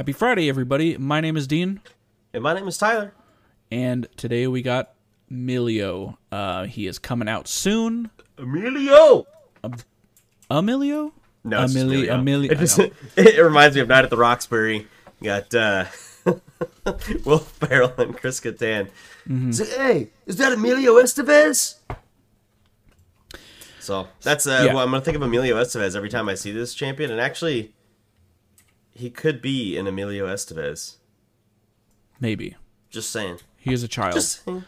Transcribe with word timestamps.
Happy 0.00 0.12
Friday, 0.12 0.48
everybody. 0.48 0.96
My 0.96 1.20
name 1.20 1.36
is 1.36 1.46
Dean, 1.46 1.82
And 2.32 2.42
my 2.42 2.54
name 2.54 2.66
is 2.66 2.78
Tyler. 2.78 3.12
and 3.70 4.08
today 4.16 4.46
we 4.46 4.62
got 4.62 4.94
Emilio. 5.30 6.16
Uh, 6.32 6.64
he 6.64 6.86
is 6.86 6.98
coming 6.98 7.28
out 7.28 7.46
soon. 7.46 8.08
Emilio. 8.38 9.26
Emilio? 10.50 11.12
No, 11.44 11.64
Emilio. 11.64 12.14
Emilio. 12.14 12.50
It, 12.50 12.58
just, 12.60 12.78
it 13.16 13.44
reminds 13.44 13.76
me 13.76 13.82
of 13.82 13.88
Night 13.88 14.04
at 14.04 14.08
the 14.08 14.16
Roxbury. 14.16 14.88
You 15.20 15.24
got 15.24 15.54
uh, 15.54 15.84
Will 17.26 17.40
Ferrell 17.40 17.92
and 17.98 18.16
Chris 18.16 18.40
Kattan. 18.40 18.88
Mm-hmm. 19.28 19.50
Say, 19.50 19.66
hey, 19.76 20.10
is 20.24 20.36
that 20.36 20.52
Emilio 20.54 20.94
Estevez? 20.94 21.74
So 23.80 24.08
that's 24.22 24.46
uh, 24.46 24.62
Yeah. 24.64 24.72
well, 24.72 24.82
I'm 24.82 24.92
gonna 24.92 25.02
think 25.04 25.18
of 25.18 25.22
Emilio 25.22 25.56
Estevez 25.62 25.94
every 25.94 26.08
time 26.08 26.26
I 26.30 26.36
see 26.36 26.52
this 26.52 26.72
champion, 26.72 27.10
and 27.10 27.20
actually, 27.20 27.74
he 28.92 29.10
could 29.10 29.40
be 29.40 29.76
an 29.76 29.86
Emilio 29.86 30.26
Estevez. 30.26 30.96
Maybe. 32.18 32.56
Just 32.90 33.10
saying. 33.10 33.38
He 33.56 33.72
is 33.72 33.82
a 33.82 33.88
child. 33.88 34.14
Just 34.14 34.44
saying. 34.44 34.64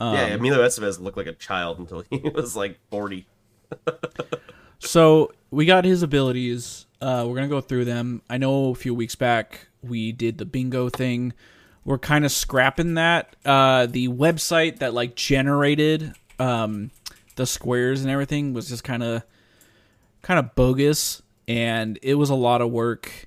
Um, 0.00 0.14
yeah, 0.14 0.26
Emilio 0.26 0.62
Estevez 0.62 1.00
looked 1.00 1.16
like 1.16 1.26
a 1.26 1.32
child 1.32 1.78
until 1.78 2.04
he 2.10 2.18
was 2.34 2.56
like 2.56 2.78
40. 2.90 3.26
So 4.84 5.32
we 5.50 5.64
got 5.64 5.84
his 5.84 6.02
abilities. 6.02 6.86
Uh, 7.00 7.24
we're 7.26 7.36
gonna 7.36 7.48
go 7.48 7.60
through 7.60 7.86
them. 7.86 8.22
I 8.28 8.38
know 8.38 8.70
a 8.70 8.74
few 8.74 8.94
weeks 8.94 9.14
back 9.14 9.68
we 9.82 10.12
did 10.12 10.38
the 10.38 10.44
bingo 10.44 10.88
thing. 10.88 11.32
We're 11.84 11.98
kind 11.98 12.24
of 12.24 12.32
scrapping 12.32 12.94
that. 12.94 13.34
Uh, 13.44 13.86
the 13.86 14.08
website 14.08 14.78
that 14.78 14.94
like 14.94 15.14
generated 15.16 16.14
um, 16.38 16.90
the 17.36 17.46
squares 17.46 18.02
and 18.02 18.10
everything 18.10 18.54
was 18.54 18.68
just 18.68 18.84
kind 18.84 19.02
of 19.02 19.22
kind 20.22 20.38
of 20.38 20.54
bogus, 20.54 21.22
and 21.48 21.98
it 22.02 22.14
was 22.14 22.30
a 22.30 22.34
lot 22.34 22.60
of 22.60 22.70
work. 22.70 23.26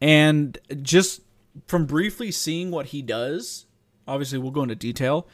And 0.00 0.58
just 0.82 1.22
from 1.66 1.86
briefly 1.86 2.30
seeing 2.30 2.70
what 2.70 2.86
he 2.86 3.02
does, 3.02 3.66
obviously 4.06 4.38
we'll 4.38 4.52
go 4.52 4.62
into 4.62 4.74
detail. 4.74 5.26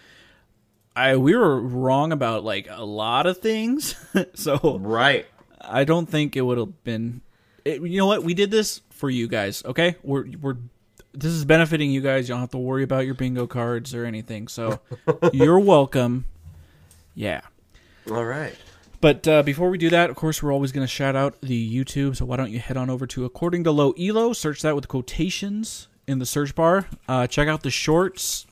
I 0.97 1.17
we 1.17 1.35
were 1.37 1.61
wrong 1.61 2.13
about 2.13 2.45
like 2.45 2.69
a 2.71 2.85
lot 2.85 3.27
of 3.27 3.39
things, 3.39 3.95
so 4.35 4.79
Right. 4.81 5.27
I 5.61 5.85
don't 5.85 6.09
think 6.09 6.37
it 6.37 6.43
would 6.43 6.59
have 6.59 6.85
been. 6.85 7.23
It, 7.65 7.81
you 7.83 7.99
know 7.99 8.07
what? 8.07 8.23
We 8.23 8.35
did 8.35 8.51
this 8.51 8.83
for 8.91 9.09
you 9.11 9.27
guys. 9.27 9.65
Okay, 9.65 9.97
we're 10.03 10.27
we're. 10.41 10.57
This 11.13 11.33
is 11.33 11.45
benefiting 11.45 11.91
you 11.91 12.01
guys. 12.01 12.29
You 12.29 12.35
don't 12.35 12.41
have 12.41 12.51
to 12.51 12.59
worry 12.59 12.83
about 12.83 13.07
your 13.07 13.15
bingo 13.15 13.47
cards 13.47 13.95
or 13.95 14.05
anything. 14.05 14.49
So 14.49 14.81
you're 15.33 15.59
welcome. 15.61 16.27
Yeah. 17.15 17.41
All 18.11 18.25
right. 18.25 18.55
But 19.05 19.29
uh, 19.29 19.43
before 19.43 19.69
we 19.69 19.77
do 19.77 19.91
that, 19.91 20.09
of 20.09 20.17
course, 20.17 20.43
we're 20.43 20.51
always 20.51 20.73
going 20.73 20.87
to 20.87 20.91
shout 20.91 21.15
out 21.15 21.39
the 21.43 21.77
YouTube. 21.77 22.17
So 22.17 22.25
why 22.25 22.39
don't 22.39 22.51
you 22.51 22.59
head 22.59 22.79
on 22.79 22.89
over 22.89 23.07
to 23.09 23.27
According 23.27 23.65
to 23.65 23.71
Low 23.71 23.93
Elo, 24.01 24.33
search 24.33 24.63
that 24.63 24.75
with 24.75 24.89
quotations 24.89 25.89
in 26.07 26.21
the 26.21 26.25
search 26.25 26.55
bar. 26.55 26.89
Uh, 27.07 27.27
check 27.27 27.47
out 27.47 27.63
the 27.63 27.71
shorts. 27.71 28.47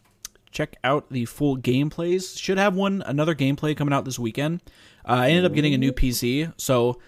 Check 0.51 0.77
out 0.85 1.09
the 1.09 1.25
full 1.25 1.57
gameplays. 1.57 2.39
Should 2.39 2.59
have 2.59 2.77
one 2.77 3.03
another 3.07 3.35
gameplay 3.35 3.75
coming 3.75 3.95
out 3.95 4.05
this 4.05 4.19
weekend. 4.19 4.61
Uh, 5.09 5.13
I 5.13 5.31
ended 5.31 5.47
up 5.47 5.55
getting 5.55 5.73
a 5.73 5.79
new 5.79 5.91
PC, 5.91 6.53
so 6.59 7.01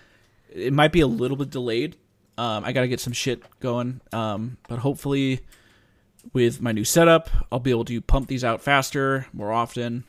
it 0.49 0.73
might 0.73 0.93
be 0.93 1.01
a 1.01 1.07
little 1.07 1.37
bit 1.37 1.51
delayed. 1.51 1.97
Um, 2.39 2.65
I 2.65 2.73
got 2.73 2.81
to 2.81 2.89
get 2.89 3.01
some 3.01 3.13
shit 3.13 3.43
going, 3.61 4.01
um, 4.11 4.57
but 4.71 4.79
hopefully, 4.79 5.41
with 6.33 6.63
my 6.63 6.73
new 6.73 6.85
setup, 6.85 7.29
I'll 7.53 7.61
be 7.61 7.73
able 7.73 7.85
to 7.85 8.01
pump 8.01 8.29
these 8.29 8.43
out 8.43 8.63
faster, 8.63 9.27
more 9.35 9.53
often. 9.53 10.05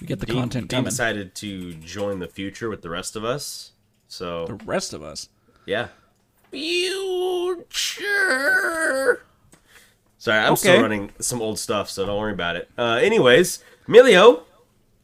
We 0.00 0.06
get 0.06 0.18
the 0.20 0.26
Dean, 0.26 0.36
content 0.36 0.68
Dean 0.68 0.78
coming. 0.78 0.90
decided 0.90 1.34
to 1.36 1.74
join 1.74 2.18
the 2.18 2.26
future 2.28 2.68
with 2.68 2.82
the 2.82 2.90
rest 2.90 3.14
of 3.16 3.24
us. 3.24 3.72
So 4.08 4.46
The 4.46 4.54
rest 4.54 4.92
of 4.92 5.02
us. 5.02 5.28
yeah. 5.66 5.88
Future. 7.90 9.22
Sorry, 10.18 10.38
I'm 10.38 10.52
Okay. 10.52 10.60
still 10.60 10.82
running 10.82 11.12
some 11.20 11.40
old 11.40 11.58
stuff, 11.58 11.88
so 11.88 12.04
don't 12.06 12.18
worry 12.18 12.32
about 12.32 12.56
it. 12.56 12.68
Uh, 12.76 12.98
anyways, 13.02 13.62
Milio. 13.88 14.42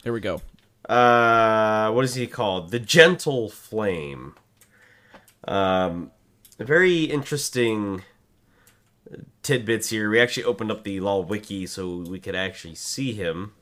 Here 0.05 0.13
we 0.13 0.21
go. 0.21 0.41
uh, 0.89 1.91
what 1.91 2.05
is 2.05 2.15
he 2.15 2.27
called? 2.29 2.71
The 2.71 2.79
Gentle 2.79 3.49
Flame. 3.49 4.35
Um, 5.49 6.11
very 6.59 7.05
interesting 7.05 8.03
tidbits 9.43 9.91
here. 9.91 10.09
We 10.11 10.21
actually 10.21 10.45
opened 10.45 10.71
up 10.71 10.85
the 10.85 11.01
LOL 11.01 11.25
wiki 11.25 11.67
so 11.67 11.97
we 12.09 12.19
could 12.21 12.35
actually 12.37 12.75
see 12.77 13.13
him. 13.15 13.55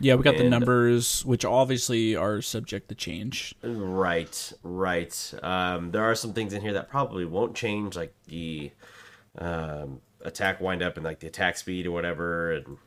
Yeah, 0.00 0.14
we 0.14 0.22
got 0.22 0.36
the 0.36 0.48
numbers, 0.48 1.24
which 1.24 1.44
obviously 1.44 2.14
are 2.14 2.40
subject 2.40 2.88
to 2.88 2.94
change. 2.94 3.54
Right, 3.62 4.52
right. 4.62 5.34
Um, 5.42 5.90
there 5.90 6.04
are 6.04 6.14
some 6.14 6.32
things 6.32 6.52
in 6.52 6.60
here 6.62 6.72
that 6.74 6.88
probably 6.88 7.24
won't 7.24 7.54
change, 7.56 7.96
like 7.96 8.14
the 8.26 8.70
um, 9.38 10.00
attack 10.22 10.60
wind 10.60 10.82
up 10.82 10.96
and 10.96 11.04
like 11.04 11.18
the 11.20 11.26
attack 11.26 11.56
speed 11.56 11.86
or 11.86 11.90
whatever, 11.90 12.52
and 12.52 12.78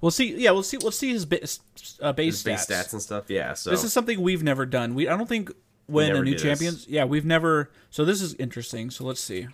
We'll 0.00 0.10
see. 0.10 0.34
Yeah, 0.34 0.50
we'll 0.50 0.64
see. 0.64 0.78
We'll 0.78 0.90
see 0.90 1.12
his 1.12 1.24
base, 1.24 1.60
uh, 2.00 2.12
base, 2.12 2.34
his 2.34 2.42
base 2.42 2.66
stats. 2.66 2.86
stats 2.88 2.92
and 2.92 3.00
stuff. 3.00 3.30
Yeah, 3.30 3.54
so 3.54 3.70
This 3.70 3.84
is 3.84 3.92
something 3.92 4.20
we've 4.20 4.42
never 4.42 4.66
done. 4.66 4.96
We 4.96 5.06
I 5.06 5.16
don't 5.16 5.28
think 5.28 5.52
when 5.86 6.10
a 6.16 6.20
new 6.20 6.32
this. 6.32 6.42
champions. 6.42 6.88
Yeah, 6.88 7.04
we've 7.04 7.24
never. 7.24 7.70
So 7.90 8.04
this 8.04 8.20
is 8.20 8.34
interesting. 8.34 8.90
So 8.90 9.04
let's 9.04 9.20
see. 9.20 9.46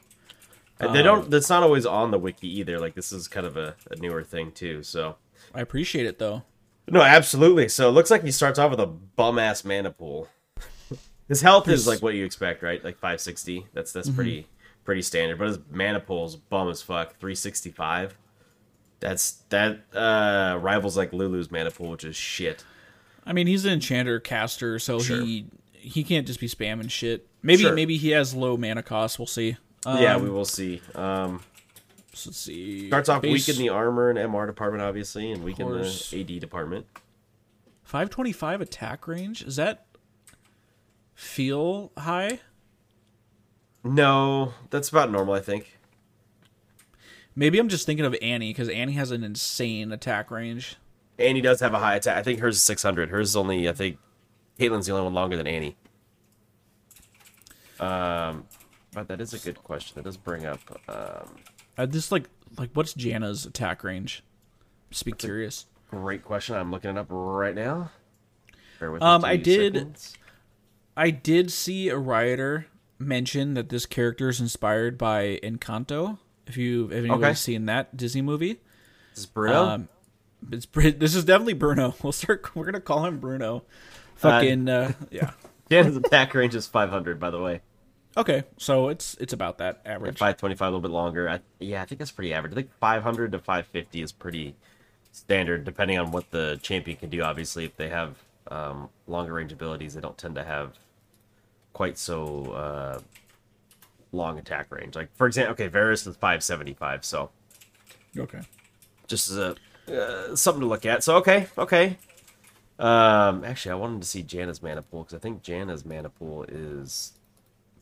and 0.80 0.94
they 0.94 1.02
don't. 1.02 1.30
That's 1.30 1.50
not 1.50 1.62
always 1.62 1.84
on 1.84 2.12
the 2.12 2.18
wiki 2.18 2.48
either. 2.60 2.78
Like 2.80 2.94
this 2.94 3.12
is 3.12 3.28
kind 3.28 3.44
of 3.46 3.58
a, 3.58 3.76
a 3.90 3.96
newer 3.96 4.24
thing 4.24 4.50
too. 4.52 4.82
So 4.82 5.16
I 5.54 5.60
appreciate 5.60 6.06
it 6.06 6.18
though. 6.18 6.44
No, 6.90 7.02
absolutely. 7.02 7.68
So 7.68 7.88
it 7.88 7.92
looks 7.92 8.10
like 8.10 8.22
he 8.24 8.30
starts 8.30 8.58
off 8.58 8.70
with 8.70 8.80
a 8.80 8.86
bum 8.86 9.38
ass 9.38 9.64
mana 9.64 9.90
pool. 9.90 10.28
His 11.28 11.40
health 11.42 11.68
is 11.68 11.86
like 11.86 12.00
what 12.00 12.14
you 12.14 12.24
expect, 12.24 12.62
right? 12.62 12.82
Like 12.82 12.94
560. 12.98 13.66
That's 13.74 13.90
Mm-hmm. 13.90 13.98
that's 13.98 14.10
pretty 14.10 14.46
pretty 14.84 15.02
standard. 15.02 15.38
But 15.38 15.48
his 15.48 15.58
mana 15.70 16.00
pool's 16.00 16.36
bum 16.36 16.68
as 16.70 16.80
fuck. 16.80 17.10
365. 17.18 18.16
That's 19.00 19.32
that 19.50 19.80
uh 19.94 20.58
rivals 20.60 20.96
like 20.96 21.12
Lulu's 21.12 21.50
mana 21.50 21.70
pool, 21.70 21.90
which 21.90 22.04
is 22.04 22.16
shit. 22.16 22.64
I 23.26 23.32
mean, 23.34 23.46
he's 23.46 23.64
an 23.66 23.72
enchanter 23.74 24.18
caster, 24.20 24.78
so 24.78 24.98
Sure. 24.98 25.20
he 25.20 25.46
he 25.72 26.02
can't 26.02 26.26
just 26.26 26.40
be 26.40 26.48
spamming 26.48 26.90
shit. 26.90 27.26
Maybe 27.42 27.62
Sure. 27.62 27.74
maybe 27.74 27.96
he 27.98 28.10
has 28.10 28.34
low 28.34 28.56
mana 28.56 28.82
cost. 28.82 29.18
We'll 29.18 29.26
see. 29.26 29.56
Um, 29.86 30.02
yeah, 30.02 30.16
we 30.16 30.30
will 30.30 30.44
see. 30.46 30.80
Um 30.94 31.42
so 32.18 32.30
let's 32.30 32.38
see. 32.38 32.88
starts 32.88 33.08
off 33.08 33.22
Base 33.22 33.46
weak 33.46 33.56
in 33.56 33.62
the 33.62 33.68
armor 33.70 34.10
and 34.10 34.18
MR 34.18 34.46
department, 34.46 34.82
obviously, 34.82 35.30
and 35.30 35.44
weak 35.44 35.60
in 35.60 35.68
the 35.68 35.86
AD 36.12 36.40
department. 36.40 36.86
525 37.84 38.60
attack 38.60 39.06
range. 39.06 39.42
Is 39.42 39.56
that 39.56 39.86
feel 41.14 41.92
high? 41.96 42.40
No, 43.84 44.52
that's 44.70 44.88
about 44.88 45.10
normal, 45.10 45.34
I 45.34 45.40
think. 45.40 45.78
Maybe 47.34 47.58
I'm 47.58 47.68
just 47.68 47.86
thinking 47.86 48.04
of 48.04 48.16
Annie 48.20 48.50
because 48.50 48.68
Annie 48.68 48.92
has 48.92 49.10
an 49.10 49.22
insane 49.22 49.92
attack 49.92 50.30
range. 50.30 50.76
Annie 51.18 51.40
does 51.40 51.60
have 51.60 51.72
a 51.72 51.78
high 51.78 51.94
attack. 51.96 52.16
I 52.16 52.22
think 52.22 52.40
hers 52.40 52.56
is 52.56 52.62
600. 52.62 53.10
Hers 53.10 53.30
is 53.30 53.36
only, 53.36 53.68
I 53.68 53.72
think, 53.72 53.98
Caitlyn's 54.58 54.86
the 54.86 54.92
only 54.92 55.04
one 55.04 55.14
longer 55.14 55.36
than 55.36 55.46
Annie. 55.46 55.76
Um, 57.80 58.44
but 58.92 59.08
that 59.08 59.20
is 59.20 59.34
a 59.34 59.38
good 59.38 59.62
question. 59.62 59.94
That 59.96 60.04
does 60.04 60.16
bring 60.16 60.46
up. 60.46 60.60
Um, 60.88 61.36
Uh, 61.78 61.86
this 61.86 62.10
like 62.12 62.28
like 62.58 62.70
what's 62.74 62.92
Janna's 62.94 63.46
attack 63.46 63.82
range? 63.84 64.22
Just 64.90 65.04
be 65.04 65.12
curious. 65.12 65.66
great 65.90 66.24
question. 66.24 66.56
I'm 66.56 66.70
looking 66.70 66.90
it 66.90 66.98
up 66.98 67.06
right 67.10 67.54
now. 67.54 67.90
Bear 68.80 68.90
with 68.92 69.02
Um, 69.02 69.24
I 69.24 69.36
did- 69.36 69.74
seconds. 69.74 70.14
I 70.96 71.10
did 71.10 71.52
see 71.52 71.88
a 71.90 71.96
rioter 71.96 72.66
mention 72.98 73.54
that 73.54 73.68
this 73.68 73.86
character 73.86 74.28
is 74.28 74.40
inspired 74.40 74.98
by 74.98 75.38
Encanto. 75.44 76.18
If 76.46 76.56
you 76.56 76.86
if 76.86 76.92
anybody's 77.04 77.24
Okay. 77.24 77.34
seen 77.34 77.66
that 77.66 77.96
Disney 77.96 78.22
movie, 78.22 78.54
This 79.14 79.20
is 79.20 79.26
Bruno. 79.26 79.64
um, 79.64 79.88
it's 80.50 80.66
this 80.74 81.14
is 81.14 81.24
definitely 81.24 81.52
Bruno. 81.54 81.94
We'll 82.02 82.12
start. 82.12 82.54
We're 82.56 82.64
gonna 82.64 82.80
call 82.80 83.04
him 83.04 83.18
Bruno. 83.20 83.62
Fucking 84.16 84.68
uh, 84.68 84.92
yeah. 85.10 85.30
Janna's 85.70 85.96
attack 85.96 86.34
range 86.34 86.54
is 86.54 86.66
500, 86.66 87.20
by 87.20 87.30
the 87.30 87.38
way. 87.40 87.60
Okay, 88.16 88.44
so 88.56 88.88
it's 88.88 89.14
it's 89.20 89.32
about 89.32 89.58
that 89.58 89.80
average. 89.84 90.18
525, 90.18 90.60
a 90.66 90.70
little 90.70 90.80
bit 90.80 90.90
longer. 90.90 91.28
I, 91.28 91.40
yeah, 91.60 91.82
I 91.82 91.84
think 91.84 91.98
that's 92.00 92.10
pretty 92.10 92.32
average. 92.34 92.52
I 92.52 92.56
think 92.56 92.72
500 92.80 93.32
to 93.32 93.38
550 93.38 94.02
is 94.02 94.12
pretty 94.12 94.54
standard, 95.12 95.64
depending 95.64 95.98
on 95.98 96.10
what 96.10 96.30
the 96.30 96.58
champion 96.62 96.96
can 96.96 97.10
do. 97.10 97.22
Obviously, 97.22 97.64
if 97.64 97.76
they 97.76 97.88
have 97.88 98.16
um, 98.50 98.88
longer 99.06 99.34
range 99.34 99.52
abilities, 99.52 99.94
they 99.94 100.00
don't 100.00 100.18
tend 100.18 100.34
to 100.34 100.42
have 100.44 100.74
quite 101.72 101.96
so 101.96 102.46
uh, 102.52 103.00
long 104.10 104.38
attack 104.38 104.66
range. 104.70 104.96
Like, 104.96 105.14
for 105.16 105.26
example, 105.26 105.52
okay, 105.52 105.68
Varus 105.68 106.06
is 106.06 106.16
575, 106.16 107.04
so 107.04 107.30
Okay. 108.18 108.40
just 109.06 109.30
as 109.30 109.36
a 109.38 109.56
uh, 109.88 110.34
something 110.36 110.60
to 110.60 110.66
look 110.66 110.84
at. 110.84 111.04
So, 111.04 111.16
okay, 111.18 111.46
okay. 111.56 111.98
Um, 112.78 113.44
actually, 113.44 113.72
I 113.72 113.74
wanted 113.76 114.02
to 114.02 114.08
see 114.08 114.22
Janna's 114.22 114.62
mana 114.62 114.82
pool 114.82 115.02
because 115.04 115.14
I 115.14 115.18
think 115.18 115.42
Janna's 115.42 115.84
mana 115.84 116.10
pool 116.10 116.44
is 116.48 117.12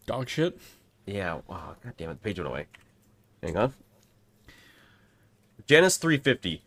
Dog 0.06 0.28
shit. 0.28 0.58
Yeah. 1.04 1.40
Oh, 1.48 1.74
God 1.82 1.92
damn 1.96 2.10
it. 2.10 2.14
The 2.14 2.24
page 2.28 2.38
went 2.38 2.48
away. 2.48 2.66
Hang 3.42 3.56
on. 3.56 3.74
Janna's 5.68 5.96
350. 5.96 6.62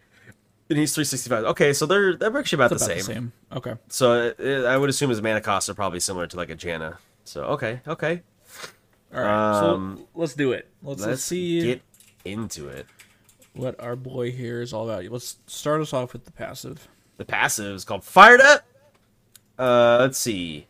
And 0.69 0.77
he's 0.77 0.94
365. 0.94 1.45
Okay, 1.45 1.74
so 1.74 1.86
they're 1.86 2.15
they're 2.15 2.38
actually 2.38 2.57
about, 2.57 2.71
It's 2.74 2.86
the, 2.86 2.94
about 2.94 3.03
same. 3.03 3.07
the 3.07 3.13
same. 3.13 3.33
Okay. 3.57 3.74
So 3.88 4.33
uh, 4.39 4.68
I 4.69 4.77
would 4.77 4.89
assume 4.89 5.09
his 5.09 5.21
mana 5.21 5.41
costs 5.41 5.68
are 5.69 5.74
probably 5.74 6.00
similar 6.00 6.27
to 6.27 6.38
like 6.38 6.50
a 6.51 6.56
Janna. 6.56 6.97
So 7.24 7.44
okay, 7.45 7.81
okay. 7.88 8.21
All 9.13 9.21
right. 9.21 9.59
Um, 9.62 9.97
so 9.97 10.07
let's 10.13 10.33
do 10.36 10.51
it. 10.51 10.68
Let's, 10.83 11.00
let's, 11.01 11.07
Let's 11.09 11.24
see. 11.24 11.62
get 11.63 11.81
into 12.24 12.68
it. 12.68 12.86
What 13.53 13.80
our 13.80 13.95
boy 13.95 14.31
here 14.31 14.62
is 14.62 14.71
all 14.71 14.88
about. 14.89 15.03
Let's 15.12 15.38
start 15.47 15.81
us 15.81 15.91
off 15.91 16.13
with 16.13 16.25
the 16.25 16.31
passive. 16.31 16.88
The 17.18 17.25
passive 17.25 17.75
is 17.75 17.83
called 17.83 18.03
Fired 18.03 18.39
Up. 18.41 18.63
Uh, 19.57 19.97
let's 20.01 20.19
see. 20.19 20.68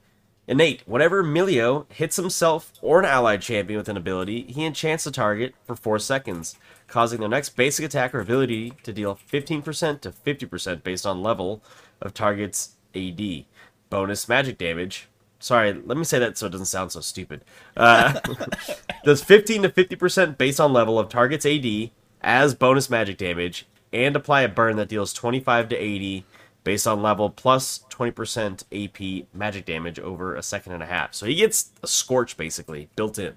Innate. 0.49 0.81
Whenever 0.87 1.23
Milio 1.23 1.85
hits 1.91 2.15
himself 2.15 2.73
or 2.81 2.97
an 2.97 3.05
allied 3.05 3.43
champion 3.43 3.77
with 3.77 3.87
an 3.87 3.95
ability, 3.95 4.45
he 4.49 4.65
enchants 4.65 5.03
the 5.03 5.11
target 5.11 5.53
for 5.63 5.75
4 5.75 5.99
seconds, 5.99 6.55
causing 6.87 7.19
their 7.19 7.29
next 7.29 7.49
basic 7.49 7.85
attack 7.85 8.15
or 8.15 8.19
ability 8.19 8.73
to 8.81 8.91
deal 8.91 9.19
15% 9.31 10.01
to 10.01 10.09
50% 10.09 10.81
based 10.81 11.05
on 11.05 11.21
level 11.21 11.61
of 12.01 12.15
target's 12.15 12.71
AD. 12.95 13.45
Bonus 13.91 14.27
magic 14.27 14.57
damage. 14.57 15.07
Sorry, 15.37 15.71
let 15.71 15.99
me 15.99 16.03
say 16.03 16.17
that 16.17 16.35
so 16.35 16.47
it 16.47 16.49
doesn't 16.49 16.65
sound 16.65 16.91
so 16.93 17.01
stupid. 17.01 17.45
Uh, 17.77 18.19
does 19.03 19.23
15 19.23 19.61
to 19.61 19.69
50% 19.69 20.35
based 20.39 20.59
on 20.59 20.73
level 20.73 20.97
of 20.97 21.09
target's 21.09 21.45
AD 21.45 21.91
as 22.21 22.55
bonus 22.55 22.89
magic 22.89 23.19
damage, 23.19 23.67
and 23.93 24.15
apply 24.15 24.41
a 24.41 24.49
burn 24.49 24.77
that 24.77 24.89
deals 24.89 25.13
25 25.13 25.69
to 25.69 25.75
80 25.75 26.25
based 26.69 26.85
on 26.85 27.01
level 27.01 27.31
plus 27.31 27.83
20% 27.89 28.63
AP 28.71 29.25
magic 29.33 29.65
damage 29.65 29.97
over 29.97 30.35
a 30.35 30.43
second 30.43 30.71
and 30.71 30.83
a 30.83 30.85
half. 30.85 31.15
So 31.15 31.25
he 31.25 31.33
gets 31.33 31.71
a 31.81 31.87
scorch 31.87 32.37
basically 32.37 32.89
built 32.95 33.17
in. 33.17 33.33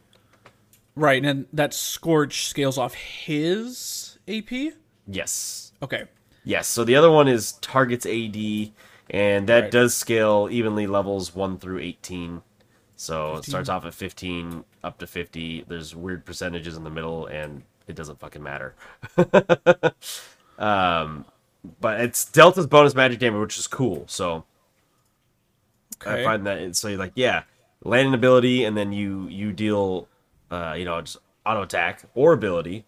Right, 0.94 1.25
and 1.25 1.46
that 1.50 1.73
scorch 1.73 2.44
scales 2.46 2.76
off 2.76 2.93
his 2.93 4.19
AP. 4.29 4.75
Yes. 5.06 5.73
Okay. 5.82 6.05
Yes. 6.44 6.69
So 6.69 6.84
the 6.84 6.94
other 6.94 7.11
one 7.11 7.26
is 7.26 7.52
targets 7.62 8.05
AD, 8.05 8.73
and 9.08 9.49
that 9.49 9.61
Right. 9.62 9.70
does 9.70 9.94
scale 9.96 10.49
evenly 10.50 10.87
levels 10.87 11.34
1 11.34 11.56
through 11.56 11.79
18. 11.79 12.43
So 12.96 13.37
15. 13.37 13.38
it 13.38 13.44
starts 13.44 13.69
off 13.70 13.87
at 13.87 13.94
15 13.94 14.62
up 14.84 14.99
to 14.99 15.06
50. 15.06 15.64
There's 15.67 15.96
weird 15.96 16.26
percentages 16.26 16.76
in 16.76 16.84
the 16.84 16.90
middle, 16.90 17.25
and 17.25 17.62
it 17.87 17.96
doesn't 17.96 18.20
fucking 18.20 18.43
matter. 18.43 18.75
um, 20.58 21.25
but 21.81 22.00
it's 22.00 22.25
Delta's 22.25 22.67
bonus 22.67 22.94
magic 22.94 23.19
damage, 23.19 23.41
which 23.41 23.59
is 23.59 23.67
cool. 23.67 24.05
So 24.09 24.44
I 26.05 26.25
find 26.25 26.47
that 26.47 26.59
it's 26.59 26.79
so 26.79 26.88
you're 26.88 26.99
like, 26.99 27.12
yeah, 27.14 27.44
land 27.85 28.09
an 28.09 28.14
ability, 28.14 28.64
and 28.64 28.76
then 28.76 28.93
you 28.93 29.29
you 29.29 29.53
deal, 29.53 30.09
uh, 30.50 30.75
you 30.76 30.85
know, 30.85 31.00
just 31.00 31.19
auto 31.47 31.62
attack 31.62 32.05
or 32.14 32.32
ability, 32.32 32.85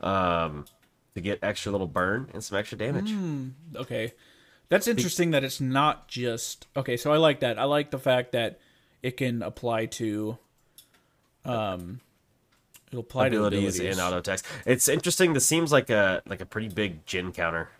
um, 0.00 0.64
to 1.14 1.20
get 1.20 1.38
extra 1.42 1.72
little 1.72 1.86
burn 1.86 2.28
and 2.32 2.42
some 2.42 2.58
extra 2.58 2.78
damage. 2.78 3.12
Okay. 3.76 4.12
That's 4.68 4.88
interesting 4.88 5.32
that 5.32 5.44
it's 5.44 5.60
not 5.60 6.08
just 6.08 6.66
Okay, 6.74 6.96
so 6.96 7.12
I 7.12 7.18
like 7.18 7.40
that. 7.40 7.58
I 7.58 7.64
like 7.64 7.90
the 7.90 7.98
fact 7.98 8.32
that 8.32 8.58
it 9.02 9.18
can 9.18 9.42
apply 9.42 9.86
to 9.86 10.38
um 11.44 12.00
it'll 12.92 13.00
apply 13.00 13.26
abilities, 13.28 13.76
to 13.76 13.82
abilities. 13.82 13.98
and 13.98 14.06
auto 14.06 14.18
attacks. 14.18 14.42
It's 14.66 14.88
interesting. 14.88 15.32
This 15.32 15.46
seems 15.46 15.72
like 15.72 15.90
a 15.90 16.22
like 16.26 16.40
a 16.40 16.46
pretty 16.46 16.68
big 16.68 17.04
Jhin 17.06 17.34
counter, 17.34 17.70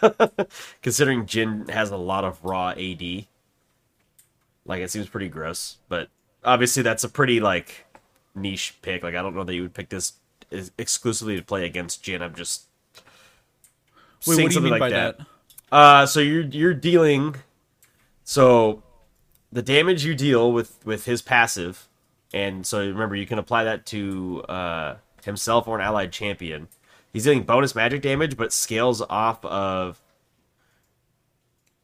considering 0.82 1.26
Jhin 1.26 1.68
has 1.68 1.90
a 1.90 1.96
lot 1.96 2.24
of 2.24 2.42
raw 2.44 2.70
AD. 2.70 3.26
Like 4.64 4.80
it 4.80 4.90
seems 4.90 5.08
pretty 5.08 5.28
gross, 5.28 5.78
but 5.88 6.08
obviously 6.44 6.82
that's 6.82 7.04
a 7.04 7.08
pretty 7.08 7.40
like 7.40 7.84
niche 8.34 8.76
pick. 8.82 9.02
Like 9.02 9.14
I 9.14 9.22
don't 9.22 9.34
know 9.34 9.44
that 9.44 9.54
you 9.54 9.62
would 9.62 9.74
pick 9.74 9.88
this 9.88 10.14
exclusively 10.78 11.36
to 11.36 11.42
play 11.42 11.66
against 11.66 12.02
Jhin. 12.04 12.22
I'm 12.22 12.34
just 12.34 12.66
Wait, 14.26 14.36
seeing 14.36 14.36
what 14.36 14.36
do 14.36 14.42
you 14.42 14.50
something 14.52 14.70
like 14.70 14.92
that. 14.92 15.18
that? 15.18 15.26
Uh, 15.74 16.06
so 16.06 16.20
you're 16.20 16.42
you're 16.42 16.74
dealing, 16.74 17.36
so 18.24 18.82
the 19.50 19.62
damage 19.62 20.04
you 20.04 20.14
deal 20.14 20.52
with 20.52 20.78
with 20.84 21.06
his 21.06 21.22
passive, 21.22 21.88
and 22.34 22.66
so 22.66 22.78
remember 22.80 23.16
you 23.16 23.26
can 23.26 23.38
apply 23.38 23.64
that 23.64 23.86
to 23.86 24.42
uh, 24.48 24.96
himself 25.24 25.66
or 25.68 25.78
an 25.78 25.84
allied 25.84 26.12
champion. 26.12 26.68
He's 27.12 27.24
dealing 27.24 27.42
bonus 27.42 27.74
magic 27.74 28.00
damage, 28.02 28.36
but 28.36 28.52
scales 28.52 29.02
off 29.08 29.44
of. 29.44 30.00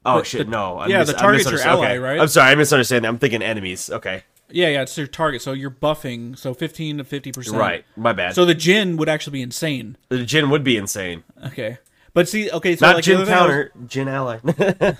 Oh 0.05 0.23
shit! 0.23 0.47
the- 0.47 0.51
No, 0.51 0.79
I 0.79 0.87
yeah, 0.87 1.05
the 1.05 1.17
I 1.17 1.21
target's 1.21 1.51
your 1.51 1.61
ally, 1.61 1.87
Okay. 1.87 1.99
right? 1.99 2.21
I'm 2.21 2.29
sorry, 2.29 2.53
I 2.53 2.55
misunderstand. 2.55 3.05
That 3.05 3.09
I'm 3.09 3.19
thinking 3.19 3.43
enemies. 3.43 3.91
Okay, 3.91 4.23
Yeah, 4.49 4.69
yeah, 4.69 4.83
it's 4.83 4.97
your 4.97 5.07
target. 5.07 5.43
So 5.43 5.53
you're 5.53 5.71
buffing, 5.71 6.39
so 6.39 6.55
15 6.55 6.99
to 6.99 7.05
50%. 7.05 7.53
right. 7.59 7.85
My 7.97 8.13
bad. 8.13 8.35
So 8.35 8.45
the 8.45 8.55
Jhin 8.55 8.97
would 8.97 9.09
actually 9.09 9.33
be 9.35 9.43
insane. 9.43 9.97
the 10.09 10.19
Jhin 10.19 10.51
would 10.51 10.65
be 10.65 10.77
insane. 10.77 11.25
Okay. 11.47 11.79
But 12.15 12.27
see, 12.29 12.51
okay, 12.51 12.75
so 12.75 12.87
Not 12.87 12.95
like 12.97 13.05
the 13.05 13.11
thing 13.11 13.17
I 13.19 13.21
was- 13.21 13.29
counter, 13.29 13.73
Jhin 13.85 14.07
ally, 14.07 14.39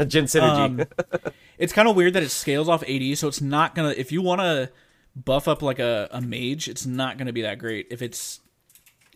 Jhin 0.05 0.25
synergy. 0.25 0.81
Um, 0.83 1.33
it's 1.57 1.73
kind 1.73 1.89
of 1.89 1.97
weird 1.97 2.13
that 2.13 2.23
it 2.23 2.29
scales 2.31 2.69
off 2.69 2.83
AD, 2.87 3.17
so 3.17 3.29
it's 3.29 3.41
not 3.41 3.75
gonna. 3.75 3.95
If 3.97 4.13
you 4.13 4.21
want 4.21 4.41
to 4.43 4.71
buff 5.17 5.49
up 5.49 5.63
like 5.63 5.79
a, 5.79 6.09
a 6.11 6.21
mage, 6.21 6.69
it's 6.69 6.87
not 6.87 7.19
gonna 7.19 7.33
be 7.33 7.43
that 7.43 7.59
great 7.59 7.87
if 7.91 8.03
it's 8.03 8.41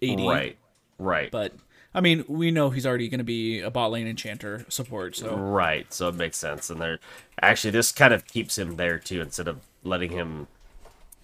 AD. 0.03 0.19
right, 0.21 0.56
right. 0.99 1.31
But 1.31 1.53
I 1.94 2.00
mean, 2.00 2.25
we 2.27 2.50
know 2.50 2.71
he's 2.71 2.87
already 2.87 3.09
gonna 3.09 3.25
be 3.25 3.61
a 3.61 3.71
bot 3.71 3.91
lane 3.93 4.06
enchanter 4.06 4.65
support, 4.69 5.15
so 5.17 5.37
Right, 5.37 5.93
so 5.93 6.09
it 6.09 6.15
makes 6.15 6.39
sense. 6.39 6.71
And 6.71 6.81
they're 6.81 6.99
actually 7.41 7.71
this 7.71 7.93
kind 7.93 8.12
of 8.15 8.27
keeps 8.27 8.56
him 8.59 8.77
there 8.77 8.99
too, 8.99 9.21
instead 9.21 9.49
of 9.49 9.61
letting 9.85 10.11
him 10.12 10.47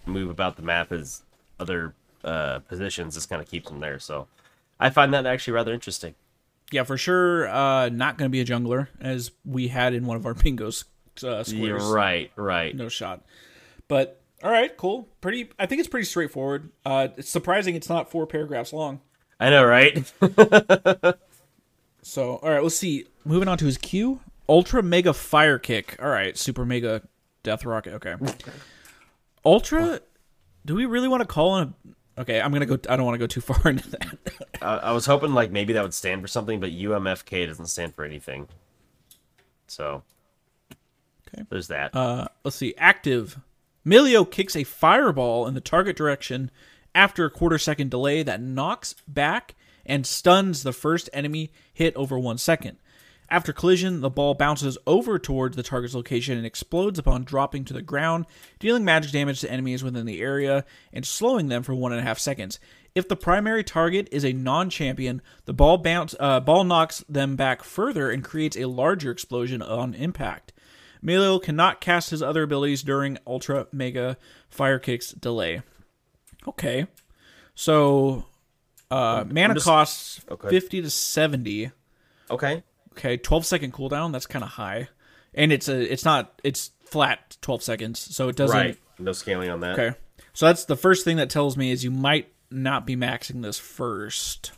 move 0.05 0.29
about 0.29 0.55
the 0.55 0.61
map 0.61 0.91
as 0.91 1.21
other 1.59 1.93
uh, 2.23 2.59
positions. 2.59 3.15
This 3.15 3.25
kind 3.25 3.41
of 3.41 3.49
keeps 3.49 3.69
him 3.69 3.79
there. 3.79 3.99
So 3.99 4.27
I 4.79 4.89
find 4.89 5.13
that 5.13 5.25
actually 5.25 5.53
rather 5.53 5.73
interesting. 5.73 6.15
yeah, 6.71 6.83
for 6.83 6.97
sure. 6.97 7.47
Uh, 7.49 7.89
not 7.89 8.17
gonna 8.17 8.29
be 8.29 8.41
a 8.41 8.45
jungler 8.45 8.87
as 9.01 9.31
we 9.45 9.67
had 9.69 9.93
in 9.93 10.05
one 10.05 10.17
of 10.17 10.25
our 10.25 10.33
bingo 10.43 10.67
s- 10.67 10.83
uh, 11.23 11.43
squares. 11.43 11.83
You're 11.83 11.93
right, 11.93 12.31
right. 12.35 12.75
No 12.75 12.89
shot. 12.89 13.25
But 13.87 14.18
all 14.43 14.51
right, 14.51 14.75
cool. 14.77 15.07
Pretty. 15.21 15.49
I 15.59 15.65
think 15.65 15.79
it's 15.79 15.87
pretty 15.89 16.05
straightforward. 16.05 16.69
Uh, 16.85 17.09
it's 17.17 17.29
surprising 17.29 17.75
it's 17.75 17.89
not 17.89 18.09
four 18.11 18.25
paragraphs 18.27 18.73
long. 18.73 19.01
I 19.39 19.49
know, 19.49 19.63
right? 19.63 20.11
So, 22.01 22.37
all 22.37 22.49
right, 22.49 22.63
let's 22.63 22.75
see. 22.77 23.05
Moving 23.25 23.47
on 23.49 23.57
to 23.57 23.65
his 23.65 23.77
Q, 23.77 24.21
Ultra 24.47 24.81
Mega 24.81 25.13
Fire 25.13 25.59
Kick. 25.59 25.97
All 26.01 26.07
right, 26.09 26.35
Super 26.37 26.65
Mega 26.65 27.01
Death 27.43 27.65
Rocket. 27.65 27.93
Okay. 27.95 28.15
Ultra. 29.45 29.99
Do 30.65 30.75
we 30.75 30.85
really 30.85 31.07
want 31.07 31.21
to 31.21 31.27
call 31.27 31.57
him? 31.59 31.75
A, 32.17 32.21
okay, 32.21 32.41
I'm 32.41 32.51
gonna 32.53 32.65
go. 32.65 32.79
I 32.89 32.95
don't 32.95 33.05
want 33.05 33.15
to 33.15 33.19
go 33.19 33.27
too 33.27 33.41
far 33.41 33.59
into 33.69 33.89
that. 33.91 34.17
I, 34.61 34.75
I 34.77 34.91
was 34.91 35.05
hoping 35.05 35.33
like 35.33 35.51
maybe 35.51 35.73
that 35.73 35.83
would 35.83 35.93
stand 35.93 36.21
for 36.21 36.27
something, 36.27 36.59
but 36.59 36.71
UMFK 36.71 37.45
doesn't 37.47 37.67
stand 37.67 37.93
for 37.95 38.05
anything. 38.05 38.47
So 39.67 40.03
Okay. 41.27 41.43
there's 41.49 41.67
that. 41.67 41.95
Uh, 41.95 42.27
let's 42.43 42.55
see. 42.55 42.73
Active. 42.77 43.37
Milio 43.85 44.29
kicks 44.29 44.55
a 44.55 44.63
fireball 44.63 45.47
in 45.47 45.53
the 45.53 45.61
target 45.61 45.95
direction 45.95 46.51
after 46.93 47.25
a 47.25 47.29
quarter 47.29 47.57
second 47.57 47.89
delay 47.89 48.23
that 48.23 48.41
knocks 48.41 48.95
back 49.07 49.55
and 49.85 50.05
stuns 50.05 50.63
the 50.63 50.73
first 50.73 51.09
enemy 51.13 51.51
hit 51.73 51.95
over 51.95 52.19
one 52.19 52.37
second. 52.37 52.77
After 53.31 53.53
collision, 53.53 54.01
the 54.01 54.09
ball 54.09 54.33
bounces 54.33 54.77
over 54.87 55.19
towards 55.19 55.55
the 55.55 55.61
target's 55.61 55.93
location 55.93 56.35
and 56.35 56.47
explodes 56.47 56.97
upon 56.97 57.23
dropping 57.23 57.63
to 57.65 57.73
the 57.73 57.81
ground, 57.81 58.25
dealing 58.57 58.83
magic 58.83 59.11
damage 59.11 59.41
to 59.41 59.51
enemies 59.51 59.83
within 59.83 60.07
the 60.07 60.19
area 60.19 60.65
and 60.91 61.05
slowing 61.05 61.47
them 61.47 61.61
for 61.61 61.75
one 61.75 61.91
and 61.91 62.01
a 62.01 62.03
half 62.03 62.17
seconds. 62.17 62.59
If 62.95 63.07
the 63.07 63.15
primary 63.15 63.63
target 63.63 64.09
is 64.11 64.25
a 64.25 64.33
non-champion, 64.33 65.21
the 65.45 65.53
ball 65.53 65.77
bounce 65.77 66.15
uh, 66.19 66.39
ball 66.39 66.63
knocks 66.63 67.03
them 67.07 67.35
back 67.35 67.63
further 67.63 68.09
and 68.09 68.23
creates 68.23 68.57
a 68.57 68.65
larger 68.65 69.11
explosion 69.11 69.61
on 69.61 69.93
impact. 69.93 70.51
Milio 71.03 71.41
cannot 71.41 71.79
cast 71.81 72.09
his 72.09 72.21
other 72.21 72.43
abilities 72.43 72.83
during 72.83 73.17
Ultra 73.25 73.67
Mega 73.71 74.17
Fire 74.49 74.79
Kick's 74.79 75.11
delay. 75.11 75.61
Okay. 76.47 76.87
So 77.55 78.25
uh 78.91 79.23
mana 79.29 79.53
just- 79.55 79.65
costs 79.65 80.21
Okay. 80.29 80.49
50 80.49 80.81
to 80.83 80.89
70. 80.89 81.71
okay. 82.31 82.63
Okay, 82.93 83.15
12 83.17 83.45
second 83.45 83.71
cooldown, 83.73 84.11
that's 84.11 84.25
kind 84.25 84.43
of 84.43 84.51
high. 84.51 84.89
And 85.33 85.53
it's 85.53 85.69
a 85.69 85.91
it's 85.91 86.03
not 86.03 86.39
it's 86.43 86.71
flat 86.85 87.37
12 87.41 87.63
seconds, 87.63 87.99
so 87.99 88.27
it 88.29 88.35
doesn't 88.35 88.57
Right. 88.57 88.77
No 88.97 89.13
scaling 89.13 89.49
on 89.49 89.61
that. 89.61 89.79
Okay. 89.79 89.97
So 90.33 90.47
that's 90.47 90.65
the 90.65 90.75
first 90.75 91.05
thing 91.05 91.17
that 91.17 91.29
tells 91.29 91.55
me 91.55 91.71
is 91.71 91.83
you 91.83 91.91
might 91.91 92.33
not 92.51 92.85
be 92.85 92.95
maxing 92.97 93.41
this 93.41 93.57
first. 93.59 94.51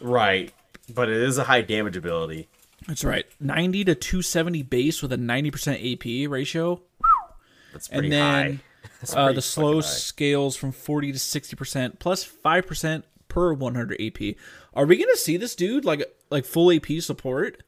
Right. 0.00 0.52
But 0.92 1.08
it 1.08 1.16
is 1.16 1.38
a 1.38 1.44
high 1.44 1.62
damage 1.62 1.96
ability. 1.96 2.48
That's 2.86 3.04
right. 3.04 3.26
90 3.40 3.84
to 3.84 3.94
270 3.94 4.62
base 4.62 5.02
with 5.02 5.12
a 5.12 5.16
90% 5.16 6.24
AP 6.24 6.30
ratio. 6.30 6.80
That's 7.72 7.88
pretty 7.88 8.06
and 8.06 8.12
then 8.12 8.52
high. 8.52 8.58
Uh, 9.14 9.30
the 9.30 9.42
slow 9.42 9.80
scales 9.82 10.56
from 10.56 10.72
40 10.72 11.12
to 11.12 11.18
60% 11.18 11.98
plus 11.98 12.24
5% 12.24 13.02
per 13.28 13.52
100 13.52 14.00
AP. 14.00 14.36
Are 14.74 14.86
we 14.86 14.96
going 14.96 15.10
to 15.12 15.18
see 15.18 15.36
this 15.36 15.54
dude 15.54 15.84
like 15.84 16.02
like 16.30 16.44
full 16.44 16.72
AP 16.72 17.00
support? 17.00 17.62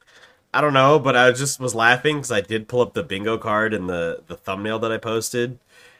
I 0.54 0.60
don't 0.60 0.72
know, 0.72 0.98
but 0.98 1.16
I 1.16 1.30
just 1.32 1.60
was 1.60 1.74
laughing 1.74 2.16
because 2.16 2.32
I 2.32 2.40
did 2.40 2.66
pull 2.68 2.80
up 2.80 2.94
the 2.94 3.02
bingo 3.02 3.36
card 3.36 3.74
in 3.74 3.86
the 3.86 4.22
the 4.26 4.36
thumbnail 4.36 4.78
that 4.78 4.90
I 4.90 4.96
posted, 4.96 5.58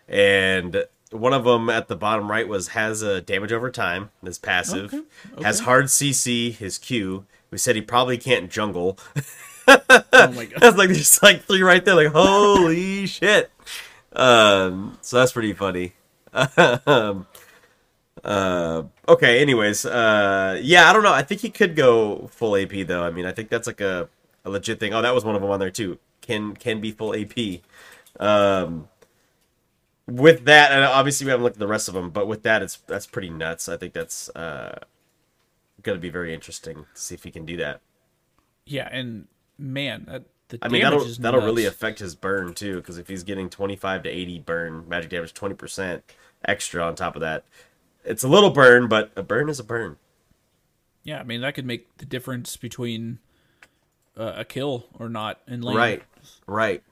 and 0.09 0.85
one 1.11 1.35
of 1.35 1.45
them 1.45 1.69
at 1.69 1.89
the 1.89 1.97
bottom 1.97 2.31
right 2.31 2.49
was 2.49 2.69
has 2.69 3.03
a 3.03 3.21
damage 3.21 3.53
over 3.53 3.71
time. 3.71 4.11
His 4.25 4.39
passive 4.39 4.95
Okay, 4.95 5.45
has 5.45 5.61
hard 5.61 5.87
CC. 5.87 6.55
His 6.55 6.79
Q. 6.79 7.27
We 7.51 7.59
said 7.59 7.77
he 7.77 7.83
probably 7.83 8.19
can't 8.19 8.51
jungle. 8.51 8.99
Oh 9.67 10.33
my 10.35 10.45
god. 10.51 10.61
That's 10.61 10.77
like 10.77 10.89
there's 10.91 11.23
like 11.23 11.43
three 11.45 11.63
right 11.63 11.85
there. 11.85 11.95
Like 11.95 12.09
holy 12.09 13.07
shit. 13.07 13.51
Um, 14.13 14.99
so 15.03 15.19
that's 15.19 15.33
pretty 15.33 15.53
funny. 15.53 15.95
um, 16.87 17.27
Uh, 18.25 18.83
okay. 19.09 19.41
Anyways, 19.41 19.87
uh, 19.87 20.59
yeah, 20.63 20.91
I 20.91 20.93
don't 20.93 21.03
know. 21.05 21.13
I 21.13 21.23
think 21.23 21.41
he 21.41 21.51
could 21.51 21.77
go 21.77 22.27
full 22.33 22.57
AP 22.57 22.87
though. 22.87 23.03
I 23.05 23.11
mean, 23.11 23.25
I 23.27 23.33
think 23.33 23.49
that's 23.49 23.67
like 23.67 23.81
a, 23.81 24.09
a 24.45 24.51
legit 24.51 24.81
thing. 24.81 24.93
Oh, 24.93 25.03
that 25.03 25.15
was 25.15 25.25
one 25.25 25.35
of 25.37 25.41
them 25.43 25.51
on 25.51 25.61
there 25.61 25.71
too. 25.71 25.99
Can 26.21 26.55
can 26.55 26.81
be 26.81 26.91
full 26.91 27.15
AP. 27.15 27.61
Um, 28.21 28.89
with 30.07 30.47
that, 30.47 30.73
and 30.73 30.85
obviously 30.85 31.27
we 31.27 31.31
haven't 31.31 31.45
looked 31.45 31.57
at 31.57 31.61
the 31.61 31.67
rest 31.69 31.87
of 31.89 31.95
them, 31.95 32.11
but 32.11 32.27
with 32.27 32.43
that, 32.43 32.63
it's 32.63 32.77
that's 32.87 33.07
pretty 33.07 33.31
nuts. 33.31 33.69
I 33.69 33.77
think 33.77 33.93
that's 33.93 34.29
uh, 34.31 34.81
going 35.89 35.99
to 35.99 36.03
be 36.03 36.11
very 36.11 36.35
interesting 36.35 36.85
to 36.95 37.01
see 37.01 37.15
if 37.15 37.25
he 37.25 37.31
can 37.31 37.45
do 37.45 37.57
that. 37.57 37.81
Yeah, 38.67 38.89
and 38.91 39.27
man, 39.59 40.05
that, 40.09 40.25
the 40.49 40.59
I 40.61 40.69
mean, 40.69 40.83
that'll 40.83 41.05
that'll 41.05 41.41
really 41.41 41.65
affect 41.65 41.99
his 41.99 42.15
burn 42.15 42.55
too, 42.55 42.77
because 42.77 42.99
if 42.99 43.09
he's 43.09 43.23
getting 43.23 43.49
twenty 43.49 43.77
five 43.77 44.03
to 44.03 44.11
eighty 44.11 44.39
burn, 44.39 44.87
magic 44.89 45.11
damage 45.11 45.33
twenty 45.33 45.55
percent 45.55 46.05
extra 46.45 46.83
on 46.85 46.95
top 46.95 47.17
of 47.17 47.21
that, 47.21 47.45
it's 48.05 48.23
a 48.23 48.29
little 48.29 48.51
burn, 48.51 48.89
but 48.89 49.11
a 49.17 49.23
burn 49.23 49.49
is 49.49 49.59
a 49.59 49.65
burn. 49.65 49.97
Yeah, 51.03 51.21
I 51.21 51.25
mean 51.25 51.41
that 51.41 51.55
could 51.55 51.65
make 51.67 51.97
the 51.97 52.05
difference 52.05 52.57
between 52.57 53.19
uh, 54.17 54.35
a 54.37 54.45
kill 54.45 54.87
or 54.99 55.09
not 55.09 55.41
in 55.47 55.63
lane. 55.63 55.77
Right, 55.77 56.03
right. 56.47 56.83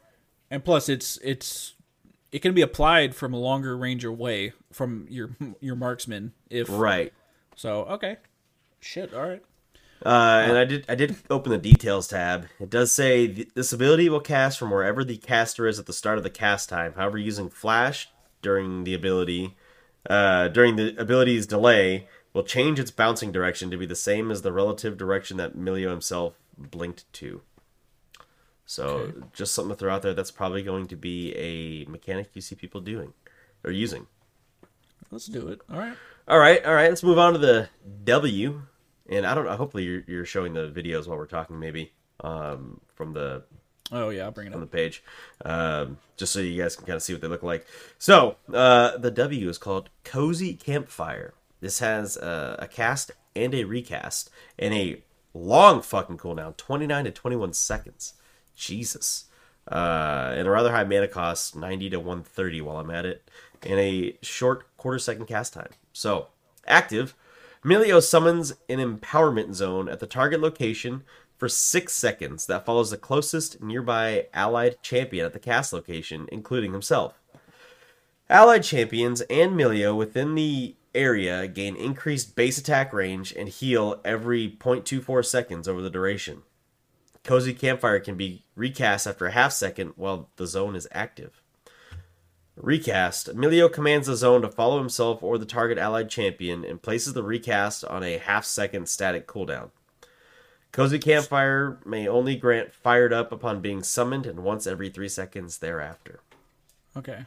And 0.51 0.65
plus, 0.65 0.89
it's 0.89 1.19
it's 1.23 1.75
it 2.33 2.41
can 2.41 2.55
be 2.55 2.63
applied 2.63 3.15
from 3.15 3.35
a 3.35 3.39
longer 3.39 3.77
range 3.77 4.05
away 4.05 4.53
from 4.73 5.07
your 5.11 5.37
your 5.61 5.77
marksman. 5.77 6.33
If 6.49 6.69
Right. 6.71 7.13
so, 7.55 7.85
okay, 7.85 8.17
shit, 8.81 9.15
all 9.15 9.29
right. 9.29 9.43
Uh, 10.05 10.45
and 10.47 10.59
I 10.59 10.65
did 10.65 10.85
I 10.89 10.95
did 10.95 11.17
open 11.31 11.53
the 11.53 11.59
details 11.59 12.07
tab. 12.09 12.47
It 12.61 12.69
does 12.69 12.93
say 12.93 13.27
this 13.27 13.73
ability 13.73 14.09
will 14.09 14.21
cast 14.21 14.59
from 14.59 14.71
wherever 14.71 15.03
the 15.03 15.17
caster 15.17 15.67
is 15.67 15.79
at 15.79 15.87
the 15.87 15.93
start 15.93 16.19
of 16.19 16.25
the 16.25 16.31
cast 16.31 16.69
time. 16.69 16.93
However, 16.97 17.17
using 17.19 17.49
flash 17.49 18.09
during 18.43 18.85
the 18.85 18.95
ability 18.95 19.57
uh, 20.09 20.49
during 20.49 20.77
the 20.77 20.95
ability's 20.99 21.47
delay 21.47 22.07
will 22.33 22.43
change 22.43 22.79
its 22.79 22.91
bouncing 22.91 23.33
direction 23.33 23.71
to 23.71 23.79
be 23.79 23.87
the 23.87 23.97
same 23.97 24.31
as 24.31 24.43
the 24.43 24.53
relative 24.53 24.99
direction 24.99 25.39
that 25.39 25.57
Milio 25.57 25.91
himself 25.91 26.35
blinked 26.59 27.11
to. 27.15 27.41
So 28.67 29.13
just 29.33 29.55
something 29.55 29.71
to 29.71 29.77
throw 29.77 29.95
out 29.95 30.03
there. 30.03 30.13
That's 30.13 30.31
probably 30.31 30.63
going 30.63 30.87
to 30.89 30.97
be 30.97 31.33
a 31.37 31.91
mechanic 31.91 32.31
you 32.35 32.43
see 32.43 32.55
people 32.55 32.81
doing 32.81 33.15
or 33.65 33.71
using. 33.71 34.07
Let's 35.11 35.27
do 35.27 35.49
it. 35.49 35.61
All 35.73 35.79
right. 35.79 35.97
All 36.29 36.39
right, 36.39 36.65
all 36.65 36.75
right. 36.75 36.89
Let's 36.89 37.03
move 37.03 37.19
on 37.19 37.35
to 37.35 37.39
the 37.39 37.69
W. 38.05 38.63
And 39.09 39.25
I 39.25 39.35
don't 39.35 39.45
know. 39.45 39.57
Hopefully, 39.57 39.85
you're, 39.85 40.03
you're 40.07 40.25
showing 40.25 40.55
the 40.55 40.69
videos 40.69 41.07
while 41.07 41.17
we're 41.17 41.27
talking, 41.27 41.61
maybe 41.61 41.93
um, 42.21 42.81
from 42.95 43.13
the 43.13 43.45
Oh 43.93 44.09
yeah, 44.09 44.25
I'll 44.25 44.33
bring 44.33 44.49
it 44.49 44.55
on 44.55 44.61
the 44.61 44.67
page, 44.67 45.03
um, 45.45 45.99
just 46.17 46.33
so 46.33 46.41
you 46.41 46.61
guys 46.61 46.75
can 46.75 46.87
kind 46.87 46.97
of 46.97 47.03
see 47.03 47.13
what 47.13 47.23
they 47.23 47.29
look 47.29 47.43
like. 47.43 47.67
So 47.99 48.37
uh, 48.53 48.97
the 48.99 49.11
W 49.11 49.49
is 49.49 49.59
called 49.59 49.91
Cozy 50.05 50.55
Campfire. 50.55 51.35
This 51.61 51.79
has 51.79 52.17
uh, 52.17 52.57
a 52.59 52.67
cast 52.67 53.13
and 53.35 53.55
a 53.55 53.65
recast 53.65 54.31
and 54.59 54.75
a 54.75 55.03
long 55.35 55.83
fucking 55.83 56.19
cooldown, 56.19 56.57
29 56.57 57.05
to 57.05 57.11
21 57.11 57.53
seconds. 57.53 58.15
Jesus. 58.57 59.27
Uh, 59.71 60.33
and 60.37 60.47
a 60.47 60.51
rather 60.51 60.71
high 60.71 60.85
mana 60.85 61.09
cost, 61.09 61.57
90 61.57 61.91
to 61.91 61.99
130 61.99 62.61
while 62.61 62.79
I'm 62.79 62.91
at 62.91 63.05
it, 63.05 63.29
and 63.65 63.79
a 63.79 64.17
short 64.23 64.65
quarter 64.77 64.99
second 64.99 65.27
cast 65.27 65.53
time. 65.55 65.71
So, 65.97 66.27
active, 66.67 67.15
Milio 67.65 68.03
summons 68.03 68.53
an 68.69 68.81
empowerment 68.81 69.55
zone 69.55 69.89
at 69.89 69.99
the 69.99 70.07
target 70.07 70.43
location 70.43 71.05
for 71.39 71.49
six 71.49 71.95
seconds 71.95 72.45
that 72.47 72.67
follows 72.67 72.91
the 72.91 72.99
closest 72.99 73.63
nearby 73.63 74.27
allied 74.35 74.77
champion 74.83 75.25
at 75.25 75.33
the 75.33 75.39
cast 75.39 75.73
location, 75.73 76.29
including 76.31 76.73
himself. 76.73 77.19
Allied 78.29 78.63
champions 78.63 79.23
and 79.23 79.53
Milio 79.53 79.97
within 79.97 80.35
the 80.35 80.77
area 80.95 81.49
gain 81.49 81.75
increased 81.77 82.37
base 82.37 82.59
attack 82.59 82.93
range 82.93 83.33
and 83.33 83.49
heal 83.49 83.99
every 84.05 84.51
0.24 84.51 85.25
seconds 85.25 85.67
over 85.67 85.81
the 85.81 85.89
duration. 85.89 86.43
Cozy 87.25 87.55
Campfire 87.55 88.01
can 88.01 88.19
be 88.19 88.45
recast 88.55 89.07
after 89.07 89.25
a 89.25 89.33
half 89.33 89.53
second 89.53 89.95
while 89.97 90.29
the 90.37 90.47
zone 90.47 90.77
is 90.77 90.87
active. 90.93 91.41
Recast. 92.57 93.29
Emilio 93.29 93.69
commands 93.69 94.07
the 94.07 94.17
zone 94.17 94.43
to 94.43 94.49
follow 94.49 94.79
himself 94.79 95.23
or 95.23 95.37
the 95.37 95.45
target 95.45 95.79
allied 95.79 96.09
champion 96.09 96.65
and 96.65 96.81
places 96.81 97.13
the 97.13 97.23
recast 97.23 97.85
on 97.85 98.03
a 98.03 98.19
half 98.19 98.45
second 98.45 98.89
static 98.89 99.27
cooldown. 99.27 99.71
Cozy 100.73 100.99
Campfire 100.99 101.79
may 101.85 102.09
only 102.09 102.37
grant 102.37 102.73
fired 102.73 103.13
up 103.13 103.33
upon 103.33 103.61
being 103.61 103.83
summoned 103.83 104.27
and 104.27 104.41
once 104.41 104.67
every 104.67 104.89
three 104.89 105.09
seconds 105.09 105.59
thereafter. 105.59 106.21
Okay. 106.97 107.25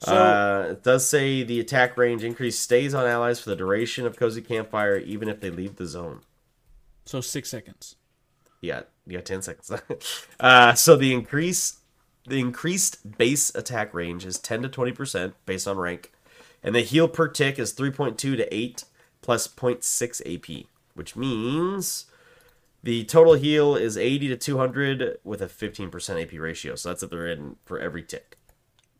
So 0.00 0.14
uh, 0.14 0.68
it 0.72 0.82
does 0.82 1.06
say 1.06 1.42
the 1.42 1.60
attack 1.60 1.96
range 1.98 2.24
increase 2.24 2.58
stays 2.58 2.94
on 2.94 3.06
allies 3.06 3.38
for 3.38 3.50
the 3.50 3.56
duration 3.56 4.06
of 4.06 4.16
Cozy 4.16 4.40
Campfire, 4.40 4.96
even 4.96 5.28
if 5.28 5.40
they 5.40 5.50
leave 5.50 5.76
the 5.76 5.86
zone. 5.86 6.20
so 7.04 7.20
six 7.20 7.50
seconds. 7.50 7.96
Yeah, 8.62 8.82
yeah, 9.06 9.20
ten 9.20 9.42
seconds. 9.42 9.70
uh, 10.40 10.74
so 10.74 10.96
the 10.96 11.12
increase 11.12 11.79
the 12.26 12.40
increased 12.40 13.16
base 13.18 13.54
attack 13.54 13.94
range 13.94 14.24
is 14.24 14.38
ten 14.38 14.62
to 14.62 14.68
twenty 14.68 14.92
percent 14.92 15.34
based 15.46 15.66
on 15.66 15.78
rank, 15.78 16.12
and 16.62 16.74
the 16.74 16.80
heal 16.80 17.08
per 17.08 17.28
tick 17.28 17.58
is 17.58 17.72
three 17.72 17.90
point 17.90 18.18
two 18.18 18.36
to 18.36 18.54
eight 18.54 18.84
plus 19.22 19.46
0.6 19.46 20.22
AP, 20.34 20.66
which 20.94 21.14
means 21.14 22.06
the 22.82 23.04
total 23.04 23.34
heal 23.34 23.76
is 23.76 23.96
eighty 23.96 24.28
to 24.28 24.36
two 24.36 24.58
hundred 24.58 25.18
with 25.24 25.42
a 25.42 25.48
fifteen 25.48 25.90
percent 25.90 26.20
AP 26.20 26.38
ratio. 26.38 26.74
So 26.74 26.88
that's 26.88 27.02
if 27.02 27.10
they're 27.10 27.28
in 27.28 27.56
for 27.64 27.78
every 27.78 28.02
tick. 28.02 28.38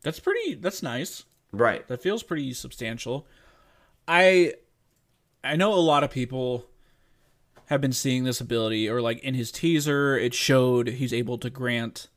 That's 0.01 0.19
pretty. 0.19 0.55
That's 0.55 0.83
nice. 0.83 1.23
Right. 1.51 1.87
That 1.87 2.01
feels 2.01 2.23
pretty 2.23 2.53
substantial. 2.53 3.27
I 4.07 4.53
I 5.43 5.55
know 5.55 5.73
a 5.73 5.75
lot 5.75 6.03
of 6.03 6.11
people 6.11 6.65
have 7.65 7.81
been 7.81 7.93
seeing 7.93 8.23
this 8.23 8.41
ability, 8.41 8.89
or 8.89 9.01
like 9.01 9.19
in 9.19 9.33
his 9.33 9.51
teaser, 9.51 10.17
it 10.17 10.33
showed 10.33 10.87
he's 10.87 11.13
able 11.13 11.37
to 11.39 11.49
grant 11.49 12.07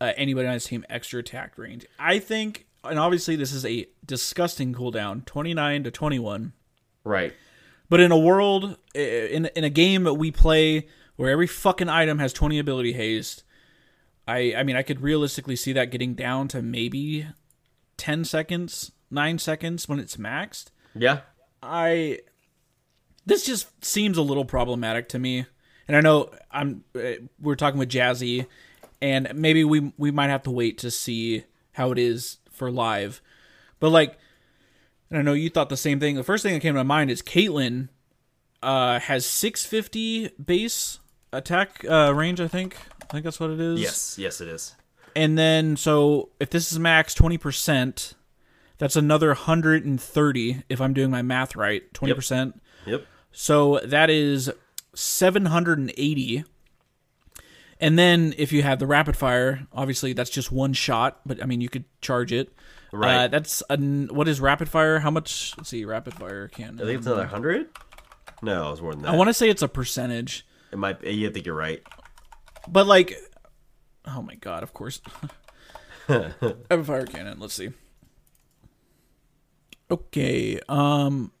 uh, 0.00 0.12
anybody 0.16 0.46
on 0.46 0.54
his 0.54 0.64
team 0.64 0.84
extra 0.88 1.20
attack 1.20 1.58
range. 1.58 1.86
I 1.98 2.18
think, 2.18 2.66
and 2.84 2.98
obviously 2.98 3.36
this 3.36 3.52
is 3.52 3.64
a 3.64 3.86
disgusting 4.04 4.74
cooldown, 4.74 5.24
twenty 5.24 5.54
nine 5.54 5.84
to 5.84 5.90
twenty 5.90 6.18
one. 6.18 6.52
Right. 7.04 7.34
But 7.88 8.00
in 8.00 8.12
a 8.12 8.18
world, 8.18 8.78
in 8.94 9.46
in 9.54 9.64
a 9.64 9.70
game 9.70 10.04
that 10.04 10.14
we 10.14 10.30
play 10.30 10.88
where 11.16 11.30
every 11.30 11.46
fucking 11.46 11.88
item 11.88 12.18
has 12.18 12.32
twenty 12.32 12.58
ability 12.58 12.92
haste, 12.92 13.42
I 14.26 14.54
I 14.56 14.62
mean 14.62 14.76
I 14.76 14.82
could 14.82 15.00
realistically 15.00 15.56
see 15.56 15.72
that 15.74 15.90
getting 15.90 16.14
down 16.14 16.48
to 16.48 16.62
maybe 16.62 17.26
ten 17.96 18.24
seconds, 18.24 18.92
nine 19.10 19.38
seconds 19.38 19.88
when 19.88 19.98
it's 19.98 20.16
maxed. 20.16 20.66
Yeah. 20.94 21.20
I 21.62 22.20
this 23.26 23.44
just 23.44 23.84
seems 23.84 24.16
a 24.16 24.22
little 24.22 24.44
problematic 24.44 25.08
to 25.10 25.18
me. 25.18 25.46
And 25.86 25.96
I 25.96 26.00
know 26.00 26.30
I'm 26.50 26.84
uh, 26.94 27.14
we're 27.40 27.56
talking 27.56 27.78
with 27.78 27.90
Jazzy 27.90 28.46
and 29.00 29.30
maybe 29.34 29.64
we 29.64 29.92
we 29.96 30.10
might 30.10 30.28
have 30.28 30.42
to 30.44 30.50
wait 30.50 30.78
to 30.78 30.90
see 30.90 31.44
how 31.72 31.90
it 31.92 31.98
is 31.98 32.38
for 32.50 32.70
live. 32.70 33.20
But 33.78 33.90
like 33.90 34.18
and 35.10 35.18
I 35.18 35.22
know 35.22 35.32
you 35.32 35.50
thought 35.50 35.68
the 35.68 35.76
same 35.76 35.98
thing. 36.00 36.16
The 36.16 36.22
first 36.22 36.42
thing 36.42 36.54
that 36.54 36.60
came 36.60 36.74
to 36.74 36.78
my 36.78 36.82
mind 36.82 37.10
is 37.10 37.22
Caitlyn 37.22 37.88
uh 38.62 38.98
has 39.00 39.24
650 39.26 40.30
base 40.44 40.98
attack 41.32 41.84
uh 41.88 42.12
range, 42.14 42.40
I 42.40 42.48
think. 42.48 42.76
I 43.02 43.06
think 43.12 43.24
that's 43.24 43.40
what 43.40 43.50
it 43.50 43.60
is. 43.60 43.80
Yes. 43.80 44.16
Yes, 44.18 44.40
it 44.40 44.48
is. 44.48 44.76
And 45.16 45.36
then, 45.36 45.76
so 45.76 46.30
if 46.38 46.50
this 46.50 46.70
is 46.70 46.78
max 46.78 47.14
20%, 47.14 48.14
that's 48.78 48.96
another 48.96 49.28
130 49.28 50.62
if 50.68 50.80
I'm 50.80 50.94
doing 50.94 51.10
my 51.10 51.22
math 51.22 51.56
right. 51.56 51.82
20%. 51.92 52.54
Yep. 52.86 53.04
So 53.32 53.80
that 53.84 54.10
is 54.10 54.50
780. 54.94 56.44
And 57.80 57.98
then 57.98 58.34
if 58.36 58.52
you 58.52 58.62
have 58.62 58.78
the 58.78 58.86
rapid 58.86 59.16
fire, 59.16 59.66
obviously 59.72 60.12
that's 60.12 60.30
just 60.30 60.52
one 60.52 60.74
shot, 60.74 61.20
but 61.24 61.42
I 61.42 61.46
mean, 61.46 61.60
you 61.62 61.68
could 61.70 61.84
charge 62.02 62.30
it. 62.32 62.52
Right. 62.92 63.24
Uh, 63.24 63.28
that's 63.28 63.62
a, 63.70 63.76
what 63.78 64.28
is 64.28 64.40
rapid 64.40 64.68
fire? 64.68 64.98
How 64.98 65.10
much? 65.10 65.54
Let's 65.56 65.70
see, 65.70 65.84
rapid 65.84 66.14
fire 66.14 66.48
can. 66.48 66.78
I 66.80 66.84
think 66.84 66.98
it's 66.98 67.06
another 67.06 67.26
hundred. 67.26 67.68
No, 68.42 68.68
it 68.68 68.70
was 68.72 68.82
more 68.82 68.92
than 68.92 69.02
that. 69.02 69.12
I 69.12 69.16
want 69.16 69.28
to 69.28 69.34
say 69.34 69.48
it's 69.48 69.62
a 69.62 69.68
percentage, 69.68 70.46
it 70.72 70.78
might. 70.78 71.02
You 71.04 71.30
think 71.30 71.46
you're 71.46 71.54
right. 71.54 71.82
but 72.68 72.86
like, 72.86 73.16
oh 74.06 74.22
my 74.22 74.34
god, 74.34 74.62
of 74.62 74.74
course. 74.74 75.00
rapid 76.08 76.86
fire 76.86 77.06
cannon. 77.06 77.38
Let's 77.38 77.54
see. 77.54 77.70
Okay. 79.90 80.60
Um. 80.68 81.32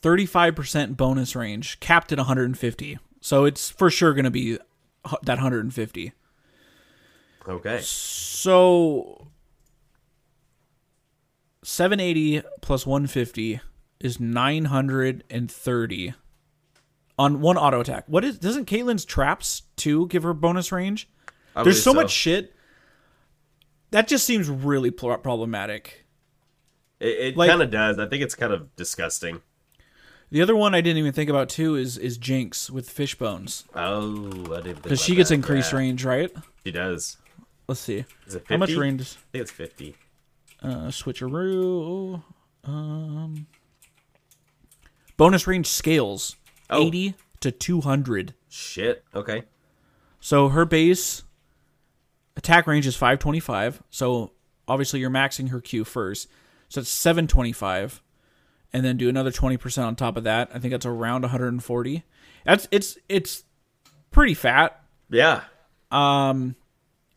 35% 0.00 0.96
bonus 0.96 1.34
range, 1.34 1.80
capped 1.80 2.12
at 2.12 2.18
150. 2.18 2.98
So 3.28 3.44
it's 3.44 3.68
for 3.68 3.90
sure 3.90 4.14
going 4.14 4.24
to 4.24 4.30
be 4.30 4.56
that 5.22 5.34
150. 5.36 6.12
Okay. 7.46 7.78
So 7.82 9.28
780 11.62 12.40
plus 12.62 12.86
150 12.86 13.60
is 14.00 14.18
930 14.18 16.14
on 17.18 17.40
one 17.42 17.58
auto 17.58 17.80
attack. 17.80 18.04
What 18.06 18.24
is 18.24 18.38
doesn't 18.38 18.64
Caitlyn's 18.64 19.04
traps 19.04 19.64
too 19.76 20.06
give 20.06 20.22
her 20.22 20.32
bonus 20.32 20.72
range? 20.72 21.06
I 21.54 21.64
There's 21.64 21.82
so 21.82 21.92
believe 21.92 22.04
much 22.04 22.12
shit 22.12 22.54
that 23.90 24.08
just 24.08 24.24
seems 24.24 24.48
really 24.48 24.90
pl- 24.90 25.18
problematic. 25.18 26.06
It, 26.98 27.08
it 27.08 27.36
Like- 27.36 27.50
kind 27.50 27.60
of 27.60 27.70
does. 27.70 27.98
I 27.98 28.06
think 28.08 28.22
it's 28.22 28.34
kind 28.34 28.54
of 28.54 28.74
disgusting. 28.74 29.42
The 30.30 30.42
other 30.42 30.54
one 30.54 30.74
I 30.74 30.80
didn't 30.82 30.98
even 30.98 31.12
think 31.12 31.30
about 31.30 31.48
too 31.48 31.74
is 31.76 31.96
is 31.96 32.18
Jinx 32.18 32.70
with 32.70 32.88
fish 32.90 33.14
bones 33.14 33.64
Oh, 33.74 34.54
I 34.54 34.60
didn't 34.60 34.82
because 34.82 35.00
she 35.00 35.14
gets 35.14 35.30
that. 35.30 35.36
increased 35.36 35.72
Yeah, 35.72 35.78
range, 35.78 36.04
right? 36.04 36.30
She 36.64 36.70
does. 36.72 37.16
Let's 37.66 37.80
see 37.80 38.04
Is 38.26 38.34
it 38.34 38.40
50? 38.40 38.54
how 38.54 38.58
much 38.58 38.74
range. 38.74 39.00
I 39.02 39.04
think 39.32 39.42
it's 39.42 39.50
fifty. 39.50 39.96
Uh, 40.62 40.88
switcheroo. 40.88 42.22
Um, 42.64 43.46
bonus 45.16 45.46
range 45.46 45.66
scales 45.66 46.36
Oh. 46.70 46.86
eighty 46.86 47.14
to 47.40 47.50
two 47.50 47.80
hundred. 47.80 48.34
Shit. 48.48 49.04
Okay. 49.14 49.44
So 50.20 50.48
her 50.48 50.64
base 50.64 51.22
attack 52.36 52.66
range 52.66 52.86
is 52.86 52.96
525. 52.96 53.82
So 53.90 54.32
obviously 54.66 55.00
you're 55.00 55.10
maxing 55.10 55.50
her 55.50 55.60
Q 55.60 55.84
first. 55.84 56.28
So 56.68 56.80
it's 56.80 56.90
725 56.90 58.02
and 58.72 58.84
then 58.84 58.96
do 58.96 59.08
another 59.08 59.30
20% 59.30 59.84
on 59.86 59.96
top 59.96 60.16
of 60.16 60.24
that. 60.24 60.50
I 60.54 60.58
think 60.58 60.72
that's 60.72 60.86
around 60.86 61.22
140. 61.22 62.04
That's 62.44 62.68
it's 62.70 62.98
it's 63.08 63.44
pretty 64.10 64.34
fat. 64.34 64.80
Yeah. 65.10 65.42
Um 65.90 66.54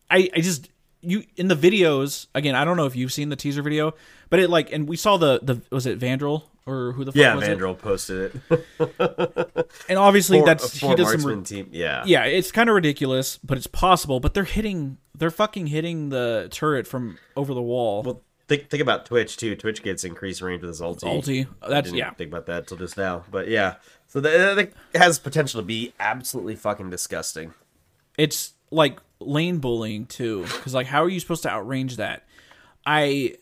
I 0.09 0.29
I 0.35 0.41
just 0.41 0.69
you 1.01 1.23
in 1.35 1.47
the 1.47 1.55
videos 1.55 2.27
again, 2.35 2.55
I 2.55 2.63
don't 2.65 2.77
know 2.77 2.85
if 2.85 2.95
you've 2.95 3.13
seen 3.13 3.29
the 3.29 3.35
teaser 3.35 3.61
video, 3.61 3.93
but 4.29 4.39
it 4.39 4.49
like 4.49 4.71
and 4.71 4.87
we 4.87 4.95
saw 4.97 5.17
the 5.17 5.39
the 5.41 5.61
was 5.71 5.85
it 5.85 5.99
Vandrel 5.99 6.43
or 6.65 6.91
who 6.93 7.03
the 7.03 7.11
fuck 7.11 7.19
Yeah. 7.19 7.35
was 7.35 7.47
it? 7.47 7.57
Vandrel 7.57 7.77
posted 7.77 8.41
it. 8.49 9.67
And 9.89 9.97
obviously 9.97 10.39
For- 10.39 10.45
that's 10.45 10.79
for 10.79 10.89
he 10.89 10.95
does 10.95 11.21
some 11.21 11.43
team. 11.43 11.69
Yeah. 11.71 12.03
yeah, 12.05 12.25
it's 12.25 12.51
kind 12.51 12.69
of 12.69 12.75
ridiculous, 12.75 13.37
but 13.43 13.57
it's 13.57 13.67
possible. 13.67 14.19
But 14.19 14.33
they're 14.33 14.43
hitting, 14.43 14.97
they're 15.17 15.31
fucking 15.31 15.67
hitting 15.67 16.09
the 16.09 16.47
turret 16.51 16.87
from 16.87 17.17
over 17.35 17.53
the 17.53 17.61
wall. 17.61 18.03
Well, 18.03 18.21
think 18.47 18.69
think 18.69 18.81
about 18.81 19.05
Twitch 19.05 19.37
too. 19.37 19.55
Twitch 19.55 19.83
gets 19.83 20.03
increased 20.03 20.41
range 20.41 20.61
with 20.61 20.69
his 20.69 20.81
ulti. 20.81 21.03
Ulti, 21.03 21.47
I 21.61 21.69
that's 21.69 21.85
didn't 21.87 21.97
yeah. 21.97 22.13
think 22.13 22.29
about 22.31 22.45
that 22.47 22.67
till 22.67 22.77
just 22.77 22.97
now, 22.97 23.23
but 23.31 23.47
yeah. 23.47 23.75
So 24.07 24.19
that, 24.19 24.55
that 24.93 24.99
has 24.99 25.19
potential 25.19 25.61
to 25.61 25.65
be 25.65 25.93
absolutely 25.99 26.55
fucking 26.55 26.89
disgusting. 26.89 27.53
It's 28.17 28.53
like 28.69 28.99
lane 29.19 29.59
bullying 29.59 30.05
too, 30.05 30.43
because 30.43 30.73
like 30.73 30.87
how 30.87 31.03
are 31.03 31.09
you 31.09 31.19
supposed 31.19 31.43
to 31.43 31.49
outrange 31.49 31.95
that? 31.97 32.23
I 32.85 33.35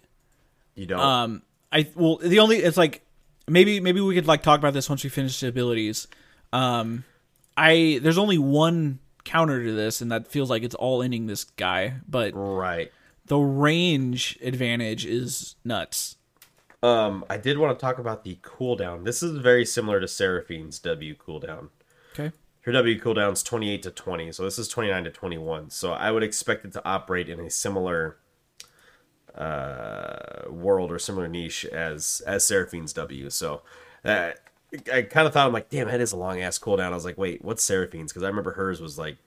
You 0.75 0.86
don't. 0.86 1.00
um 1.00 1.41
I 1.72 1.88
well 1.96 2.18
the 2.18 2.39
only 2.39 2.58
it's 2.58 2.77
like 2.77 3.01
maybe 3.48 3.79
maybe 3.79 4.01
we 4.01 4.15
could 4.15 4.27
like 4.27 4.44
talk 4.44 4.60
about 4.60 4.74
this 4.74 4.89
once 4.89 5.03
we 5.03 5.10
finish 5.10 5.39
the 5.39 5.48
abilities. 5.48 6.08
Um, 6.53 7.03
I 7.58 8.00
there's 8.01 8.18
only 8.18 8.38
one 8.38 9.00
counter 9.24 9.63
to 9.63 9.74
this, 9.74 10.01
and 10.01 10.12
that 10.12 10.27
feels 10.27 10.50
like 10.50 10.63
it's 10.63 10.75
all 10.75 11.03
ending 11.03 11.27
this 11.27 11.44
guy, 11.44 11.96
but 12.08 12.32
right. 12.36 12.91
The 13.29 13.38
range 13.38 14.38
advantage 14.41 15.05
is 15.05 15.55
nuts. 15.63 16.17
Um, 16.81 17.24
I 17.29 17.38
did 17.38 17.57
want 17.57 17.77
to 17.77 17.81
talk 17.81 18.00
about 18.00 18.24
the 18.24 18.39
cooldown. 18.41 19.05
This 19.05 19.21
is 19.21 19.38
very 19.38 19.65
similar 19.65 20.00
to 20.00 20.07
Seraphine's 20.07 20.79
W 20.79 21.15
cooldown. 21.15 21.69
Okay. 22.13 22.31
Her 22.62 22.71
W 22.71 23.00
cooldown's 23.00 23.43
28 23.43 23.83
to 23.83 23.91
20, 23.91 24.31
so 24.31 24.43
this 24.43 24.57
is 24.57 24.67
29 24.67 25.03
to 25.05 25.12
21. 25.12 25.69
So 25.69 25.93
I 25.93 26.12
would 26.12 26.24
expect 26.24 26.65
it 26.65 26.74
to 26.74 26.86
operate 26.86 27.29
in 27.29 27.39
a 27.39 27.50
similar 27.50 28.17
uh, 29.36 30.50
world 30.50 30.91
or 30.91 30.98
similar 30.98 31.27
niche 31.27 31.65
as 31.65 32.21
as 32.25 32.43
Seraphine's 32.43 32.93
W. 32.93 33.29
So 33.29 33.62
uh, 34.03 34.31
I 34.91 35.03
kind 35.03 35.27
of 35.27 35.33
thought 35.33 35.45
I'm 35.45 35.53
like, 35.53 35.69
damn, 35.69 35.88
that 35.88 36.01
is 36.01 36.13
a 36.13 36.17
long 36.17 36.41
ass 36.41 36.57
cooldown. 36.57 36.91
I 36.91 36.95
was 36.95 37.05
like, 37.05 37.17
wait, 37.17 37.45
what's 37.45 37.63
Seraphine's? 37.63 38.12
Because 38.12 38.24
I 38.24 38.27
remember 38.27 38.53
hers 38.53 38.81
was 38.81 38.98
like 38.98 39.17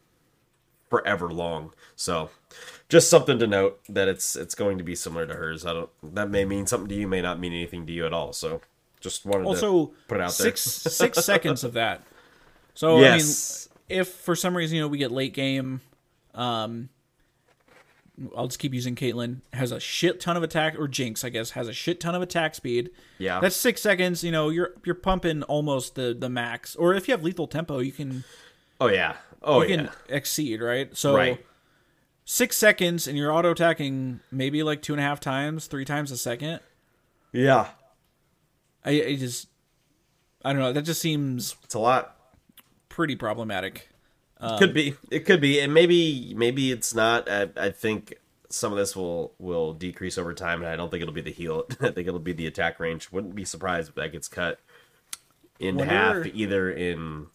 forever 0.92 1.30
long. 1.30 1.72
So 1.96 2.28
just 2.90 3.08
something 3.08 3.38
to 3.38 3.46
note 3.46 3.80
that 3.88 4.08
it's 4.08 4.37
it's 4.37 4.54
going 4.54 4.76
to 4.76 4.84
be 4.84 4.94
similar 4.94 5.26
to 5.26 5.32
hers. 5.32 5.64
I 5.64 5.72
don't. 5.72 5.88
That 6.14 6.28
may 6.28 6.44
mean 6.44 6.66
something 6.66 6.90
to 6.90 6.94
you, 6.94 7.08
may 7.08 7.22
not 7.22 7.40
mean 7.40 7.54
anything 7.54 7.87
to 7.87 7.92
you 7.94 8.04
at 8.04 8.12
all. 8.12 8.34
So 8.34 8.61
just 9.00 9.25
wanted 9.25 9.46
also 9.46 9.87
to 9.87 9.92
put 10.06 10.18
it 10.18 10.20
out 10.20 10.37
there. 10.37 10.49
six 10.49 10.61
six 10.61 11.25
seconds 11.25 11.64
of 11.64 11.72
that. 11.72 12.02
So 12.75 13.00
Yes. 13.00 13.69
I 13.71 13.95
mean, 13.95 14.00
if 14.00 14.08
for 14.08 14.36
some 14.36 14.54
reason 14.54 14.76
you 14.76 14.82
know 14.82 14.88
we 14.88 14.99
get 14.99 15.10
late 15.10 15.32
game, 15.32 15.80
um, 16.34 16.90
I'll 18.36 18.49
just 18.49 18.58
keep 18.58 18.75
using 18.75 18.95
Caitlyn 18.95 19.40
has 19.54 19.73
a 19.73 19.80
shit 19.80 20.21
ton 20.21 20.36
of 20.36 20.43
attack 20.43 20.78
or 20.78 20.88
Jinx 20.88 21.25
I 21.25 21.30
guess 21.30 21.52
has 21.52 21.69
a 21.69 21.73
shit 21.73 22.00
ton 22.00 22.14
of 22.14 22.21
attack 22.21 22.54
speed. 22.54 22.90
Yeah. 23.17 23.40
that's 23.40 23.56
six 23.56 23.80
seconds. 23.80 24.23
You 24.23 24.30
know 24.30 24.50
you're 24.50 24.75
you're 24.84 24.95
pumping 24.95 25.43
almost 25.45 25.95
the 25.95 26.14
the 26.19 26.28
max. 26.28 26.76
Or 26.76 26.93
if 26.93 27.08
you 27.08 27.12
have 27.12 27.25
lethal 27.25 27.47
tempo, 27.47 27.78
you 27.78 27.93
can 27.93 28.25
Oh 28.78 28.88
yeah. 28.88 29.17
Oh 29.45 29.63
you 29.63 29.69
yeah. 29.71 29.76
can 29.76 29.91
exceed 30.09 30.61
right. 30.61 30.97
So 30.97 31.15
Right. 31.17 31.45
six 32.25 32.57
seconds 32.57 33.07
and 33.09 33.17
you're 33.19 33.33
auto 33.33 33.50
attacking 33.52 34.21
maybe 34.31 34.63
like 34.63 34.83
two 34.83 34.93
and 34.93 35.00
a 35.00 35.05
half 35.05 35.21
times, 35.21 35.67
three 35.67 35.85
times 35.85 36.11
a 36.11 36.17
second. 36.17 36.61
Yeah. 37.33 37.69
I, 38.85 38.91
I 39.02 39.17
just 39.17 39.49
I 40.45 40.52
don't 40.52 40.61
know. 40.63 40.73
That 40.73 40.83
just 40.83 41.00
seems 41.00 41.57
It's 41.65 41.75
a 41.75 41.78
lot. 41.78 42.17
pretty 42.89 43.17
problematic. 43.17 43.89
could 44.59 44.75
be. 44.75 44.95
It 45.11 45.21
could 45.21 45.41
be, 45.41 45.61
and 45.61 45.73
maybe 45.73 46.35
maybe 46.37 46.73
it's 46.73 46.95
not. 46.95 47.31
I, 47.31 47.49
I 47.57 47.71
think 47.71 48.15
some 48.50 48.73
of 48.73 48.78
this 48.78 48.97
will 48.97 49.35
will 49.39 49.73
decrease 49.73 50.19
over 50.19 50.35
time, 50.35 50.59
and 50.61 50.69
I 50.69 50.75
don't 50.75 50.91
think 50.91 51.00
it'll 51.00 51.15
be 51.15 51.21
the 51.21 51.31
heal. 51.31 51.65
I 51.81 51.91
think 51.91 52.09
it'll 52.09 52.19
be 52.19 52.33
the 52.33 52.49
attack 52.49 52.81
range. 52.81 53.13
Wouldn't 53.13 53.37
be 53.37 53.45
surprised 53.45 53.91
if 53.91 53.95
that 53.95 54.11
gets 54.11 54.26
cut 54.26 54.59
in 55.61 55.76
Wonder- 55.76 55.95
half, 55.95 56.26
either 56.35 56.73
in 56.73 57.28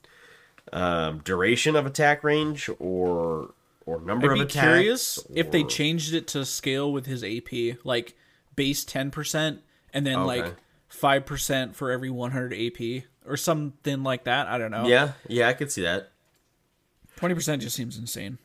um, 0.73 1.19
duration 1.19 1.75
of 1.75 1.85
attack 1.85 2.23
range 2.23 2.69
or 2.79 3.53
or 3.85 4.01
number 4.01 4.27
I'd 4.27 4.31
of 4.31 4.47
be 4.47 4.51
attacks. 4.51 4.65
curious 4.65 5.19
if 5.33 5.49
they 5.51 5.63
changed 5.63 6.13
it 6.13 6.27
to 6.29 6.45
scale 6.45 6.91
with 6.91 7.05
his 7.05 7.23
AP, 7.23 7.77
like 7.83 8.15
base 8.55 8.83
ten 8.83 9.11
percent, 9.11 9.61
and 9.93 10.05
then 10.05 10.17
Okay. 10.19 10.41
like 10.43 10.55
five 10.87 11.25
percent 11.25 11.75
for 11.75 11.91
every 11.91 12.09
one 12.09 12.31
hundred 12.31 12.53
AP, 12.53 13.03
or 13.25 13.37
something 13.37 14.03
like 14.03 14.25
that. 14.25 14.47
I 14.47 14.57
don't 14.57 14.71
know. 14.71 14.87
Yeah, 14.87 15.13
yeah, 15.27 15.47
I 15.47 15.53
could 15.53 15.71
see 15.71 15.83
that. 15.83 16.11
twenty 17.15 17.33
percent 17.35 17.61
just 17.61 17.75
seems 17.75 17.97
insane. 17.97 18.37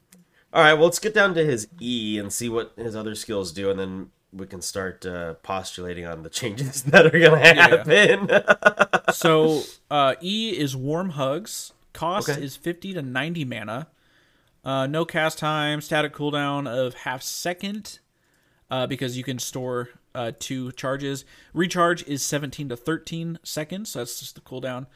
All 0.52 0.62
right, 0.62 0.74
well, 0.74 0.85
let's 0.85 0.98
get 0.98 1.14
down 1.14 1.35
to 1.35 1.44
his 1.44 1.66
E 1.80 2.18
and 2.18 2.30
see 2.32 2.48
what 2.50 2.72
his 2.76 2.94
other 2.94 3.14
skills 3.14 3.52
do, 3.52 3.70
and 3.70 3.78
then 3.80 4.11
we 4.35 4.46
can 4.46 4.61
start 4.62 5.04
uh, 5.06 5.35
postulating 5.42 6.06
on 6.06 6.22
the 6.22 6.30
changes 6.40 6.82
that 6.85 7.06
are 7.06 7.18
going 7.18 7.40
to 7.42 7.54
happen. 7.54 8.28
so 9.14 9.62
uh, 9.90 10.14
E 10.20 10.50
is 10.56 10.76
warm 10.76 11.11
hugs. 11.11 11.72
Cost 11.92 12.28
Okay. 12.28 12.42
is 12.42 12.57
fifty 12.57 12.92
to 12.94 13.02
ninety 13.02 13.44
mana. 13.44 13.88
Uh, 14.64 14.87
no 14.87 15.05
cast 15.05 15.38
time. 15.38 15.81
Static 15.81 16.12
cooldown 16.14 16.68
of 16.68 16.94
half 16.94 17.22
second. 17.22 17.98
Uh, 18.70 18.87
because 18.87 19.18
you 19.18 19.24
can 19.24 19.38
store 19.38 19.90
uh, 20.14 20.33
two 20.38 20.72
charges. 20.72 21.26
Recharge 21.52 22.07
is 22.09 22.22
17 22.22 22.70
to 22.70 22.76
13 22.76 23.38
seconds. 23.42 23.90
So 23.90 23.98
that's 23.98 24.18
just 24.18 24.35
the 24.35 24.40
cooldown. 24.40 24.87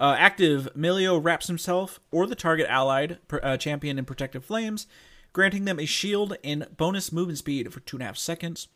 Uh, 0.00 0.16
active, 0.18 0.70
Milio 0.74 1.22
wraps 1.22 1.46
himself 1.46 2.00
or 2.10 2.26
the 2.26 2.34
target 2.34 2.66
allied 2.66 3.18
per, 3.28 3.38
uh, 3.42 3.58
champion 3.58 3.98
in 3.98 4.06
protective 4.06 4.42
flames, 4.42 4.86
granting 5.34 5.66
them 5.66 5.78
a 5.78 5.84
shield 5.84 6.38
and 6.42 6.66
bonus 6.78 7.12
movement 7.12 7.36
speed 7.38 7.70
for 7.74 7.80
two 7.80 7.96
and 7.96 8.02
a 8.04 8.06
half 8.06 8.16
seconds. 8.16 8.68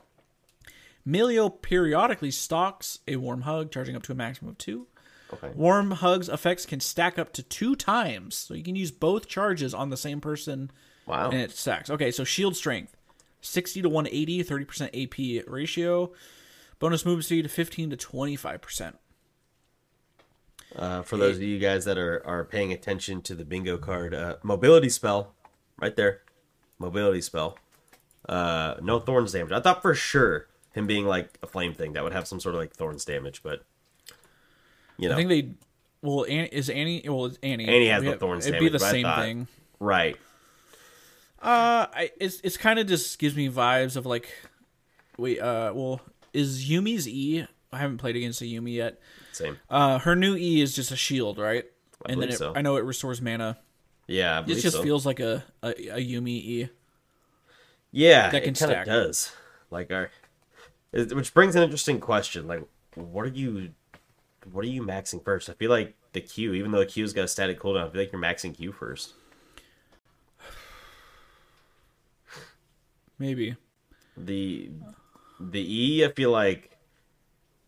Milio 1.07 1.51
periodically 1.62 2.31
stalks 2.31 2.99
a 3.09 3.16
warm 3.16 3.43
hug, 3.43 3.71
charging 3.73 3.97
up 3.97 4.03
to 4.03 4.12
a 4.12 4.14
maximum 4.14 4.51
of 4.51 4.59
two. 4.59 4.87
Okay. 5.33 5.51
Warm 5.55 5.93
hugs 5.93 6.29
effects 6.29 6.66
can 6.66 6.81
stack 6.81 7.19
up 7.19 7.33
to 7.35 7.43
two 7.43 7.75
times, 7.77 8.35
so 8.35 8.55
you 8.55 8.62
can 8.62 8.77
use 8.77 8.90
both 8.90 9.27
charges 9.29 9.73
on 9.75 9.90
the 9.90 9.97
same 9.97 10.21
person 10.21 10.71
Wow. 11.07 11.31
and 11.31 11.40
it 11.40 11.51
stacks. 11.53 11.90
Okay, 11.90 12.11
so 12.11 12.25
shield 12.25 12.57
strength 12.57 12.97
60 13.40 13.83
to 13.83 13.88
180, 13.88 14.45
30% 14.45 15.40
AP 15.43 15.45
ratio. 15.51 16.12
Bonus 16.79 17.05
movement 17.05 17.25
speed 17.27 17.51
15 17.51 17.90
to 17.90 17.97
25%. 17.97 18.95
Uh, 20.77 21.03
for 21.03 21.16
those 21.16 21.37
of 21.37 21.43
you 21.43 21.59
guys 21.59 21.85
that 21.85 21.99
are, 21.99 22.25
are 22.25 22.45
paying 22.45 22.73
attention 22.73 23.21
to 23.23 23.35
the 23.35 23.45
bingo 23.45 23.77
card, 23.77 24.14
uh, 24.14 24.37
mobility 24.43 24.88
spell, 24.88 25.35
right 25.81 25.97
there, 25.97 26.23
mobility 26.79 27.21
spell. 27.21 27.59
Uh, 28.29 28.75
no 28.81 29.01
thorns 29.01 29.33
damage. 29.33 29.53
I 29.53 29.61
thought 29.61 29.83
for 29.83 29.95
sure 29.95 30.47
him 30.73 30.87
being 30.87 31.07
like 31.07 31.38
a 31.43 31.47
flame 31.47 31.75
thing 31.75 31.95
that 31.95 32.05
would 32.05 32.12
have 32.12 32.29
some 32.29 32.38
sort 32.38 32.55
of 32.55 32.61
like 32.61 32.73
thorns 32.73 33.05
damage, 33.05 33.43
but 33.43 33.64
you 35.01 35.09
know, 35.09 35.15
I 35.15 35.17
think 35.19 35.29
they. 35.29 35.53
Well, 36.03 36.25
Annie, 36.29 36.49
is 36.53 36.71
Annie. 36.71 37.03
Well, 37.07 37.27
it's 37.27 37.39
Annie. 37.43 37.67
Annie 37.69 37.89
has 37.89 38.01
We 38.01 38.07
the 38.07 38.11
have- 38.13 38.21
thorns 38.21 38.47
It'd 38.47 38.59
be 38.61 38.69
the 38.69 38.79
same 38.79 39.03
thought- 39.05 39.19
thing. 39.23 39.49
right? 39.79 40.17
Uh, 41.43 41.87
I, 41.95 42.11
it's 42.21 42.41
it's 42.45 42.57
kind 42.59 42.79
of 42.79 42.87
just 42.87 43.19
gives 43.19 43.35
me 43.35 43.49
vibes 43.49 43.97
of 43.97 44.05
like, 44.07 44.29
wait, 45.17 45.41
uh, 45.41 45.73
well, 45.75 46.01
is 46.35 46.69
Yuumi's 46.69 47.09
E? 47.09 47.47
I 47.73 47.79
haven't 47.79 47.99
played 47.99 48.17
against 48.17 48.41
a 48.43 48.45
Yuumi 48.45 48.75
yet. 48.75 49.01
Same. 49.33 49.59
Uh, 49.71 49.99
her 50.01 50.15
new 50.17 50.37
E 50.37 50.61
is 50.61 50.75
just 50.75 50.91
a 50.91 50.97
shield, 50.97 51.39
right? 51.39 51.65
I 52.07 52.13
and 52.13 52.21
then 52.23 52.29
it, 52.31 52.37
so. 52.39 52.53
I 52.55 52.61
know 52.63 52.77
it 52.77 52.85
restores 52.85 53.23
mana. 53.23 53.59
Yeah, 54.07 54.41
It 54.47 54.47
just 54.61 54.77
so. 54.77 54.83
feels 54.83 55.07
like 55.07 55.21
a, 55.21 55.45
a 55.63 55.69
a 55.69 55.99
Yuumi 56.05 56.29
E. 56.29 56.69
yeah, 57.93 58.29
that 58.31 58.43
can 58.43 58.53
it 58.55 58.59
kind 58.59 58.73
of 58.73 58.77
stack. 58.77 58.87
does. 58.87 59.33
Like 59.71 59.91
our, 59.93 60.11
which 60.93 61.33
brings 61.33 61.55
an 61.55 61.63
interesting 61.63 62.01
question. 62.01 62.47
Like, 62.49 62.63
what 62.97 63.25
are 63.25 63.29
you, 63.29 63.71
what 64.50 64.64
are 64.64 64.68
you 64.68 64.83
maxing 64.83 65.24
first? 65.24 65.48
I 65.48 65.55
feel 65.55 65.70
like 65.70 65.94
the 66.12 66.20
Q, 66.20 66.55
even 66.55 66.70
though 66.72 66.81
the 66.81 66.87
Q's 66.87 67.12
got 67.12 67.24
a 67.24 67.29
static 67.29 67.61
cooldown, 67.61 67.88
I 67.88 67.90
feel 67.90 68.00
like 68.03 68.12
you're 68.12 68.20
maxing 68.20 68.55
Q 68.57 68.72
first. 68.72 69.14
Maybe. 73.18 73.57
the 74.16 74.70
the 75.40 75.61
E 75.61 76.05
I 76.05 76.12
feel 76.12 76.31
like 76.31 76.76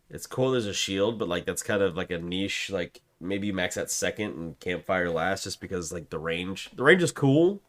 It's 0.09 0.27
cool 0.27 0.51
there's 0.51 0.67
a 0.67 0.73
shield, 0.73 1.17
but 1.19 1.27
like 1.27 1.45
that's 1.45 1.63
kind 1.63 1.81
of 1.81 1.95
like 1.97 2.11
a 2.11 2.19
niche. 2.19 2.69
Like 2.69 3.01
maybe 3.19 3.47
you 3.47 3.53
max 3.53 3.77
at 3.77 3.89
second 3.91 4.35
and 4.37 4.59
campfire 4.59 5.09
last, 5.09 5.43
just 5.43 5.61
because 5.61 5.91
like 5.91 6.09
the 6.09 6.19
range. 6.19 6.69
The 6.75 6.83
range 6.83 7.01
is 7.03 7.11
cool. 7.11 7.61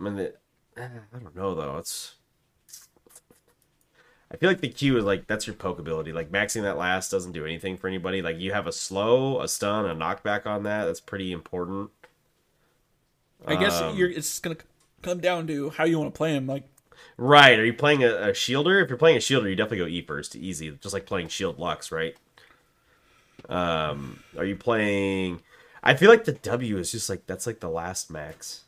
I 0.00 0.04
mean, 0.04 0.16
the, 0.16 0.34
I 0.76 0.88
don't 1.18 1.34
know 1.36 1.54
though. 1.54 1.78
It's 1.78 2.16
I 4.34 4.36
feel 4.36 4.50
like 4.50 4.60
the 4.60 4.68
Q 4.68 4.98
is 4.98 5.04
like 5.04 5.28
that's 5.28 5.46
your 5.46 5.54
poke 5.54 5.78
ability. 5.78 6.12
Like 6.12 6.32
maxing 6.32 6.62
that 6.62 6.76
last 6.76 7.08
doesn't 7.08 7.30
do 7.30 7.44
anything 7.44 7.76
for 7.76 7.86
anybody. 7.86 8.20
Like 8.20 8.40
you 8.40 8.52
have 8.52 8.66
a 8.66 8.72
slow, 8.72 9.40
a 9.40 9.46
stun, 9.46 9.86
a 9.86 9.94
knockback 9.94 10.44
on 10.44 10.64
that. 10.64 10.86
That's 10.86 11.00
pretty 11.00 11.30
important. 11.30 11.90
I 13.46 13.54
guess 13.54 13.80
Um, 13.80 13.96
you're. 13.96 14.10
It's 14.10 14.40
gonna 14.40 14.56
come 15.02 15.20
down 15.20 15.46
to 15.46 15.70
how 15.70 15.84
you 15.84 16.00
want 16.00 16.12
to 16.12 16.18
play 16.18 16.34
him. 16.34 16.48
Like, 16.48 16.64
Right. 17.16 17.56
Are 17.56 17.64
you 17.64 17.74
playing 17.74 18.02
a, 18.02 18.08
a 18.08 18.28
shielder? 18.32 18.82
If 18.82 18.88
you're 18.88 18.98
playing 18.98 19.18
a 19.18 19.20
shielder, 19.20 19.48
you 19.48 19.54
definitely 19.54 19.78
go 19.78 19.86
E 19.86 20.02
first, 20.02 20.34
easy, 20.34 20.72
just 20.80 20.92
like 20.94 21.06
playing 21.06 21.28
Shield 21.28 21.60
Lux, 21.60 21.92
right? 21.92 22.16
Um, 23.48 24.24
are 24.36 24.44
you 24.44 24.56
playing? 24.56 25.42
I 25.82 25.94
feel 25.94 26.10
like 26.10 26.24
the 26.24 26.32
W 26.32 26.78
is 26.78 26.90
just 26.90 27.08
like 27.08 27.26
that's 27.26 27.46
like 27.46 27.60
the 27.60 27.68
last 27.68 28.10
max, 28.10 28.64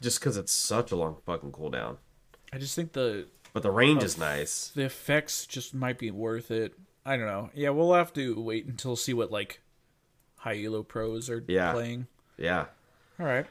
just 0.00 0.20
because 0.20 0.36
it's 0.36 0.52
such 0.52 0.92
a 0.92 0.96
long 0.96 1.16
fucking 1.26 1.52
cooldown. 1.52 1.96
I 2.52 2.58
just 2.58 2.74
think 2.76 2.92
the 2.92 3.26
But 3.56 3.62
the 3.62 3.70
range 3.70 4.02
is 4.04 4.18
nice. 4.18 4.68
the 4.74 4.82
effects 4.84 5.46
just 5.46 5.72
might 5.72 5.98
be 5.98 6.10
worth 6.10 6.50
it. 6.50 6.74
I 7.06 7.16
don't 7.16 7.24
know. 7.24 7.48
Yeah, 7.54 7.70
we'll 7.70 7.94
have 7.94 8.12
to 8.12 8.38
wait 8.38 8.66
until 8.66 8.96
see 8.96 9.14
what 9.14 9.30
like 9.30 9.62
high 10.36 10.62
elo 10.62 10.82
pros 10.82 11.30
are 11.30 11.42
Yeah. 11.48 11.72
playing. 11.72 12.06
Yeah. 12.36 12.66
All 13.18 13.24
right. 13.24 13.46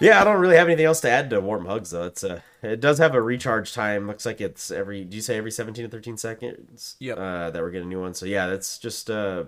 Yeah, 0.00 0.22
I 0.22 0.24
don't 0.24 0.40
really 0.40 0.56
have 0.56 0.68
anything 0.68 0.86
else 0.86 1.02
to 1.02 1.10
add 1.10 1.28
to 1.28 1.40
Warm 1.42 1.66
Hugs 1.66 1.90
though. 1.90 2.04
It's 2.04 2.24
a 2.24 2.42
it 2.62 2.80
does 2.80 2.96
have 2.96 3.14
a 3.14 3.20
recharge 3.20 3.74
time. 3.74 4.06
Looks 4.06 4.24
like 4.24 4.40
it's 4.40 4.70
every. 4.70 5.04
Do 5.04 5.16
you 5.16 5.20
say 5.22 5.36
every 5.36 5.50
seventeen 5.50 5.84
to 5.84 5.90
thirteen 5.90 6.16
seconds? 6.16 6.96
Yep. 7.00 7.18
Uh, 7.18 7.50
that 7.50 7.60
we're 7.60 7.70
getting 7.72 7.88
a 7.88 7.90
new 7.90 8.00
one. 8.00 8.14
So 8.14 8.24
yeah, 8.24 8.46
that's 8.46 8.78
just 8.78 9.10
uh, 9.10 9.44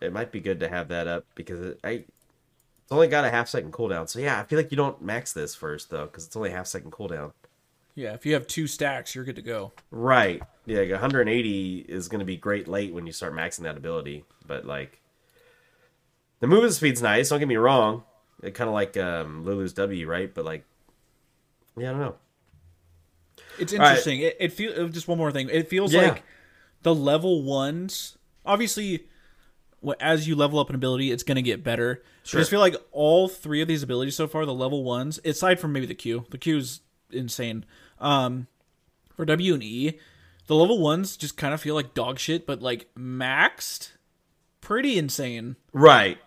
it 0.00 0.14
might 0.14 0.32
be 0.32 0.40
good 0.40 0.60
to 0.60 0.68
have 0.70 0.88
that 0.88 1.06
up 1.06 1.26
because 1.34 1.60
it, 1.60 1.80
I 1.84 1.90
it's 1.90 2.90
only 2.92 3.08
got 3.08 3.26
a 3.26 3.30
half 3.30 3.48
second 3.48 3.74
cooldown. 3.74 4.08
So 4.08 4.18
yeah, 4.18 4.40
I 4.40 4.44
feel 4.44 4.58
like 4.58 4.70
you 4.70 4.78
don't 4.78 5.02
max 5.02 5.34
this 5.34 5.54
first 5.54 5.90
though 5.90 6.06
because 6.06 6.24
it's 6.24 6.36
only 6.36 6.48
a 6.52 6.54
half 6.56 6.68
second 6.68 6.92
cooldown. 6.92 7.32
Yeah, 8.00 8.14
if 8.14 8.24
you 8.24 8.32
have 8.32 8.46
two 8.46 8.66
stacks, 8.66 9.14
you're 9.14 9.24
good 9.24 9.36
to 9.36 9.42
go. 9.42 9.72
Right. 9.90 10.42
Yeah, 10.64 10.80
like 10.80 10.90
180 10.90 11.84
is 11.86 12.08
going 12.08 12.20
to 12.20 12.24
be 12.24 12.36
great 12.36 12.66
late 12.66 12.94
when 12.94 13.06
you 13.06 13.12
start 13.12 13.34
maxing 13.34 13.60
that 13.64 13.76
ability, 13.76 14.24
but 14.46 14.64
like 14.64 15.00
the 16.40 16.46
movement 16.46 16.72
speed's 16.72 17.02
nice. 17.02 17.28
Don't 17.28 17.40
get 17.40 17.48
me 17.48 17.56
wrong. 17.56 18.04
It 18.42 18.54
kind 18.54 18.68
of 18.68 18.74
like 18.74 18.96
um, 18.96 19.44
Lulu's 19.44 19.74
W, 19.74 20.06
right? 20.06 20.32
But 20.32 20.46
like, 20.46 20.64
yeah, 21.76 21.88
I 21.88 21.92
don't 21.92 22.00
know. 22.00 22.14
It's 23.58 23.74
right. 23.74 23.80
interesting. 23.88 24.20
It, 24.20 24.36
it 24.40 24.52
feels 24.54 24.92
just 24.92 25.06
one 25.06 25.18
more 25.18 25.30
thing. 25.30 25.50
It 25.50 25.68
feels 25.68 25.92
Yeah. 25.92 26.08
like 26.08 26.22
the 26.82 26.94
level 26.94 27.42
ones. 27.42 28.16
Obviously, 28.46 29.06
as 30.00 30.26
you 30.26 30.36
level 30.36 30.58
up 30.58 30.70
an 30.70 30.74
ability, 30.74 31.10
it's 31.10 31.22
going 31.22 31.36
to 31.36 31.42
get 31.42 31.62
better. 31.62 32.02
But 32.24 32.34
I 32.34 32.38
just 32.38 32.50
feel 32.50 32.60
like 32.60 32.76
all 32.92 33.28
three 33.28 33.60
of 33.60 33.68
these 33.68 33.82
abilities 33.82 34.16
so 34.16 34.26
far, 34.26 34.46
the 34.46 34.54
level 34.54 34.84
ones, 34.84 35.20
aside 35.24 35.60
from 35.60 35.74
maybe 35.74 35.84
the 35.86 35.94
Q, 35.94 36.24
the 36.30 36.38
Q 36.38 36.56
is 36.56 36.80
insane. 37.10 37.64
Um, 38.00 38.46
for 39.14 39.24
W 39.24 39.54
and 39.54 39.62
E, 39.62 39.98
the 40.46 40.54
level 40.54 40.78
ones 40.78 41.16
just 41.16 41.36
kind 41.36 41.52
of 41.54 41.60
feel 41.60 41.74
like 41.74 41.94
dog 41.94 42.18
shit, 42.18 42.46
but 42.46 42.62
like 42.62 42.88
maxed, 42.98 43.90
pretty 44.60 44.98
insane. 44.98 45.56
Right. 45.72 46.18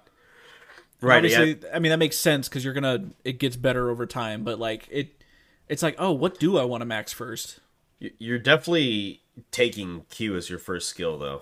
Right. 1.02 1.18
Obviously, 1.18 1.60
yeah. 1.62 1.70
I 1.76 1.80
mean 1.80 1.90
that 1.90 1.98
makes 2.00 2.18
sense 2.18 2.48
because 2.48 2.64
you're 2.64 2.74
gonna 2.74 3.10
it 3.26 3.40
gets 3.40 3.56
better 3.58 3.90
over 3.90 4.06
time. 4.06 4.44
But 4.44 4.60
like 4.60 4.88
it, 4.90 5.22
it's 5.68 5.84
like 5.84 5.96
oh, 6.00 6.12
what 6.12 6.40
do 6.40 6.58
I 6.58 6.64
want 6.64 6.82
to 6.82 6.86
max 6.86 7.12
first? 7.12 7.60
You- 8.00 8.12
You're 8.20 8.40
definitely 8.40 9.22
taking 9.52 10.06
Q 10.10 10.36
as 10.38 10.50
your 10.50 10.60
first 10.60 10.88
skill, 10.88 11.18
though. 11.18 11.42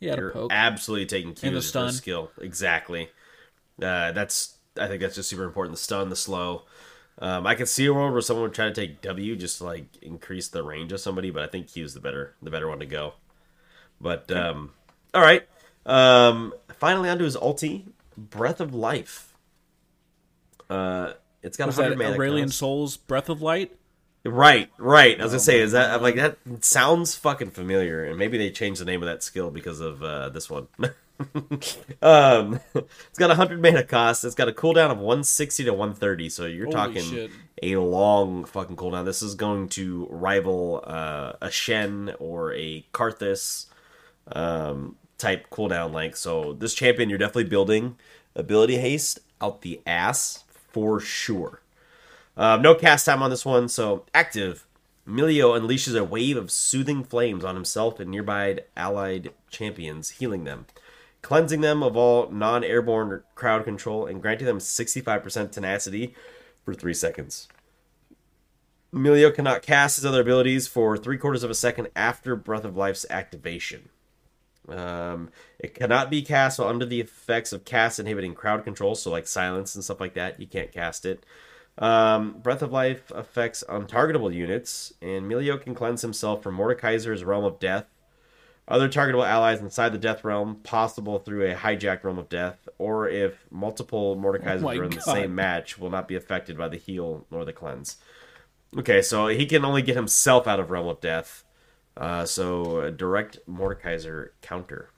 Yeah, 0.00 0.16
You're 0.16 0.30
poke. 0.30 0.52
absolutely 0.52 1.06
taking 1.06 1.34
Q 1.34 1.48
And 1.48 1.56
as 1.56 1.72
your 1.74 1.84
first 1.84 1.98
skill. 1.98 2.30
Exactly. 2.40 3.10
Uh, 3.80 4.10
that's 4.12 4.56
I 4.80 4.86
think 4.88 5.00
that's 5.02 5.14
just 5.16 5.28
super 5.28 5.44
important. 5.44 5.76
The 5.76 5.82
stun, 5.82 6.08
the 6.08 6.16
slow. 6.16 6.64
Um, 7.20 7.46
I 7.46 7.54
could 7.54 7.68
see 7.68 7.86
a 7.86 7.92
world 7.92 8.12
where 8.12 8.20
someone 8.20 8.44
would 8.44 8.54
try 8.54 8.66
to 8.66 8.74
take 8.74 9.00
W 9.02 9.34
just 9.34 9.58
to 9.58 9.64
like 9.64 9.96
increase 10.02 10.48
the 10.48 10.62
range 10.62 10.92
of 10.92 11.00
somebody, 11.00 11.30
but 11.30 11.42
I 11.42 11.46
think 11.46 11.72
Q 11.72 11.84
is 11.84 11.94
the 11.94 12.00
better 12.00 12.34
the 12.40 12.50
better 12.50 12.68
one 12.68 12.78
to 12.78 12.86
go. 12.86 13.14
But 14.00 14.30
um, 14.30 14.72
all 15.12 15.22
right. 15.22 15.46
Um, 15.84 16.54
finally, 16.74 17.08
onto 17.08 17.24
his 17.24 17.36
ulti, 17.36 17.86
Breath 18.16 18.60
of 18.60 18.74
Life. 18.74 19.34
Uh, 20.70 21.14
it's 21.42 21.56
got 21.56 21.66
that 21.70 21.76
100 21.76 21.98
mana 21.98 22.16
Aurelion. 22.16 22.52
Sol's 22.52 22.96
Breath 22.96 23.28
of 23.28 23.42
Light? 23.42 23.74
Right, 24.24 24.70
right. 24.78 25.18
I 25.18 25.22
was 25.22 25.32
gonna 25.32 25.40
say, 25.40 25.60
is 25.60 25.72
that 25.72 25.90
I'm 25.90 26.02
like 26.02 26.16
that 26.16 26.38
sounds 26.60 27.14
fucking 27.14 27.50
familiar, 27.50 28.04
and 28.04 28.18
maybe 28.18 28.36
they 28.36 28.50
changed 28.50 28.80
the 28.80 28.84
name 28.84 29.02
of 29.02 29.08
that 29.08 29.22
skill 29.22 29.50
because 29.50 29.80
of 29.80 30.02
uh, 30.02 30.28
this 30.28 30.50
one. 30.50 30.68
um, 32.02 32.60
it's 32.74 33.18
got 33.18 33.30
a 33.30 33.34
hundred 33.34 33.60
mana 33.62 33.82
cost. 33.82 34.24
It's 34.24 34.34
got 34.34 34.48
a 34.48 34.52
cooldown 34.52 34.90
of 34.90 34.98
160 34.98 35.64
to 35.64 35.70
130. 35.70 36.28
So 36.28 36.46
you're 36.46 36.66
Holy 36.66 36.74
talking 36.76 37.02
shit. 37.02 37.30
a 37.62 37.76
long 37.76 38.44
fucking 38.44 38.76
cooldown. 38.76 39.04
This 39.04 39.22
is 39.22 39.34
going 39.34 39.68
to 39.70 40.06
rival 40.10 40.82
uh, 40.86 41.32
a 41.40 41.50
Shen 41.50 42.14
or 42.18 42.52
a 42.54 42.84
Karthus 42.92 43.66
um, 44.32 44.96
type 45.18 45.50
cooldown 45.50 45.92
length. 45.92 46.16
So 46.18 46.52
this 46.52 46.74
champion, 46.74 47.08
you're 47.08 47.18
definitely 47.18 47.44
building 47.44 47.96
ability 48.34 48.76
haste 48.76 49.18
out 49.40 49.62
the 49.62 49.80
ass 49.86 50.44
for 50.72 51.00
sure. 51.00 51.60
Um, 52.36 52.62
no 52.62 52.74
cast 52.74 53.04
time 53.04 53.22
on 53.22 53.30
this 53.30 53.44
one, 53.44 53.68
so 53.68 54.04
active. 54.14 54.64
Milio 55.06 55.58
unleashes 55.58 55.98
a 55.98 56.04
wave 56.04 56.36
of 56.36 56.50
soothing 56.50 57.02
flames 57.02 57.42
on 57.42 57.54
himself 57.54 57.98
and 57.98 58.10
nearby 58.10 58.60
allied 58.76 59.32
champions, 59.50 60.10
healing 60.10 60.44
them, 60.44 60.66
cleansing 61.22 61.60
them 61.60 61.82
of 61.82 61.96
all 61.96 62.30
non 62.30 62.64
airborne 62.64 63.22
crowd 63.34 63.64
control, 63.64 64.06
and 64.06 64.22
granting 64.22 64.46
them 64.46 64.58
65% 64.58 65.50
tenacity 65.50 66.14
for 66.64 66.74
3 66.74 66.94
seconds. 66.94 67.48
Milio 68.92 69.34
cannot 69.34 69.62
cast 69.62 69.96
his 69.96 70.06
other 70.06 70.22
abilities 70.22 70.66
for 70.66 70.96
three 70.96 71.18
quarters 71.18 71.42
of 71.42 71.50
a 71.50 71.54
second 71.54 71.88
after 71.94 72.34
Breath 72.34 72.64
of 72.64 72.76
Life's 72.76 73.04
activation. 73.10 73.90
Um, 74.68 75.30
it 75.58 75.74
cannot 75.74 76.10
be 76.10 76.22
cast 76.22 76.58
while 76.58 76.68
under 76.68 76.86
the 76.86 77.00
effects 77.00 77.52
of 77.52 77.64
cast 77.64 77.98
inhibiting 77.98 78.34
crowd 78.34 78.64
control, 78.64 78.94
so 78.94 79.10
like 79.10 79.26
silence 79.26 79.74
and 79.74 79.84
stuff 79.84 80.00
like 80.00 80.14
that. 80.14 80.40
You 80.40 80.46
can't 80.46 80.72
cast 80.72 81.04
it. 81.04 81.24
Um, 81.78 82.38
Breath 82.42 82.62
of 82.62 82.72
Life 82.72 83.12
affects 83.14 83.62
untargetable 83.68 84.34
units, 84.34 84.92
and 85.00 85.30
Milio 85.30 85.60
can 85.60 85.74
cleanse 85.74 86.02
himself 86.02 86.42
from 86.42 86.56
Mordekaiser's 86.56 87.24
Realm 87.24 87.44
of 87.44 87.60
Death, 87.60 87.86
other 88.68 88.88
targetable 88.88 89.26
allies 89.26 89.60
inside 89.60 89.90
the 89.90 89.98
Death 89.98 90.22
Realm, 90.24 90.56
possible 90.56 91.18
through 91.18 91.50
a 91.50 91.54
hijacked 91.54 92.04
Realm 92.04 92.18
of 92.18 92.28
Death, 92.28 92.68
or 92.78 93.08
if 93.08 93.46
multiple 93.50 94.16
Mordekaisers 94.16 94.62
Oh 94.62 94.68
are 94.78 94.84
in 94.84 94.90
the 94.90 95.00
same 95.00 95.34
match, 95.34 95.78
will 95.78 95.90
not 95.90 96.06
be 96.06 96.14
affected 96.16 96.56
by 96.58 96.68
the 96.68 96.76
heal 96.76 97.26
nor 97.30 97.44
the 97.44 97.52
cleanse. 97.52 97.96
Okay, 98.76 99.00
so 99.00 99.28
he 99.28 99.46
can 99.46 99.64
only 99.64 99.80
get 99.82 99.96
himself 99.96 100.46
out 100.46 100.60
of 100.60 100.70
Realm 100.70 100.86
of 100.86 101.00
Death. 101.00 101.44
Uh, 101.96 102.24
so 102.26 102.80
a 102.82 102.90
direct 102.90 103.38
Mordekaiser 103.48 104.28
counter. 104.42 104.90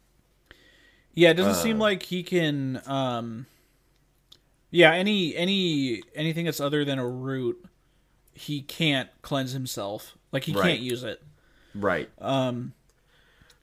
Yeah, 1.14 1.30
it 1.30 1.34
doesn't 1.34 1.52
Uh. 1.52 1.62
seem 1.62 1.78
like 1.78 2.02
he 2.04 2.22
can. 2.22 2.82
um 2.86 3.46
Yeah, 4.70 4.92
any 4.92 5.34
any 5.36 6.02
anything 6.14 6.44
that's 6.44 6.60
other 6.60 6.84
than 6.84 6.98
a 6.98 7.08
root, 7.08 7.64
he 8.34 8.62
can't 8.62 9.08
cleanse 9.22 9.52
himself. 9.52 10.16
Like 10.32 10.44
he 10.44 10.52
Right. 10.52 10.62
can't 10.62 10.80
use 10.80 11.02
it. 11.04 11.22
Right. 11.74 12.08
Um. 12.18 12.74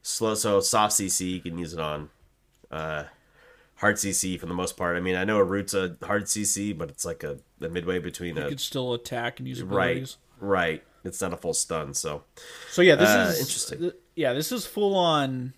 Slow. 0.08 0.36
So 0.36 0.62
soft 0.62 0.94
CC, 0.96 1.32
you 1.32 1.40
can 1.42 1.58
use 1.58 1.74
it 1.74 1.80
on. 1.80 2.10
Uh, 2.72 3.04
hard 3.76 3.96
CC 3.98 4.40
for 4.40 4.46
the 4.46 4.54
most 4.54 4.78
part. 4.78 4.96
I 4.96 5.02
mean, 5.02 5.16
I 5.16 5.24
know 5.26 5.38
a 5.38 5.44
root's 5.44 5.74
a 5.74 5.98
hard 6.02 6.24
CC, 6.26 6.76
but 6.78 6.90
it's 6.90 7.04
like 7.06 7.24
a 7.24 7.40
the 7.60 7.68
midway 7.70 8.00
between 8.00 8.36
He 8.38 8.42
a 8.42 8.48
could 8.50 8.60
still 8.62 8.94
attack 8.94 9.40
and 9.40 9.48
use 9.48 9.62
right, 9.62 9.90
abilities. 9.92 10.18
right. 10.40 10.84
It's 11.04 11.20
not 11.22 11.34
a 11.34 11.38
full 11.38 11.54
stun, 11.54 11.94
so 11.94 12.24
So 12.70 12.82
yeah, 12.82 12.96
this 12.96 13.10
Uh, 13.10 13.30
is 13.34 13.40
interesting. 13.40 13.80
th- 13.80 13.94
yeah, 14.16 14.32
this 14.34 14.52
is 14.54 14.66
full 14.66 14.96
on. 14.96 15.54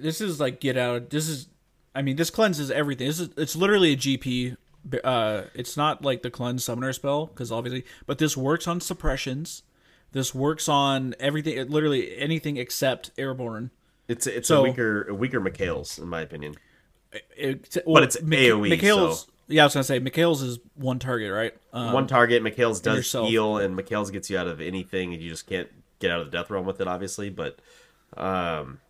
This 0.00 0.20
is 0.20 0.40
like 0.40 0.60
get 0.60 0.76
out. 0.76 1.10
This 1.10 1.28
is, 1.28 1.48
I 1.94 2.02
mean, 2.02 2.16
this 2.16 2.30
cleanses 2.30 2.70
everything. 2.70 3.06
This 3.06 3.20
is 3.20 3.30
it's 3.36 3.54
literally 3.56 3.92
a 3.92 3.96
GP. 3.96 4.56
Uh, 5.04 5.42
it's 5.54 5.76
not 5.76 6.04
like 6.04 6.22
the 6.22 6.30
cleanse 6.30 6.64
summoner 6.64 6.92
spell 6.92 7.26
because 7.26 7.50
obviously, 7.52 7.84
but 8.06 8.18
this 8.18 8.36
works 8.36 8.66
on 8.68 8.80
suppressions. 8.80 9.62
This 10.12 10.34
works 10.34 10.68
on 10.68 11.14
everything. 11.20 11.56
It, 11.58 11.70
literally 11.70 12.16
anything 12.18 12.56
except 12.56 13.10
airborne. 13.18 13.70
it's 14.08 14.26
it's 14.26 14.48
So- 14.48 14.60
a 14.60 14.62
weaker 14.62 15.08
a 15.08 15.14
weaker 15.14 15.40
Mikael's 15.40 15.98
in 15.98 16.08
my 16.08 16.20
opinion. 16.22 16.54
It, 17.36 17.78
But 17.86 18.02
it's 18.02 18.16
AoE, 18.16 18.68
Mikael's, 18.68 19.22
so- 19.22 19.32
yeah, 19.48 19.62
I 19.62 19.66
was 19.66 19.74
gonna 19.74 19.84
say 19.84 19.98
Mikael's 19.98 20.42
is 20.42 20.58
one 20.74 20.98
target, 20.98 21.32
right? 21.32 21.54
Um, 21.72 21.92
One 21.92 22.06
target, 22.06 22.42
Mikael's 22.42 22.80
does 22.80 22.96
yourself. 22.98 23.28
heal, 23.30 23.56
and 23.58 23.74
Mikael's 23.76 24.10
gets 24.10 24.28
you 24.28 24.36
out 24.38 24.46
of 24.46 24.60
anything, 24.60 25.14
and 25.14 25.22
you 25.22 25.30
just 25.30 25.46
can't 25.46 25.68
get 26.00 26.10
out 26.10 26.20
of 26.20 26.30
the 26.30 26.36
death 26.36 26.50
realm 26.50 26.66
with 26.66 26.80
it, 26.82 26.86
obviously. 26.86 27.30
But 27.30 27.58
um, 28.16 28.80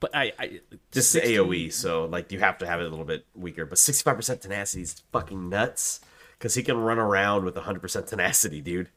but 0.00 0.14
I, 0.14 0.32
I 0.38 0.60
Just 0.92 1.10
60 1.12 1.34
AOE, 1.36 1.72
so 1.72 2.04
like 2.04 2.30
you 2.30 2.38
have 2.40 2.58
to 2.58 2.66
have 2.66 2.80
it 2.80 2.86
a 2.86 2.88
little 2.88 3.04
bit 3.04 3.24
weaker. 3.34 3.64
But 3.66 3.78
65% 3.78 4.40
tenacity 4.40 4.82
is 4.82 5.02
fucking 5.12 5.48
nuts 5.48 6.00
because 6.38 6.54
he 6.54 6.62
can 6.62 6.76
run 6.76 6.98
around 6.98 7.44
with 7.44 7.54
100% 7.56 8.06
tenacity, 8.06 8.60
dude. 8.60 8.88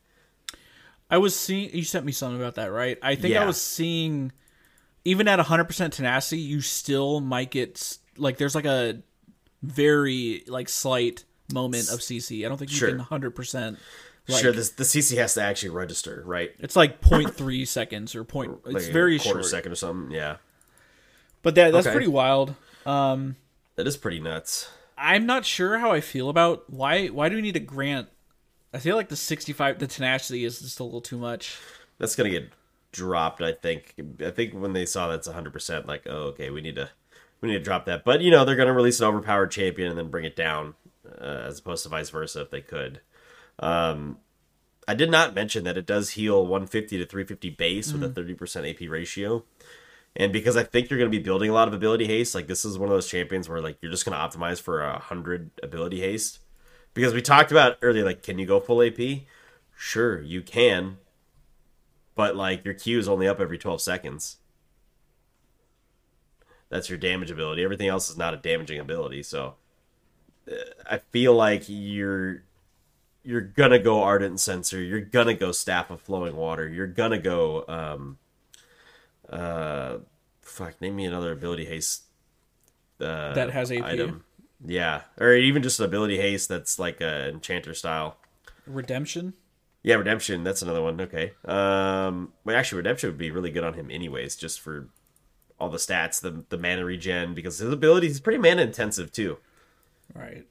I 1.10 1.18
was 1.18 1.36
seeing 1.36 1.72
you 1.74 1.84
sent 1.84 2.06
me 2.06 2.12
something 2.12 2.40
about 2.40 2.56
that, 2.56 2.68
right? 2.72 2.98
I 3.02 3.16
think 3.16 3.36
I 3.36 3.46
was 3.46 3.60
seeing 3.62 4.32
even 5.06 5.28
at 5.28 5.40
100% 5.40 5.92
tenacity, 5.92 6.42
you 6.42 6.62
still 6.62 7.20
might 7.20 7.52
get 7.52 7.98
like 8.18 8.38
there's 8.38 8.54
like 8.56 8.66
a 8.66 9.02
very 9.64 10.44
like 10.48 10.70
slight 10.70 11.24
moment 11.52 11.90
of 11.90 12.00
CC. 12.00 12.46
I 12.46 12.50
don't 12.50 12.58
think 12.58 12.72
you 12.72 12.78
Sure. 12.78 12.90
can 12.90 13.00
100%. 13.00 13.78
Like, 14.28 14.42
sure, 14.44 14.52
this, 14.52 14.70
the 14.70 14.84
CC 14.84 15.18
has 15.18 15.34
to 15.34 15.42
actually 15.42 15.70
register, 15.70 16.22
right? 16.26 16.52
It's 16.60 16.76
like 16.76 17.02
0.3 17.02 17.68
seconds 17.68 18.14
or 18.16 18.24
point. 18.24 18.52
It's 18.66 18.74
Like 18.86 18.94
very 18.94 19.18
quarter 19.18 19.40
short. 19.40 19.46
second 19.50 19.72
or 19.72 19.76
something. 19.76 20.12
Yeah, 20.16 20.38
But 21.42 21.56
that 21.56 21.72
that's 21.72 21.88
Okay. 21.88 21.96
pretty 21.96 22.10
wild. 22.12 22.54
Um, 22.86 23.38
that 23.76 23.88
is 23.88 23.98
pretty 23.98 24.20
nuts. 24.20 24.70
I'm 24.98 25.26
not 25.26 25.46
sure 25.46 25.80
how 25.80 25.92
I 25.92 26.02
feel 26.02 26.30
about 26.30 26.70
why 26.70 27.08
why 27.08 27.30
do 27.30 27.36
we 27.38 27.42
need 27.42 27.54
to 27.54 27.60
grant 27.60 28.10
I 28.74 28.80
feel 28.80 28.96
like 28.96 29.10
the 29.10 29.16
65 29.16 29.80
the 29.80 29.88
tenacity 29.88 30.46
is 30.46 30.60
just 30.60 30.80
a 30.80 30.84
little 30.84 31.02
too 31.02 31.18
much. 31.18 31.58
That's 31.98 32.16
gonna 32.16 32.30
get 32.30 32.50
dropped. 32.92 33.42
I 33.42 33.54
think. 33.54 33.96
I 34.26 34.32
think 34.32 34.54
when 34.54 34.74
they 34.74 34.86
saw 34.86 35.08
that's 35.10 35.28
100, 35.28 35.52
percent 35.52 35.88
like, 35.88 36.04
oh, 36.06 36.28
okay, 36.30 36.50
we 36.50 36.62
need 36.62 36.76
to 36.76 36.90
we 37.42 37.50
need 37.50 37.58
to 37.58 37.64
drop 37.64 37.86
that. 37.86 38.04
But 38.04 38.22
you 38.22 38.32
know, 38.32 38.46
they're 38.46 38.56
gonna 38.56 38.74
release 38.74 39.00
an 39.00 39.08
overpowered 39.08 39.52
champion 39.52 39.90
and 39.90 39.98
then 39.98 40.10
bring 40.10 40.26
it 40.26 40.36
down, 40.36 40.76
uh, 41.20 41.46
as 41.48 41.60
opposed 41.60 41.84
to 41.84 41.90
vice 41.90 42.10
versa 42.10 42.42
if 42.42 42.52
they 42.52 42.62
could. 42.62 43.02
Um, 43.60 44.18
I 44.88 44.96
did 44.96 45.12
not 45.12 45.36
mention 45.36 45.66
that 45.66 45.78
it 45.78 45.86
does 45.86 46.12
heal 46.12 46.42
150 46.42 46.98
to 46.98 47.06
350 47.06 47.50
base 47.52 47.94
with 47.94 48.04
a 48.04 48.10
30 48.10 48.34
percent 48.34 48.66
AP 48.66 48.90
ratio. 48.90 49.44
And 50.16 50.34
because 50.34 50.58
I 50.58 50.64
think 50.64 50.90
you're 50.90 50.98
going 50.98 51.12
to 51.12 51.16
be 51.16 51.24
building 51.24 51.50
a 51.50 51.54
lot 51.54 51.68
of 51.68 51.74
ability 51.74 52.08
haste, 52.08 52.34
like 52.34 52.48
this 52.48 52.66
is 52.66 52.78
one 52.78 52.90
of 52.90 52.96
those 52.96 53.08
champions 53.08 53.48
where 53.48 53.62
like 53.62 53.78
you're 53.82 53.92
just 53.92 54.06
going 54.06 54.18
to 54.18 54.38
optimize 54.38 54.60
for 54.60 54.82
a 54.82 54.98
hundred 54.98 55.52
ability 55.62 56.02
haste. 56.02 56.40
Because 57.00 57.14
we 57.14 57.22
talked 57.22 57.50
about 57.50 57.78
earlier, 57.82 58.04
like, 58.04 58.24
can 58.24 58.40
you 58.40 58.46
go 58.46 58.60
full 58.60 58.84
AP? 58.84 59.22
Sure, 59.74 60.22
you 60.22 60.42
can, 60.42 60.98
but 62.14 62.36
like 62.36 62.66
your 62.66 62.74
Q 62.74 63.00
is 63.00 63.08
only 63.08 63.26
up 63.26 63.40
every 63.40 63.58
12 63.58 63.80
seconds. 63.80 64.36
That's 66.68 66.90
your 66.90 66.98
damage 66.98 67.32
ability. 67.32 67.64
Everything 67.64 67.88
else 67.88 68.10
is 68.10 68.18
not 68.18 68.34
a 68.34 68.38
damaging 68.38 68.82
ability. 68.82 69.24
So 69.24 69.56
uh, 70.52 70.56
I 70.86 70.98
feel 70.98 71.34
like 71.34 71.64
you're 71.68 72.44
you're 73.24 73.40
gonna 73.40 73.80
go 73.80 74.04
ardent 74.04 74.42
censer. 74.42 74.82
You're 74.82 75.00
gonna 75.00 75.36
go 75.36 75.54
staff 75.54 75.90
of 75.90 76.02
flowing 76.02 76.36
water. 76.36 76.68
You're 76.68 76.86
gonna 76.86 77.18
go 77.18 77.64
um 77.70 78.18
uh 79.30 80.00
fuck. 80.42 80.82
Name 80.82 80.98
me 80.98 81.06
another 81.06 81.32
ability 81.32 81.64
haste 81.64 82.04
uh, 83.00 83.34
That 83.36 83.52
has 83.52 83.72
AP. 83.72 84.22
Yeah, 84.66 85.02
or 85.20 85.34
even 85.34 85.64
just 85.64 85.80
an 85.80 85.86
ability 85.86 86.18
haste 86.18 86.50
that's 86.50 86.80
like 86.80 87.02
a 87.02 87.30
enchanter 87.30 87.74
style. 87.74 88.18
Redemption. 88.68 89.34
Yeah, 89.84 89.96
redemption. 89.96 90.44
That's 90.44 90.62
another 90.62 90.82
one. 90.82 91.00
Okay. 91.00 91.32
Um, 91.46 92.34
well, 92.44 92.58
actually, 92.58 92.78
redemption 92.78 93.10
would 93.10 93.18
be 93.18 93.32
really 93.32 93.52
good 93.52 93.64
on 93.64 93.76
him, 93.76 93.90
anyways, 93.90 94.36
just 94.36 94.60
for 94.60 94.90
all 95.60 95.70
the 95.70 95.78
stats, 95.78 96.20
the 96.20 96.44
the 96.50 96.58
mana 96.58 96.84
regen, 96.84 97.34
because 97.34 97.60
his 97.60 97.72
ability 97.72 98.08
is 98.08 98.20
pretty 98.20 98.40
mana 98.40 98.62
intensive 98.62 99.12
too. 99.12 99.38
Right. 100.14 100.46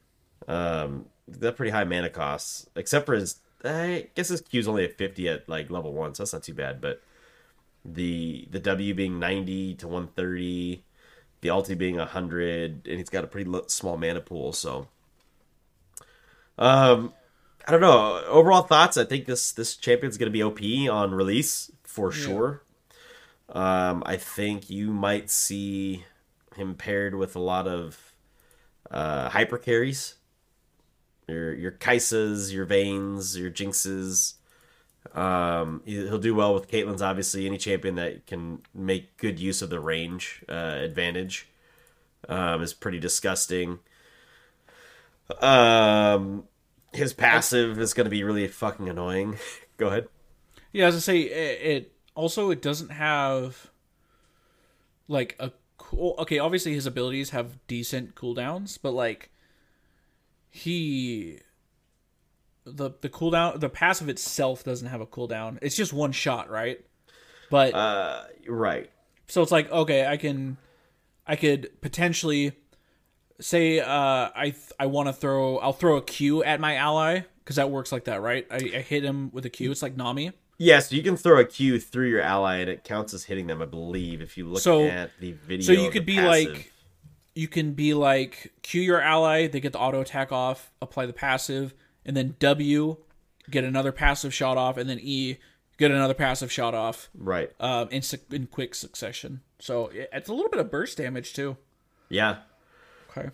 Um, 0.47 1.07
that 1.27 1.57
pretty 1.57 1.73
high 1.73 1.85
mana 1.85 2.09
costs, 2.09 2.69
except 2.77 3.07
for 3.07 3.15
his. 3.15 3.37
I 3.65 4.09
guess 4.15 4.29
his 4.29 4.41
Q's 4.41 4.69
only 4.69 4.85
at 4.85 4.97
fifty 4.97 5.29
at 5.29 5.49
like 5.49 5.71
level 5.71 5.93
one, 5.93 6.15
so 6.15 6.23
that's 6.23 6.33
not 6.33 6.45
too 6.45 6.55
bad. 6.55 6.81
But 6.81 7.03
the 7.85 8.49
the 8.51 8.61
W 8.61 8.95
being 8.95 9.19
ninety 9.19 9.75
to 9.75 9.89
one 9.89 10.09
thirty, 10.09 10.85
the 11.41 11.49
ulti 11.49 11.77
being 11.77 11.99
hundred, 11.99 12.87
and 12.87 12.99
he's 12.99 13.11
got 13.11 13.25
a 13.25 13.27
pretty 13.27 13.51
small 13.69 13.97
mana 13.97 14.21
pool. 14.21 14.53
So, 14.53 14.89
um, 16.59 17.13
I 17.67 17.73
don't 17.73 17.81
know. 17.81 18.23
Overall 18.27 18.63
thoughts? 18.63 18.97
I 18.97 19.05
think 19.05 19.27
this 19.27 19.53
this 19.53 19.77
champion's 19.77 20.17
gonna 20.19 20.31
be 20.31 20.43
OP 20.43 20.61
on 20.91 21.13
release 21.13 21.71
for 21.85 22.11
sure. 22.11 22.63
Um, 23.51 24.03
I 24.05 24.17
think 24.17 24.69
you 24.69 24.93
might 24.93 25.31
see 25.31 26.05
him 26.57 26.75
paired 26.75 27.15
with 27.15 27.35
a 27.35 27.41
lot 27.41 27.67
of 27.67 28.15
uh, 28.91 29.29
hyper 29.31 29.59
carries. 29.59 30.15
Your 31.27 31.55
your 31.55 31.73
Kai'Sas, 31.73 32.53
your 32.53 32.67
Vaynes, 32.67 33.39
your 33.39 33.51
Jinxes. 33.51 34.35
Um, 35.15 35.83
he- 35.85 36.07
he'll 36.07 36.19
do 36.19 36.35
well 36.35 36.55
with 36.55 36.69
Caitlyn's. 36.71 37.03
Obviously, 37.03 37.47
any 37.47 37.59
champion 37.59 37.95
that 37.97 38.27
can 38.27 38.63
make 38.75 39.17
good 39.17 39.39
use 39.39 39.63
of 39.63 39.71
the 39.71 39.81
range 39.81 40.45
uh, 40.49 40.77
advantage 40.81 41.49
um, 42.29 42.63
is 42.63 42.75
pretty 42.75 42.99
disgusting. 42.99 43.79
Um, 45.41 46.45
his 46.93 47.13
passive 47.13 47.79
is 47.79 47.95
going 47.95 48.07
to 48.07 48.11
be 48.11 48.25
really 48.25 48.47
fucking 48.49 48.89
annoying. 48.89 49.37
Go 49.77 49.89
ahead. 49.89 50.09
Yeah, 50.73 50.87
as 50.87 50.97
I 50.97 50.99
say, 51.01 51.21
it, 51.21 51.61
it 51.77 51.93
also 52.15 52.51
it 52.51 52.61
doesn't 52.63 52.91
have 52.91 53.71
like 55.07 55.37
a 55.39 55.53
cool. 55.77 56.15
Okay, 56.19 56.39
obviously 56.39 56.75
his 56.75 56.87
abilities 56.87 57.31
have 57.31 57.59
decent 57.67 58.15
cooldowns, 58.15 58.79
but 58.81 58.93
like 58.93 59.31
he 60.51 61.41
the 62.73 62.91
the 63.01 63.09
cooldown 63.09 63.59
the 63.61 63.69
passive 63.69 64.09
itself 64.09 64.65
doesn't 64.65 64.89
have 64.89 65.01
a 65.01 65.07
cooldown. 65.07 65.59
It's 65.63 65.77
just 65.77 65.93
one 65.93 66.13
shot, 66.13 66.51
right? 66.51 66.81
But 67.51 67.75
Uh, 67.75 68.25
right. 68.47 68.91
so 69.27 69.43
it's 69.43 69.53
like 69.53 69.71
okay, 69.73 70.07
I 70.07 70.17
can 70.17 70.57
I 71.27 71.37
could 71.37 71.71
potentially 71.81 72.53
say 73.41 73.81
uh 73.81 74.31
I 74.35 74.51
th- 74.51 74.73
I 74.79 74.87
want 74.87 75.09
to 75.09 75.13
throw 75.13 75.59
I'll 75.59 75.73
throw 75.73 75.97
a 75.97 76.03
Q 76.03 76.43
at 76.45 76.61
my 76.61 76.77
ally 76.77 77.21
because 77.41 77.57
that 77.57 77.71
works 77.71 77.93
like 77.93 78.05
that, 78.05 78.21
right? 78.21 78.47
I, 78.51 78.57
I 78.57 78.81
hit 78.83 79.05
him 79.05 79.31
with 79.33 79.47
a 79.47 79.51
Q. 79.51 79.71
It's 79.71 79.83
like 79.83 79.97
Nami. 79.97 80.33
Yes, 80.61 80.91
you 80.93 81.03
can 81.05 81.17
throw 81.17 81.39
a 81.39 81.45
Q 81.45 81.79
through 81.79 82.09
your 82.09 82.21
ally, 82.21 82.57
and 82.57 82.69
it 82.69 82.83
counts 82.83 83.15
as 83.15 83.23
hitting 83.25 83.47
them. 83.47 83.63
I 83.63 83.65
believe 83.67 84.21
if 84.21 84.37
you 84.37 84.45
look 84.49 84.61
So- 84.61 84.87
at 84.87 85.13
the 85.21 85.33
video. 85.33 85.65
so 85.65 85.73
you 85.73 85.89
could 85.91 86.05
be 86.05 86.17
passive. 86.17 86.53
like 86.55 86.73
you 87.37 87.47
can 87.47 87.75
be 87.75 87.95
like 87.95 88.53
Q 88.63 88.83
your 88.83 89.01
ally, 89.01 89.47
they 89.47 89.61
get 89.61 89.73
the 89.73 89.79
auto 89.79 90.01
attack 90.01 90.33
off, 90.33 90.73
apply 90.83 91.07
the 91.07 91.13
passive, 91.13 91.73
and 92.07 92.17
then 92.17 92.37
W 92.39 92.97
get 93.51 93.65
another 93.65 93.93
passive 93.93 94.33
shot 94.35 94.57
off, 94.57 94.77
and 94.77 94.89
then 94.89 94.99
E 95.01 95.39
get 95.79 95.91
another 95.91 96.15
passive 96.15 96.51
shot 96.51 96.75
off 96.75 97.09
right. 97.17 97.51
um, 97.61 97.89
in 97.91 98.03
su- 98.03 98.19
in 98.31 98.47
quick 98.47 98.75
succession. 98.75 99.41
So 99.59 99.91
it's 99.93 100.29
a 100.29 100.33
little 100.35 100.51
bit 100.51 100.61
of 100.61 100.71
burst 100.71 100.99
damage 100.99 101.33
too. 101.33 101.57
Yeah. 102.09 102.39
Okay. 103.11 103.31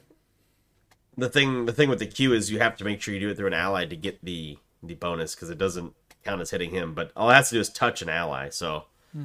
the 1.17 1.29
thing 1.29 1.67
the 1.67 1.73
thing 1.73 1.89
with 1.89 1.99
the 1.99 2.07
Q 2.07 2.33
is 2.33 2.51
you 2.51 2.59
have 2.59 2.77
to 2.77 2.85
make 2.85 3.01
sure 3.01 3.15
you 3.15 3.21
do 3.21 3.29
it 3.31 3.37
through 3.37 3.47
an 3.49 3.55
ally 3.55 3.85
to 3.87 3.97
get 3.97 4.25
the 4.25 4.59
the 4.83 4.95
bonus 4.95 5.35
because 5.35 5.51
it 5.51 5.59
doesn't 5.59 5.95
count 6.25 6.41
as 6.41 6.51
hitting 6.51 6.71
him. 6.71 6.95
But 6.95 7.13
all 7.17 7.31
it 7.31 7.35
has 7.35 7.49
to 7.51 7.57
do 7.57 7.61
is 7.61 7.69
touch 7.71 8.03
an 8.03 8.09
ally. 8.09 8.49
So 8.51 8.85
uh, 9.17 9.21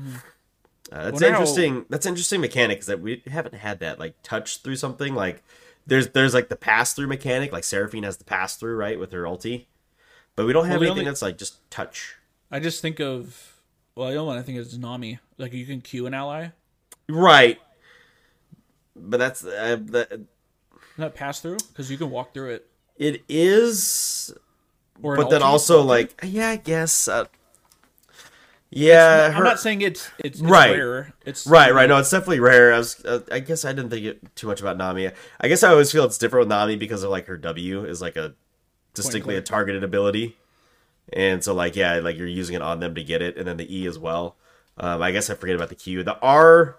that's 0.91 1.11
Wonder 1.13 1.25
how- 1.27 1.33
interesting. 1.39 1.85
That's 1.89 2.05
interesting 2.05 2.41
mechanic 2.41 2.79
is 2.79 2.85
that 2.87 2.99
we 3.01 3.21
haven't 3.27 3.55
had 3.55 3.79
that 3.79 3.99
like 3.99 4.15
touch 4.23 4.61
through 4.61 4.75
something 4.77 5.13
like 5.15 5.43
there's 5.89 6.09
there's 6.09 6.33
like 6.33 6.49
the 6.49 6.55
pass 6.55 6.93
through 6.93 7.07
mechanic 7.07 7.51
like 7.51 7.63
Seraphine 7.63 8.03
has 8.03 8.17
the 8.17 8.23
pass 8.23 8.55
through 8.55 8.75
right 8.75 8.99
with 8.99 9.11
her 9.11 9.23
ulti, 9.23 9.65
but 10.35 10.45
we 10.45 10.53
don't 10.53 10.65
have 10.65 10.79
the 10.79 10.85
anything 10.85 10.91
only- 10.99 11.05
that's 11.05 11.21
like 11.21 11.37
just 11.37 11.69
touch. 11.69 12.15
I 12.51 12.59
just 12.59 12.81
think 12.81 12.99
of 12.99 13.55
well, 13.95 14.09
the 14.09 14.15
only 14.15 14.27
one 14.27 14.37
I 14.37 14.41
think 14.41 14.57
is 14.57 14.77
Nami. 14.77 15.19
Like 15.37 15.53
you 15.53 15.65
can 15.65 15.81
Q 15.81 16.05
an 16.07 16.13
ally, 16.13 16.49
Right. 17.09 17.59
But 18.95 19.17
that's 19.17 19.43
uh, 19.45 19.77
that, 19.87 20.21
not 20.97 21.15
pass 21.15 21.39
through 21.39 21.57
because 21.69 21.89
you 21.89 21.97
can 21.97 22.09
walk 22.09 22.33
through 22.33 22.51
it. 22.51 22.67
it 22.97 23.23
is 23.29 24.33
Or 25.01 25.15
but 25.15 25.29
then 25.29 25.41
also 25.41 25.81
like 25.81 26.19
yeah 26.23 26.49
i 26.49 26.55
guess 26.57 27.07
uh, 27.07 27.25
yeah 28.71 29.33
I'm 29.35 29.43
not 29.43 29.59
saying 29.59 29.81
it's 29.81 30.09
it's, 30.19 30.39
it's 30.39 30.41
Right. 30.41 30.77
rare. 30.77 31.13
It's 31.25 31.47
right 31.47 31.73
right. 31.73 31.89
no 31.89 31.97
it's 31.97 32.09
definitely 32.11 32.39
rare. 32.39 32.73
I 32.73 32.77
was 32.77 33.03
uh, 33.05 33.21
i 33.31 33.39
guess 33.39 33.65
i 33.65 33.73
didn't 33.73 33.89
think 33.89 34.05
it 34.05 34.35
too 34.35 34.47
much 34.47 34.61
about 34.61 34.77
nami. 34.77 35.09
I 35.41 35.47
guess 35.47 35.63
i 35.63 35.69
always 35.69 35.91
feel 35.91 36.03
it's 36.05 36.17
different 36.17 36.41
with 36.47 36.49
nami 36.49 36.75
because 36.75 37.03
of 37.03 37.09
like 37.09 37.25
her 37.27 37.37
w 37.37 37.83
is 37.85 38.01
like 38.01 38.15
a 38.15 38.33
distinctly 38.93 39.35
a 39.35 39.41
targeted 39.41 39.83
ability. 39.83 40.35
And 41.11 41.43
so 41.43 41.53
like 41.53 41.75
yeah 41.75 41.95
like 41.99 42.17
you're 42.17 42.27
using 42.27 42.55
it 42.55 42.61
on 42.61 42.79
them 42.79 42.93
to 42.95 43.03
get 43.03 43.21
it 43.21 43.37
and 43.37 43.47
then 43.47 43.57
the 43.57 43.67
e 43.75 43.87
as 43.87 43.97
well. 43.97 44.35
Um, 44.77 45.01
i 45.01 45.11
guess 45.11 45.29
i 45.29 45.35
forget 45.35 45.55
about 45.55 45.69
the 45.69 45.75
q. 45.75 46.03
The 46.03 46.19
r 46.19 46.77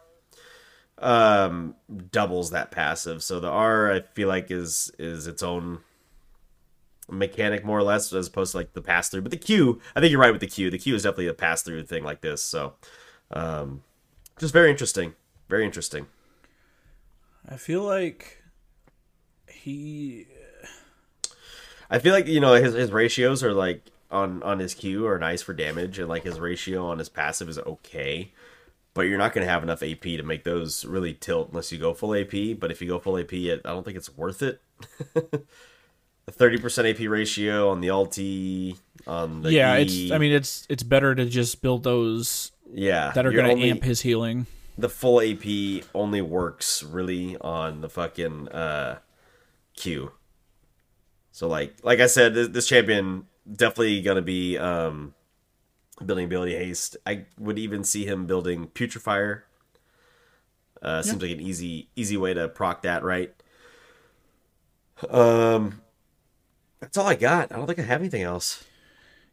um 0.99 1.75
doubles 2.13 2.51
that 2.51 2.71
passive. 2.71 3.23
So 3.23 3.41
the 3.41 3.49
r 3.51 3.93
i 3.93 4.01
feel 4.15 4.29
like 4.29 4.51
is 4.51 4.93
is 4.99 5.27
its 5.27 5.43
own 5.43 5.81
mechanic 7.11 7.65
more 7.65 7.79
or 7.79 7.83
less 7.83 8.13
as 8.13 8.29
opposed 8.29 8.53
to 8.53 8.59
like 8.59 8.73
the 8.73 8.83
pass 8.83 9.09
through 9.09 9.23
but 9.23 9.31
the 9.31 9.37
q 9.37 9.81
i 9.95 10.01
think 10.01 10.11
you're 10.11 10.21
right 10.21 10.33
with 10.33 10.41
the 10.41 10.47
q. 10.47 10.71
The 10.71 10.79
q 10.79 10.95
is 10.95 11.03
definitely 11.03 11.29
a 11.29 11.35
pass 11.35 11.63
through 11.63 11.85
thing 11.85 12.05
like 12.05 12.21
this 12.21 12.43
so 12.43 12.75
um 13.33 13.83
just 14.41 14.55
very 14.55 14.71
interesting. 14.71 15.13
Very 15.51 15.67
interesting. 15.67 16.07
I 17.47 17.57
feel 17.59 17.83
like 17.83 18.43
he 19.47 20.27
i 21.91 21.99
feel 21.99 22.15
like 22.15 22.27
you 22.27 22.41
know 22.41 22.55
his, 22.55 22.73
his 22.73 22.91
ratios 22.91 23.45
are 23.45 23.53
like 23.53 23.83
on 24.11 24.43
on 24.43 24.59
his 24.59 24.73
q 24.73 25.07
are 25.07 25.19
nice 25.19 25.43
for 25.43 25.53
damage 25.53 25.99
and 25.99 26.09
like 26.09 26.23
his 26.23 26.41
ratio 26.41 26.87
on 26.87 26.99
his 26.99 27.11
passive 27.11 27.49
is 27.49 27.59
okay. 27.59 28.33
But 28.93 29.03
you're 29.03 29.19
not 29.19 29.33
going 29.33 29.47
to 29.47 29.53
have 29.53 29.63
enough 29.63 29.83
ap 29.83 30.03
to 30.03 30.23
make 30.23 30.43
those 30.45 30.85
really 30.85 31.15
tilt 31.15 31.51
unless 31.51 31.71
you 31.71 31.79
go 31.79 31.93
full 31.93 32.15
ap 32.15 32.33
but 32.59 32.71
if 32.71 32.81
you 32.81 32.89
go 32.89 32.99
full 32.99 33.19
ap 33.19 33.33
it, 33.33 33.61
i 33.65 33.69
don't 33.69 33.85
think 33.85 33.97
it's 33.97 34.17
worth 34.17 34.43
it 34.43 34.63
a 36.31 36.39
30% 36.39 36.91
ap 36.91 37.11
ratio 37.11 37.71
on 37.71 37.81
the 37.81 37.89
ulti 37.89 38.77
on 39.07 39.43
the 39.43 39.53
yeah, 39.53 39.77
E. 39.79 39.83
it's. 39.83 40.13
I 40.13 40.19
mean, 40.19 40.33
it's 40.33 40.67
it's 40.69 40.83
better 40.83 41.15
to 41.15 41.27
just 41.27 41.63
build 41.63 41.83
those 41.85 42.53
yeah 42.73 43.11
that 43.13 43.27
are 43.27 43.33
going 43.33 43.57
to 43.57 43.63
amp 43.65 43.83
his 43.83 44.01
healing. 44.03 44.47
the 44.79 44.89
full 44.89 45.21
AP 45.21 45.85
only 45.95 46.23
works 46.23 46.83
really 46.83 47.37
on 47.41 47.81
the 47.81 47.89
fucking 47.89 48.49
uh, 48.49 48.99
Q. 49.75 50.13
So 51.33 51.49
like 51.49 51.77
like 51.83 52.01
I 52.01 52.07
said, 52.07 52.35
this, 52.35 52.49
this 52.49 52.67
champion 52.69 53.27
definitely 53.51 54.03
gonna 54.03 54.23
be 54.23 54.59
um, 54.59 55.15
building 56.05 56.27
ability 56.27 56.55
haste. 56.57 56.97
I 57.07 57.27
would 57.39 57.59
even 57.59 57.85
see 57.85 58.05
him 58.05 58.27
building 58.27 58.69
putrifier. 58.69 59.43
Uh, 60.83 61.03
Seems 61.03 61.21
like 61.21 61.31
an 61.31 61.41
easy 61.41 61.89
easy 61.97 62.17
way 62.17 62.35
to 62.35 62.49
proc 62.49 62.83
that, 62.83 63.03
right? 63.03 63.35
Um, 65.09 65.81
that's 66.81 66.97
all 66.97 67.07
I 67.07 67.15
got. 67.15 67.53
I 67.53 67.57
don't 67.57 67.67
think 67.67 67.79
I 67.79 67.83
have 67.83 68.01
anything 68.01 68.23
else. 68.23 68.65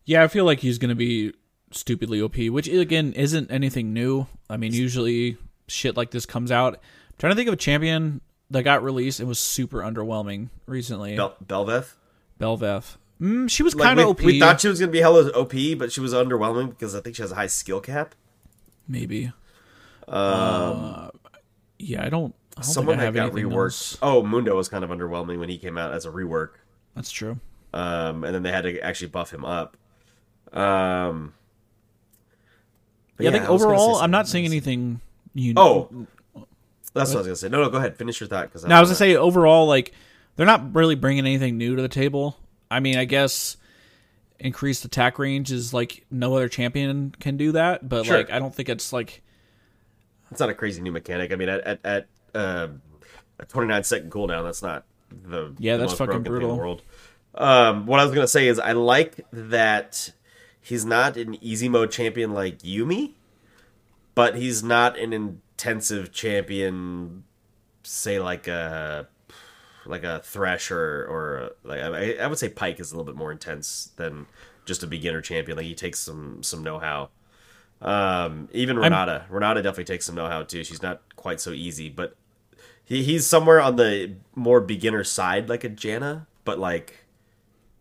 Yeah, 0.05 0.23
I 0.23 0.27
feel 0.27 0.45
like 0.45 0.59
he's 0.59 0.77
going 0.77 0.89
to 0.89 0.95
be 0.95 1.33
stupidly 1.71 2.21
OP, 2.21 2.37
which 2.37 2.67
again 2.67 3.13
isn't 3.13 3.51
anything 3.51 3.93
new. 3.93 4.27
I 4.49 4.57
mean, 4.57 4.73
usually 4.73 5.37
shit 5.67 5.97
like 5.97 6.11
this 6.11 6.25
comes 6.25 6.51
out. 6.51 6.75
I'm 6.75 6.79
trying 7.19 7.31
to 7.31 7.35
think 7.35 7.47
of 7.47 7.53
a 7.53 7.57
champion 7.57 8.21
that 8.49 8.63
got 8.63 8.83
released 8.83 9.19
and 9.19 9.27
was 9.27 9.39
super 9.39 9.79
underwhelming 9.79 10.49
recently. 10.65 11.15
Bel- 11.17 11.35
Bel'Veth. 11.45 11.93
Bel'Veth. 12.39 12.95
Mm, 13.21 13.49
she 13.49 13.63
was 13.63 13.75
Like, 13.75 13.87
kind 13.87 13.99
of 13.99 14.05
we, 14.05 14.11
OP. 14.11 14.21
we 14.21 14.39
thought 14.39 14.61
she 14.61 14.67
was 14.69 14.79
gonna 14.79 14.91
be 14.91 14.99
hella 15.01 15.29
OP, 15.31 15.51
but 15.77 15.91
she 15.91 15.99
was 15.99 16.13
underwhelming 16.13 16.69
because 16.69 16.95
I 16.95 17.01
think 17.01 17.15
she 17.17 17.23
has 17.23 17.31
a 17.31 17.35
high 17.35 17.47
skill 17.47 17.81
cap. 17.81 18.13
maybe. 18.87 19.33
Um, 20.07 21.09
yeah, 21.79 22.05
I 22.05 22.09
don't. 22.09 22.33
I 22.55 22.61
don't 22.61 22.63
Someone 22.63 22.97
think 22.97 23.07
I 23.09 23.11
that 23.11 23.31
got 23.31 23.33
reworked. 23.33 23.65
else. 23.65 23.97
Oh, 24.01 24.23
Mundo 24.23 24.55
was 24.55 24.69
kind 24.69 24.83
of 24.83 24.89
underwhelming 24.89 25.39
when 25.39 25.49
he 25.49 25.57
came 25.57 25.77
out 25.77 25.93
as 25.93 26.05
a 26.05 26.09
rework, 26.09 26.51
That's 26.97 27.11
true. 27.11 27.39
um, 27.73 28.23
and 28.23 28.35
then 28.35 28.43
they 28.43 28.51
had 28.51 28.61
to 28.63 28.79
actually 28.81 29.07
buff 29.07 29.31
him 29.31 29.45
up. 29.45 29.77
Um, 30.53 31.33
but 33.15 33.23
Yeah, 33.23 33.29
I 33.29 33.33
think 33.33 33.49
was 33.49 33.63
overall, 33.63 33.95
I'm 33.97 34.11
not 34.11 34.27
seeing 34.27 34.45
anything. 34.45 35.01
You 35.33 35.53
Oh, 35.57 35.89
that's 36.93 37.09
what 37.11 37.15
I 37.15 37.19
was 37.19 37.27
gonna 37.27 37.35
say. 37.35 37.49
No, 37.49 37.61
no, 37.61 37.69
go 37.69 37.77
ahead. 37.77 37.95
Finish 37.97 38.19
your 38.19 38.27
thought. 38.29 38.47
Because 38.47 38.65
No, 38.65 38.75
I 38.75 38.79
was 38.79 38.89
gonna 38.89 38.95
say 38.97 39.15
overall, 39.15 39.67
like 39.67 39.93
they're 40.35 40.45
not 40.45 40.73
really 40.75 40.95
bringing 40.95 41.25
anything 41.25 41.57
new 41.57 41.75
to 41.75 41.81
the 41.81 41.87
table. 41.87 42.37
I 42.71 42.79
mean, 42.79 42.97
I 42.97 43.05
guess 43.05 43.57
increased 44.39 44.85
attack 44.85 45.17
range 45.19 45.51
is 45.51 45.73
like 45.73 46.05
no 46.11 46.35
other 46.35 46.47
champion 46.49 47.13
can 47.19 47.37
do 47.37 47.51
that, 47.53 47.87
but 47.87 48.05
Sure. 48.05 48.17
like 48.17 48.31
I 48.31 48.39
don't 48.39 48.53
think 48.53 48.69
it's 48.69 48.91
like 48.93 49.21
it's 50.31 50.39
not 50.39 50.49
a 50.49 50.53
crazy 50.53 50.81
new 50.81 50.91
mechanic. 50.91 51.31
I 51.31 51.35
mean, 51.35 51.49
at 51.49 51.61
at, 51.61 51.79
at 51.85 52.07
uh, 52.35 52.67
a 53.39 53.45
29 53.45 53.83
second 53.83 54.11
cooldown, 54.11 54.43
that's 54.43 54.61
not 54.61 54.85
the 55.09 55.53
Yeah, 55.57 55.77
the 55.77 55.83
that's 55.83 55.93
fucking 55.93 56.23
broken 56.23 56.33
thing 56.33 56.49
in 56.49 56.55
brutal. 56.55 56.57
world. 56.57 56.81
Um, 57.35 57.85
what 57.85 57.99
I 57.99 58.03
was 58.05 58.13
gonna 58.13 58.27
say 58.27 58.47
is 58.47 58.59
I 58.59 58.71
like 58.73 59.25
that 59.31 60.11
he's 60.61 60.85
not 60.85 61.17
an 61.17 61.37
easy 61.43 61.69
mode 61.69 61.91
champion 61.91 62.33
like 62.33 62.59
Yuumi, 62.59 63.13
but 64.15 64.35
he's 64.35 64.63
not 64.63 64.97
an 64.97 65.13
intensive 65.13 66.11
champion, 66.11 67.23
say 67.83 68.19
like 68.19 68.47
a 68.47 69.07
like 69.85 70.03
a 70.03 70.19
Thresh 70.19 70.71
or 70.71 71.05
or 71.09 71.51
like 71.63 71.79
I, 71.79 72.13
I 72.15 72.27
would 72.27 72.37
say 72.39 72.49
Pyke 72.49 72.79
is 72.79 72.91
a 72.91 72.95
little 72.95 73.05
bit 73.05 73.17
more 73.17 73.31
intense 73.31 73.91
than 73.95 74.25
just 74.65 74.83
a 74.83 74.87
beginner 74.87 75.21
champion. 75.21 75.57
Like 75.57 75.65
he 75.67 75.75
takes 75.75 75.99
some 75.99 76.43
some 76.43 76.63
know 76.63 76.79
how. 76.79 77.09
Um, 77.79 78.49
even 78.53 78.77
Renata, 78.77 79.25
Renata 79.29 79.61
definitely 79.61 79.83
takes 79.83 80.05
some 80.07 80.15
know 80.15 80.27
how 80.27 80.41
too. 80.43 80.63
She's 80.63 80.81
not 80.81 81.01
quite 81.15 81.39
so 81.39 81.51
easy, 81.51 81.89
but 81.89 82.15
he, 82.87 83.03
he's 83.03 83.27
somewhere 83.27 83.61
on 83.61 83.75
the 83.75 84.15
more 84.33 84.59
beginner 84.61 85.03
side, 85.03 85.49
like 85.49 85.63
a 85.63 85.69
Janna, 85.69 86.25
but 86.45 86.57
like 86.57 87.05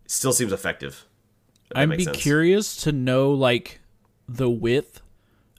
still 0.05 0.33
seems 0.33 0.51
effective. 0.51 1.05
I'd 1.75 1.89
be 1.89 2.03
sense. 2.03 2.17
curious 2.17 2.77
to 2.83 2.91
know 2.91 3.31
like 3.31 3.79
the 4.29 4.49
width 4.49 5.01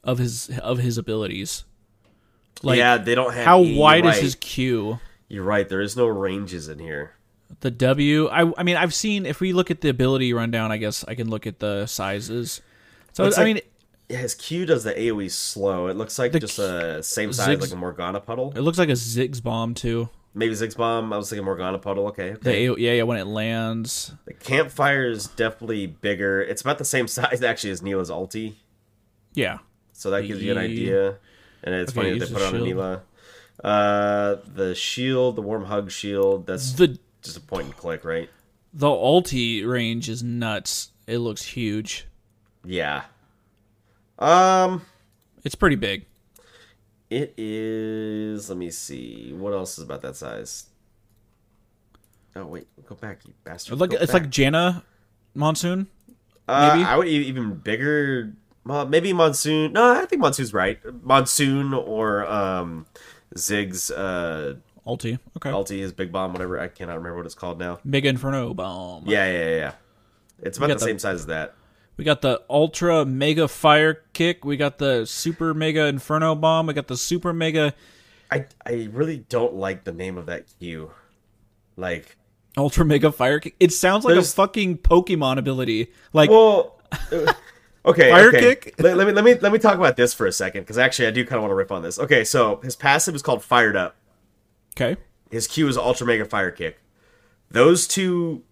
of 0.04 0.18
his 0.18 0.50
of 0.61 0.78
his 0.78 0.96
abilities. 0.98 1.64
Like 2.62 2.78
yeah, 2.78 2.96
they 2.98 3.14
don't 3.14 3.32
have 3.34 3.44
how 3.44 3.62
E, 3.62 3.76
wide 3.78 4.04
you're 4.04 4.12
is 4.12 4.20
his 4.20 4.34
Q? 4.37 5.00
You're 5.28 5.44
right. 5.44 5.68
There 5.68 5.80
is 5.80 5.96
no 5.96 6.06
ranges 6.06 6.68
in 6.68 6.78
here. 6.78 7.12
The 7.61 7.70
W. 7.70 8.28
I 8.28 8.52
I 8.56 8.62
mean 8.62 8.76
I've 8.76 8.94
seen 8.94 9.26
if 9.26 9.40
we 9.40 9.52
look 9.52 9.70
at 9.70 9.80
the 9.80 9.88
ability 9.88 10.32
rundown, 10.32 10.70
I 10.72 10.76
guess 10.76 11.04
I 11.08 11.14
can 11.14 11.28
look 11.30 11.46
at 11.46 11.58
the 11.61 11.87
sizes. 11.87 12.61
So 13.12 13.24
It's 13.24 13.38
I 13.38 13.42
like- 13.44 13.54
mean 13.54 13.62
his 14.09 14.35
Q 14.35 14.64
does 14.66 14.85
the 14.85 14.92
AOE 14.94 15.31
slow. 15.31 15.88
It 15.88 15.97
looks 15.97 16.18
like 16.18 16.33
The 16.33 16.40
just 16.40 16.59
a 16.59 17.03
same 17.03 17.33
size 17.33 17.49
Ziggs- 17.49 17.61
like 17.62 17.73
a 17.73 17.77
Morgana 17.77 18.21
puddle. 18.21 18.53
it 18.57 18.61
looks 18.61 18.79
like 18.79 18.88
a 18.88 18.92
Ziggs 18.92 19.42
bomb 19.42 19.75
too. 19.75 20.09
Maybe 20.35 20.55
Ziggs 20.55 20.77
bomb. 20.77 21.12
I 21.12 21.16
was 21.16 21.29
thinking 21.31 21.44
Morgana 21.44 21.79
puddle. 21.79 22.07
Okay, 22.09 22.31
The 22.40 22.51
okay. 22.51 22.68
AO 22.68 22.77
yeah 22.77 22.92
yeah 22.92 23.03
when 23.03 23.18
it 23.18 23.27
lands. 23.27 24.12
The 24.27 24.35
campfire 24.35 25.07
is 25.11 25.27
definitely 25.27 25.87
bigger. 25.87 26.40
It's 26.42 26.62
about 26.62 26.79
the 26.79 26.85
same 26.85 27.07
size 27.09 27.42
actually 27.42 27.71
as 27.71 27.83
Nilah's 27.83 28.11
ulti. 28.11 28.55
Yeah. 29.35 29.59
So 29.92 30.11
that 30.11 30.23
gives 30.27 30.42
you 30.42 30.53
an 30.53 30.59
idea. 30.59 31.16
And 31.64 31.75
it's 31.75 31.90
Okay, 31.90 32.01
funny 32.09 32.18
that 32.18 32.27
they 32.27 32.33
the 32.33 32.38
put 32.40 32.55
on 32.55 32.55
a. 32.55 32.64
Nilah. 32.64 33.01
Uh, 33.64 34.37
the 34.55 34.75
shield, 34.75 35.35
the 35.37 35.42
warm 35.42 35.64
hug 35.64 35.90
shield. 35.90 36.47
That's 36.47 36.73
The 36.73 36.99
just 37.23 37.37
a 37.37 37.40
point 37.40 37.66
and 37.66 37.77
click, 37.77 38.05
right? 38.05 38.31
the 38.73 38.87
ulti 38.87 39.66
range 39.66 40.09
is 40.09 40.23
nuts. 40.23 40.90
It 41.09 41.18
looks 41.18 41.42
huge. 41.42 42.07
Yeah. 42.64 43.05
Um, 44.18 44.83
It's 45.44 45.54
pretty 45.54 45.76
big. 45.76 46.07
it 47.11 47.35
is. 47.37 48.48
Let 48.48 48.59
me 48.59 48.70
see. 48.70 49.33
What 49.33 49.52
else 49.52 49.78
is 49.78 49.85
about 49.85 50.02
that 50.02 50.16
size? 50.16 50.66
Oh 52.37 52.46
wait, 52.46 52.66
go 52.87 52.94
back, 52.94 53.20
you 53.26 53.33
bastard. 53.44 53.78
Like 53.81 53.92
it's 53.92 54.12
back. 54.12 54.22
like 54.22 54.31
Janna 54.31 54.83
Monsoon. 55.35 55.88
Uh. 56.46 56.85
I 56.87 56.96
would 56.96 57.09
even 57.09 57.54
bigger. 57.54 58.33
Well, 58.64 58.87
maybe 58.87 59.12
monsoon. 59.12 59.72
No, 59.72 59.92
I 59.94 60.04
think 60.04 60.20
monsoon's 60.20 60.52
right. 60.52 60.78
Monsoon 61.02 61.72
or 61.72 62.26
um, 62.26 62.87
Ziggs 63.35 63.90
uh, 63.90 64.54
Ulti. 64.87 65.18
Okay. 65.37 65.50
ulti, 65.50 65.78
is 65.78 65.92
big 65.92 66.12
bomb, 66.12 66.33
whatever. 66.33 66.61
I 66.61 66.68
cannot 66.68 66.96
remember 66.96 67.16
what 67.16 67.26
it's 67.26 67.35
called 67.35 67.59
now. 67.59 67.78
Big 67.88 68.04
Inferno 68.04 68.52
bomb. 68.54 69.04
Yeah, 69.07 69.31
yeah, 69.31 69.38
yeah. 69.48 69.57
yeah. 69.57 69.72
It's 70.40 70.59
about 70.59 70.68
the 70.68 70.74
the- 70.74 70.81
same 70.81 70.98
size 70.98 71.20
as 71.20 71.26
that. 71.26 71.54
We 71.98 72.04
got 72.04 72.22
the 72.22 72.40
Ultra 72.48 73.04
Mega 73.04 73.48
Fire 73.48 74.02
Kick. 74.14 74.44
We 74.44 74.56
got 74.56 74.78
the 74.78 75.04
Super 75.04 75.52
Mega 75.52 75.87
Inferno 75.87 76.34
bomb. 76.34 76.68
We 76.68 76.72
got 76.72 76.87
the 76.87 76.96
Super 76.96 77.32
Mega 77.34 77.74
I 78.30 78.46
I 78.64 78.88
really 78.92 79.18
don't 79.28 79.54
like 79.54 79.84
the 79.84 79.92
name 79.92 80.18
of 80.18 80.26
that 80.26 80.44
Q. 80.58 80.90
Like, 81.76 82.16
Ultra 82.56 82.84
Mega 82.84 83.12
Fire 83.12 83.40
Kick. 83.40 83.54
It 83.61 83.72
sounds 83.72 84.04
like 84.04 84.14
There's- 84.14 84.32
a 84.32 84.37
fucking 84.37 84.78
Pokemon 84.78 85.38
ability. 85.38 85.92
Like 86.12 86.30
well, 86.30 86.80
uh, 87.12 87.32
okay, 87.87 88.11
Fire 88.11 88.28
okay. 88.28 88.56
kick? 88.56 88.74
Let, 88.78 88.96
let 88.96 89.06
me 89.06 89.12
let 89.12 89.24
me 89.24 89.34
let 89.34 89.52
me 89.52 89.58
talk 89.58 89.76
about 89.76 89.96
this 89.96 90.12
for 90.14 90.26
a 90.26 90.32
second 90.32 90.62
because 90.62 90.78
actually 90.78 91.08
I 91.08 91.11
do 91.11 91.24
kind 91.24 91.37
of 91.38 91.42
want 91.42 91.50
to 91.50 91.56
rip 91.56 91.72
on 91.72 91.82
this. 91.82 91.98
Okay, 91.98 92.24
so 92.24 92.56
his 92.62 92.76
passive 92.76 93.14
is 93.14 93.22
called 93.22 93.42
Fired 93.42 93.76
Up. 93.76 93.96
okay. 94.76 94.96
his 95.30 95.46
Q 95.46 95.68
is 95.68 95.76
Ultra 95.76 96.06
Mega 96.06 96.24
Fire 96.24 96.50
Kick. 96.50 96.80
Those 97.50 97.87
two 97.88 98.42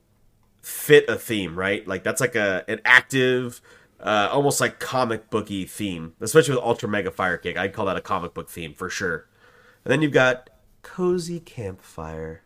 fit 0.67 1.09
a 1.09 1.15
theme, 1.15 1.57
right? 1.57 1.87
Like 1.87 2.03
that's 2.03 2.21
like 2.21 2.35
a 2.35 2.65
an 2.67 2.81
active, 2.85 3.61
uh, 4.01 4.29
almost 4.33 4.61
like 4.61 4.81
comic 4.81 5.31
booky 5.31 5.65
theme, 5.65 6.15
especially 6.21 6.57
with 6.57 6.65
Ultra 6.65 6.89
Mega 6.89 7.13
Fire 7.13 7.37
Kick. 7.37 7.57
I'd 7.57 7.73
call 7.73 7.87
that 7.87 7.97
a 7.97 8.01
comic 8.01 8.35
book 8.35 8.51
theme 8.51 8.75
for 8.75 8.91
sure. 8.91 9.29
And 9.85 9.93
then 9.93 10.03
you've 10.03 10.11
got 10.11 10.51
cozy 10.83 11.39
campfire, 11.39 12.43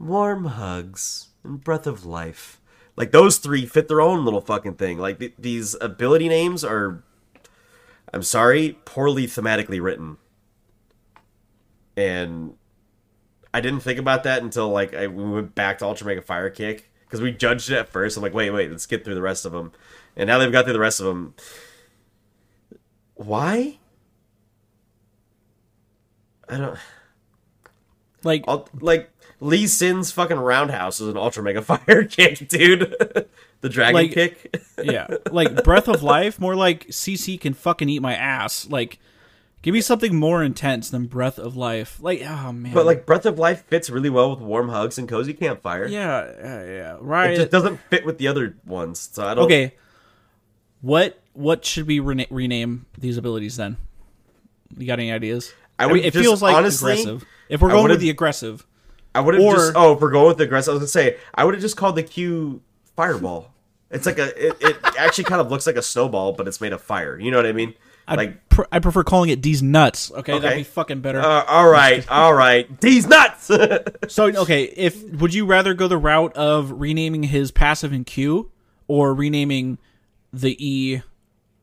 warm 0.00 0.46
hugs, 0.46 1.28
and 1.44 1.62
breath 1.62 1.86
of 1.86 2.04
life. 2.04 2.60
Like 2.96 3.12
those 3.12 3.38
three 3.38 3.66
fit 3.66 3.86
their 3.86 4.00
own 4.00 4.24
little 4.24 4.40
fucking 4.40 4.74
thing. 4.74 4.98
Like 4.98 5.20
th- 5.20 5.34
these 5.38 5.76
ability 5.80 6.28
names 6.28 6.64
are, 6.64 7.04
I'm 8.12 8.24
sorry, 8.24 8.78
poorly 8.84 9.28
thematically 9.28 9.80
written. 9.80 10.16
And 11.96 12.54
I 13.54 13.60
didn't 13.60 13.80
think 13.80 14.00
about 14.00 14.24
that 14.24 14.42
until 14.42 14.70
like 14.70 14.92
I 14.92 15.06
we 15.06 15.22
went 15.22 15.54
back 15.54 15.78
to 15.78 15.84
Ultra 15.84 16.08
Mega 16.08 16.22
Fire 16.22 16.50
Kick 16.50 16.88
because 17.12 17.20
we 17.20 17.30
judged 17.30 17.68
it 17.70 17.76
at 17.76 17.90
first. 17.90 18.16
I'm 18.16 18.22
like, 18.22 18.32
wait, 18.32 18.48
wait, 18.48 18.70
let's 18.70 18.86
get 18.86 19.04
through 19.04 19.16
the 19.16 19.20
rest 19.20 19.44
of 19.44 19.52
them. 19.52 19.70
And 20.16 20.28
now 20.28 20.38
they've 20.38 20.50
got 20.50 20.64
through 20.64 20.72
the 20.72 20.80
rest 20.80 20.98
of 20.98 21.04
them. 21.04 21.34
Why? 23.16 23.76
I 26.48 26.56
don't 26.56 26.78
Like 28.24 28.44
I'll, 28.48 28.66
like 28.80 29.10
Lee 29.40 29.66
Sin's 29.66 30.10
fucking 30.10 30.38
roundhouse 30.38 31.02
is 31.02 31.08
an 31.08 31.18
Ultra 31.18 31.42
Mega 31.42 31.60
Fire 31.62 32.04
Kick, 32.04 32.48
dude. 32.48 32.96
the 33.60 33.68
Dragon 33.68 33.94
Like- 33.94 34.12
Kick. 34.12 34.56
yeah, 34.82 35.08
like 35.30 35.62
Breath 35.64 35.86
of 35.88 36.02
Life. 36.02 36.40
More 36.40 36.54
like 36.56 36.86
CC 36.86 37.38
can 37.38 37.52
fucking 37.52 37.90
eat 37.90 38.00
my 38.00 38.14
ass. 38.14 38.66
Like, 38.70 38.98
give 39.62 39.72
me 39.72 39.80
something 39.80 40.14
more 40.14 40.42
intense 40.42 40.90
than 40.90 41.06
Breath 41.06 41.38
of 41.38 41.56
Life. 41.56 41.98
Like, 42.02 42.22
oh 42.28 42.52
man. 42.52 42.74
but 42.74 42.84
like 42.84 43.06
Breath 43.06 43.24
of 43.26 43.38
Life 43.38 43.64
fits 43.66 43.88
really 43.88 44.10
well 44.10 44.30
with 44.30 44.40
warm 44.40 44.68
hugs 44.68 44.98
and 44.98 45.08
cozy 45.08 45.32
campfire. 45.32 45.86
yeah, 45.86 46.30
yeah, 46.38 46.64
yeah. 46.64 46.96
Right. 47.00 47.32
It 47.32 47.36
just 47.36 47.50
doesn't 47.50 47.78
fit 47.90 48.04
with 48.04 48.18
the 48.18 48.28
other 48.28 48.56
ones. 48.66 49.08
So 49.12 49.26
I 49.26 49.34
don't. 49.34 49.44
Okay. 49.44 49.74
What 50.80 51.20
what 51.32 51.64
should 51.64 51.86
we 51.86 52.00
rena- 52.00 52.26
rename 52.30 52.86
these 52.98 53.16
abilities 53.16 53.56
then? 53.56 53.76
You 54.76 54.86
got 54.86 54.98
any 54.98 55.12
ideas? 55.12 55.52
I 55.78 55.86
would 55.86 55.94
mean, 55.94 56.04
it 56.04 56.12
just- 56.12 56.22
feels 56.24 56.42
like 56.42 56.54
honestly, 56.54 56.92
aggressive. 56.92 57.24
If 57.48 57.60
we're 57.60 57.70
going 57.70 57.88
with 57.90 58.00
the 58.00 58.10
aggressive, 58.10 58.66
I 59.14 59.20
would 59.20 59.34
have 59.34 59.42
Or- 59.42 59.54
just 59.54 59.72
oh, 59.76 59.94
if 59.94 60.00
we're 60.00 60.10
going 60.10 60.28
with 60.28 60.38
the 60.38 60.44
aggressive, 60.44 60.72
I 60.72 60.74
was 60.74 60.80
gonna 60.80 60.88
say 60.88 61.16
I 61.34 61.44
would 61.44 61.54
have 61.54 61.60
just 61.62 61.76
called 61.76 61.96
the 61.96 62.02
Q 62.02 62.62
Fireball, 62.96 63.52
It's 63.90 64.06
like 64.06 64.18
a. 64.18 64.48
It, 64.48 64.56
it 64.60 64.76
actually 64.98 65.24
kind 65.24 65.40
of 65.40 65.50
looks 65.50 65.66
like 65.66 65.76
a 65.76 65.82
snowball, 65.82 66.32
but 66.32 66.46
it's 66.48 66.60
made 66.60 66.72
of 66.72 66.82
fire. 66.82 67.18
You 67.18 67.30
know 67.30 67.36
what 67.38 67.46
I 67.46 67.52
mean? 67.52 67.74
I 68.06 68.16
like, 68.16 68.48
pr- 68.48 68.64
I 68.72 68.78
prefer 68.80 69.04
calling 69.04 69.30
it 69.30 69.40
D's 69.40 69.62
nuts. 69.62 70.10
Okay, 70.10 70.38
that'd 70.38 70.58
be 70.58 70.64
fucking 70.64 71.00
better. 71.00 71.20
uh, 71.20 71.44
all 71.44 71.68
right, 71.68 72.04
all 72.10 72.34
right. 72.34 72.80
These 72.80 73.06
nuts. 73.06 73.46
so 74.08 74.26
okay, 74.26 74.64
if 74.64 75.02
would 75.20 75.32
you 75.32 75.46
rather 75.46 75.72
go 75.74 75.86
the 75.88 75.96
route 75.98 76.34
of 76.36 76.72
renaming 76.80 77.22
his 77.24 77.50
passive 77.50 77.92
in 77.92 78.04
Q 78.04 78.50
or 78.88 79.14
renaming 79.14 79.78
the 80.32 80.56
E 80.58 81.02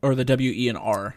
or 0.02 0.16
the 0.16 0.24
W, 0.26 0.52
E, 0.56 0.70
and 0.70 0.78
R? 0.78 1.16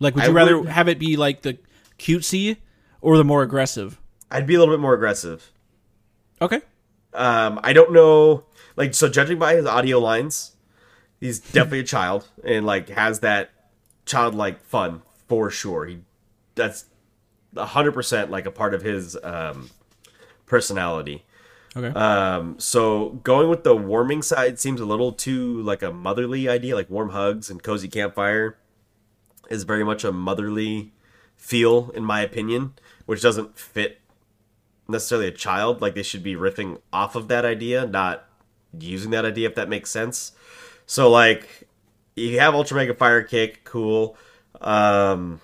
Like, 0.00 0.16
would 0.16 0.24
I 0.24 0.26
you 0.28 0.32
rather 0.32 0.58
would- 0.58 0.68
have 0.68 0.88
it 0.88 0.98
be 0.98 1.16
like 1.16 1.42
the 1.42 1.58
cutesy 1.98 2.56
or 3.00 3.16
the 3.16 3.24
more 3.24 3.42
aggressive? 3.42 4.00
I'd 4.30 4.46
be 4.46 4.56
a 4.56 4.58
little 4.58 4.74
bit 4.74 4.80
more 4.80 4.94
aggressive. 4.94 5.52
Okay. 6.40 6.60
Um, 7.14 7.60
I 7.62 7.72
don't 7.72 7.92
know. 7.92 8.44
Like, 8.74 8.94
so 8.94 9.08
judging 9.08 9.38
by 9.38 9.54
his 9.54 9.66
audio 9.66 10.00
lines, 10.00 10.56
he's 11.20 11.38
definitely 11.38 11.80
a 11.80 11.84
child 11.84 12.26
and 12.42 12.66
like 12.66 12.88
has 12.88 13.20
that 13.20 13.50
childlike 14.06 14.64
fun 14.64 15.02
for 15.28 15.50
sure. 15.50 15.86
He 15.86 16.00
that's 16.54 16.86
a 17.56 17.66
hundred 17.66 17.92
percent 17.92 18.30
like 18.30 18.46
a 18.46 18.50
part 18.50 18.74
of 18.74 18.82
his 18.82 19.16
um, 19.22 19.70
personality. 20.46 21.24
Okay. 21.74 21.88
Um, 21.98 22.58
so 22.58 23.20
going 23.24 23.48
with 23.48 23.64
the 23.64 23.74
warming 23.74 24.20
side 24.22 24.58
seems 24.58 24.80
a 24.80 24.84
little 24.84 25.12
too 25.12 25.62
like 25.62 25.82
a 25.82 25.90
motherly 25.90 26.48
idea, 26.48 26.74
like 26.74 26.90
warm 26.90 27.10
hugs 27.10 27.50
and 27.50 27.62
cozy 27.62 27.88
campfire 27.88 28.58
is 29.48 29.64
very 29.64 29.84
much 29.84 30.04
a 30.04 30.12
motherly 30.12 30.92
feel 31.36 31.90
in 31.94 32.04
my 32.04 32.20
opinion, 32.20 32.74
which 33.06 33.22
doesn't 33.22 33.58
fit 33.58 34.00
necessarily 34.88 35.28
a 35.28 35.32
child. 35.32 35.80
Like 35.80 35.94
they 35.94 36.02
should 36.02 36.22
be 36.22 36.34
riffing 36.34 36.80
off 36.92 37.16
of 37.16 37.28
that 37.28 37.44
idea, 37.44 37.86
not 37.86 38.28
using 38.78 39.10
that 39.10 39.24
idea 39.24 39.48
if 39.48 39.54
that 39.54 39.68
makes 39.68 39.90
sense. 39.90 40.32
So 40.86 41.10
like 41.10 41.68
you 42.16 42.38
have 42.40 42.54
Ultra 42.54 42.76
Mega 42.76 42.94
Fire 42.94 43.22
Kick, 43.22 43.64
cool. 43.64 44.16
Um 44.60 45.40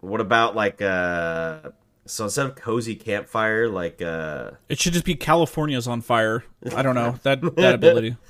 what 0.00 0.20
about 0.20 0.54
like 0.54 0.82
uh 0.82 1.70
so 2.06 2.24
instead 2.24 2.46
of 2.46 2.56
cozy 2.56 2.94
campfire, 2.94 3.68
like 3.68 4.02
uh 4.02 4.52
it 4.68 4.78
should 4.78 4.92
just 4.92 5.04
be 5.04 5.14
California's 5.14 5.86
on 5.88 6.00
fire. 6.00 6.44
I 6.74 6.82
don't 6.82 6.94
know 6.94 7.18
that 7.22 7.40
that 7.56 7.74
ability. 7.76 8.16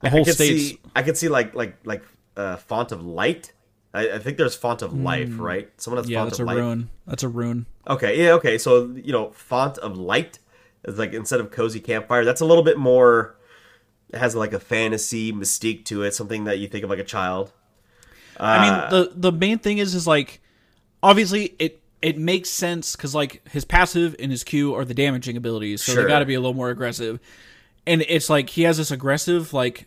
The 0.00 0.10
whole 0.10 0.22
I 0.22 0.24
could 0.24 0.34
state's 0.34 0.62
see 0.62 0.80
I 0.96 1.02
could 1.02 1.16
see 1.16 1.28
like 1.28 1.54
like 1.54 1.76
like 1.84 2.02
uh 2.36 2.56
font 2.56 2.90
of 2.90 3.04
light. 3.04 3.52
I, 3.94 4.12
I 4.12 4.18
think 4.18 4.36
there's 4.36 4.56
font 4.56 4.82
of 4.82 4.98
life, 4.98 5.38
right? 5.38 5.70
Someone 5.80 6.02
has 6.02 6.10
yeah, 6.10 6.18
font 6.20 6.30
that's 6.30 6.40
of 6.40 6.44
a 6.44 6.46
life. 6.48 6.56
rune. 6.56 6.90
That's 7.06 7.22
a 7.22 7.28
rune. 7.28 7.66
Okay, 7.86 8.24
yeah, 8.24 8.32
okay. 8.32 8.58
So 8.58 8.86
you 8.96 9.12
know, 9.12 9.30
font 9.30 9.78
of 9.78 9.96
light 9.96 10.38
is 10.84 10.98
like 10.98 11.12
instead 11.12 11.38
of 11.40 11.50
cozy 11.52 11.78
campfire, 11.78 12.24
that's 12.24 12.40
a 12.40 12.44
little 12.46 12.64
bit 12.64 12.78
more. 12.78 13.36
It 14.12 14.18
has 14.18 14.34
like 14.36 14.52
a 14.52 14.60
fantasy 14.60 15.32
mystique 15.32 15.84
to 15.86 16.02
it, 16.02 16.14
something 16.14 16.44
that 16.44 16.58
you 16.58 16.68
think 16.68 16.84
of 16.84 16.90
like 16.90 16.98
a 16.98 17.04
child. 17.04 17.52
I 18.38 18.56
Uh, 18.56 18.60
mean, 18.60 18.90
the 18.90 19.12
the 19.30 19.32
main 19.32 19.58
thing 19.58 19.78
is 19.78 19.94
is 19.94 20.06
like 20.06 20.40
obviously 21.02 21.54
it 21.58 21.80
it 22.00 22.18
makes 22.18 22.50
sense 22.50 22.96
because 22.96 23.14
like 23.14 23.46
his 23.48 23.64
passive 23.64 24.16
and 24.18 24.30
his 24.30 24.42
Q 24.44 24.74
are 24.74 24.84
the 24.84 24.94
damaging 24.94 25.36
abilities, 25.36 25.82
so 25.82 25.92
Sure. 25.92 26.02
they 26.02 26.08
got 26.08 26.18
to 26.20 26.26
be 26.26 26.34
a 26.34 26.40
little 26.40 26.54
more 26.54 26.70
aggressive. 26.70 27.20
And 27.86 28.04
it's 28.08 28.28
like 28.30 28.50
he 28.50 28.62
has 28.62 28.76
this 28.78 28.90
aggressive 28.90 29.52
like 29.52 29.86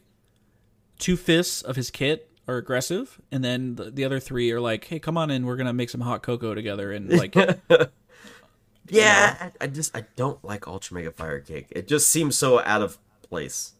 two 0.99 1.17
fifths 1.17 1.61
of 1.61 1.75
his 1.75 1.91
kit 1.91 2.29
are 2.47 2.57
aggressive, 2.57 3.19
and 3.31 3.43
then 3.43 3.75
the, 3.75 3.89
the 3.91 4.05
other 4.05 4.19
three 4.19 4.51
are 4.51 4.61
like, 4.61 4.85
hey, 4.85 4.99
come 4.99 5.17
on 5.17 5.29
in, 5.31 5.45
we're 5.45 5.55
gonna 5.57 5.73
make 5.73 5.89
some 5.89 6.01
hot 6.01 6.21
cocoa 6.23 6.53
together, 6.55 6.91
and 6.91 7.11
like 7.11 7.35
Yeah, 8.89 9.49
I, 9.59 9.65
I 9.65 9.67
just 9.67 9.95
I 9.97 10.05
don't 10.15 10.43
like 10.45 10.67
Ultra 10.67 10.95
Mega 10.95 11.11
Fire 11.11 11.39
Kick. 11.39 11.67
It 11.71 11.87
just 11.87 12.07
seems 12.09 12.37
so 12.37 12.59
out 12.63 12.81
of 12.83 12.97
place. 13.27 13.73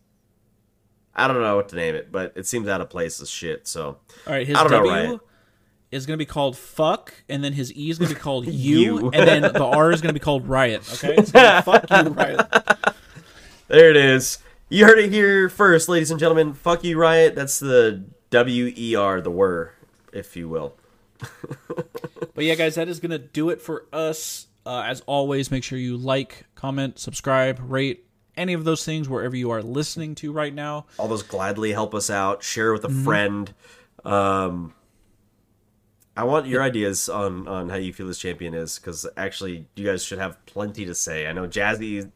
I 1.15 1.27
don't 1.27 1.41
know 1.41 1.55
what 1.55 1.69
to 1.69 1.75
name 1.75 1.95
it, 1.95 2.11
but 2.11 2.33
it 2.35 2.45
seems 2.45 2.67
out 2.67 2.81
of 2.81 2.89
place 2.89 3.21
as 3.21 3.29
shit. 3.29 3.67
So 3.67 3.97
all 4.27 4.33
right, 4.33 4.45
his 4.45 4.57
I 4.57 4.61
don't 4.63 4.71
know, 4.71 4.77
W. 4.79 4.91
Riot. 5.09 5.21
Is 5.91 6.05
gonna 6.05 6.17
be 6.17 6.25
called 6.25 6.57
fuck, 6.57 7.13
and 7.29 7.43
then 7.43 7.53
his 7.53 7.73
E 7.75 7.89
is 7.89 7.97
gonna 7.97 8.13
be 8.13 8.19
called 8.19 8.47
you, 8.47 8.79
You. 8.79 9.09
and 9.11 9.27
then 9.27 9.41
the 9.43 9.63
R 9.63 9.91
is 9.91 10.01
gonna 10.01 10.13
be 10.13 10.19
called 10.19 10.47
riot. 10.47 10.81
Okay, 10.95 11.15
it's 11.15 11.31
gonna 11.31 11.61
be 11.61 11.61
fuck 11.71 11.89
you, 11.89 12.11
riot. 12.11 12.41
there 13.67 13.89
it 13.91 13.97
is. 13.97 14.39
You 14.67 14.85
heard 14.85 14.97
it 14.99 15.11
here 15.11 15.47
first, 15.47 15.87
ladies 15.87 16.11
and 16.11 16.19
gentlemen. 16.19 16.53
Fuck 16.53 16.83
you, 16.83 16.97
Riot. 16.97 17.35
That's 17.35 17.59
the 17.59 18.03
W 18.31 18.73
E 18.75 18.95
R, 18.95 19.21
the 19.21 19.29
were, 19.31 19.73
if 20.11 20.35
you 20.35 20.49
will. 20.49 20.75
But 22.33 22.43
yeah, 22.43 22.55
guys, 22.55 22.75
that 22.75 22.89
is 22.89 22.99
gonna 22.99 23.17
do 23.19 23.49
it 23.49 23.61
for 23.61 23.85
us. 23.93 24.47
Uh, 24.65 24.81
as 24.85 24.99
always, 25.05 25.51
make 25.51 25.63
sure 25.63 25.77
you 25.79 25.95
like, 25.95 26.43
comment, 26.55 26.99
subscribe, 26.99 27.59
rate 27.63 28.05
any 28.37 28.53
of 28.53 28.63
those 28.63 28.83
things 28.85 29.07
wherever 29.09 29.35
you 29.35 29.49
are 29.51 29.61
listening 29.63 30.15
to 30.15 30.31
right 30.31 30.53
now. 30.53 30.85
all 30.97 31.07
those 31.07 31.23
gladly 31.23 31.71
help 31.71 31.93
us 31.95 32.09
out 32.09 32.43
share 32.43 32.71
with 32.73 32.83
a 32.83 32.87
Mm-hmm. 32.89 33.03
friend 33.03 33.53
um 34.03 34.73
i 36.17 36.23
want 36.23 36.45
your 36.47 36.61
ideas 36.61 37.09
on 37.09 37.47
on 37.47 37.69
how 37.69 37.75
you 37.75 37.91
feel 37.93 38.07
this 38.07 38.19
champion 38.19 38.53
is 38.53 38.77
because 38.79 39.05
actually 39.17 39.67
you 39.75 39.85
guys 39.85 40.03
should 40.03 40.19
have 40.19 40.43
plenty 40.45 40.85
to 40.85 40.93
say 40.95 41.27
i 41.27 41.31
know 41.33 41.47
jazzy 41.47 42.11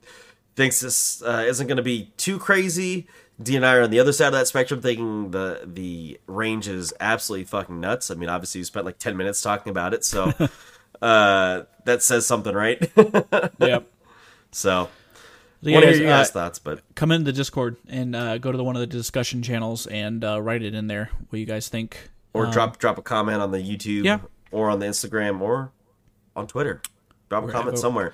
thinks 0.56 0.80
this 0.82 1.22
uh, 1.24 1.44
isn't 1.48 1.68
going 1.68 1.78
to 1.78 1.84
be 1.84 2.12
too 2.18 2.38
crazy 2.38 3.08
d 3.42 3.56
and 3.56 3.66
i 3.66 3.74
are 3.76 3.84
on 3.84 3.90
the 3.90 4.00
other 4.00 4.12
side 4.14 4.28
of 4.28 4.34
that 4.34 4.48
spectrum 4.48 4.82
thinking 4.82 5.32
the 5.32 5.62
the 5.66 6.20
range 6.28 6.68
is 6.68 6.94
absolutely 7.00 7.46
fucking 7.46 7.80
nuts 7.80 8.12
i 8.12 8.14
mean 8.16 8.30
obviously 8.30 8.60
you 8.60 8.66
spent 8.66 8.86
like 8.86 9.00
10 9.00 9.18
minutes 9.18 9.42
talking 9.42 9.72
about 9.72 9.94
it 9.94 10.04
so 10.04 10.32
uh 11.02 11.64
that 11.86 12.04
says 12.04 12.26
something 12.28 12.54
right 12.54 12.92
Yep. 13.60 13.88
so 14.52 14.90
So, 15.62 15.70
yeah, 15.70 15.76
want 15.76 15.86
to 15.86 15.91
hear 15.91 16.01
your 16.01 16.10
guys' 16.10 16.30
uh, 16.30 16.34
thoughts 16.34 16.57
but 16.60 16.82
come 16.95 17.12
into 17.12 17.26
the 17.26 17.34
Discord 17.34 17.76
and 17.88 18.16
uh, 18.16 18.38
go 18.38 18.51
to 18.51 18.57
the, 18.57 18.64
one 18.64 18.76
of 18.76 18.80
the 18.80 18.88
discussion 18.88 19.41
channels 19.43 19.88
and 19.88 20.24
uh, 20.24 20.41
write 20.41 20.62
it 20.64 20.74
in 20.74 20.88
there 20.88 21.10
what 21.30 21.39
you 21.39 21.45
guys 21.45 21.68
think. 21.68 22.10
or 22.34 22.45
Um, 22.45 22.51
drop 22.51 22.78
drop 22.78 22.97
a 22.97 23.01
comment 23.01 23.41
on 23.41 23.51
the 23.51 23.57
YouTube 23.60 24.05
yeah. 24.05 24.20
or 24.51 24.70
on 24.70 24.80
the 24.80 24.86
Instagram 24.86 25.41
or 25.41 25.72
on 26.36 26.47
Twitter. 26.47 26.82
Drop 27.30 27.43
a 27.43 27.47
Or- 27.47 27.51
comment 27.51 27.78
somewhere. 27.78 28.14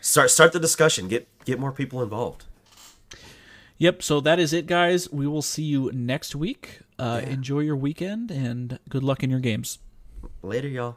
Start 0.00 0.30
start 0.30 0.52
the 0.52 0.58
discussion. 0.60 1.06
Get 1.08 1.28
get 1.44 1.58
more 1.60 1.72
people 1.72 2.02
involved. 2.02 2.44
Yep. 3.78 4.02
So 4.02 4.20
that 4.20 4.38
is 4.38 4.52
it, 4.52 4.66
guys. 4.66 5.10
We 5.10 5.26
will 5.26 5.42
see 5.42 5.62
you 5.62 5.90
next 5.94 6.34
week. 6.34 6.80
Uh, 6.98 7.22
Enjoy 7.24 7.60
your 7.60 7.76
weekend 7.76 8.30
and 8.30 8.78
good 8.88 9.02
luck 9.02 9.22
in 9.22 9.30
your 9.30 9.40
games. 9.40 9.78
Later, 10.42 10.68
y'all. 10.68 10.96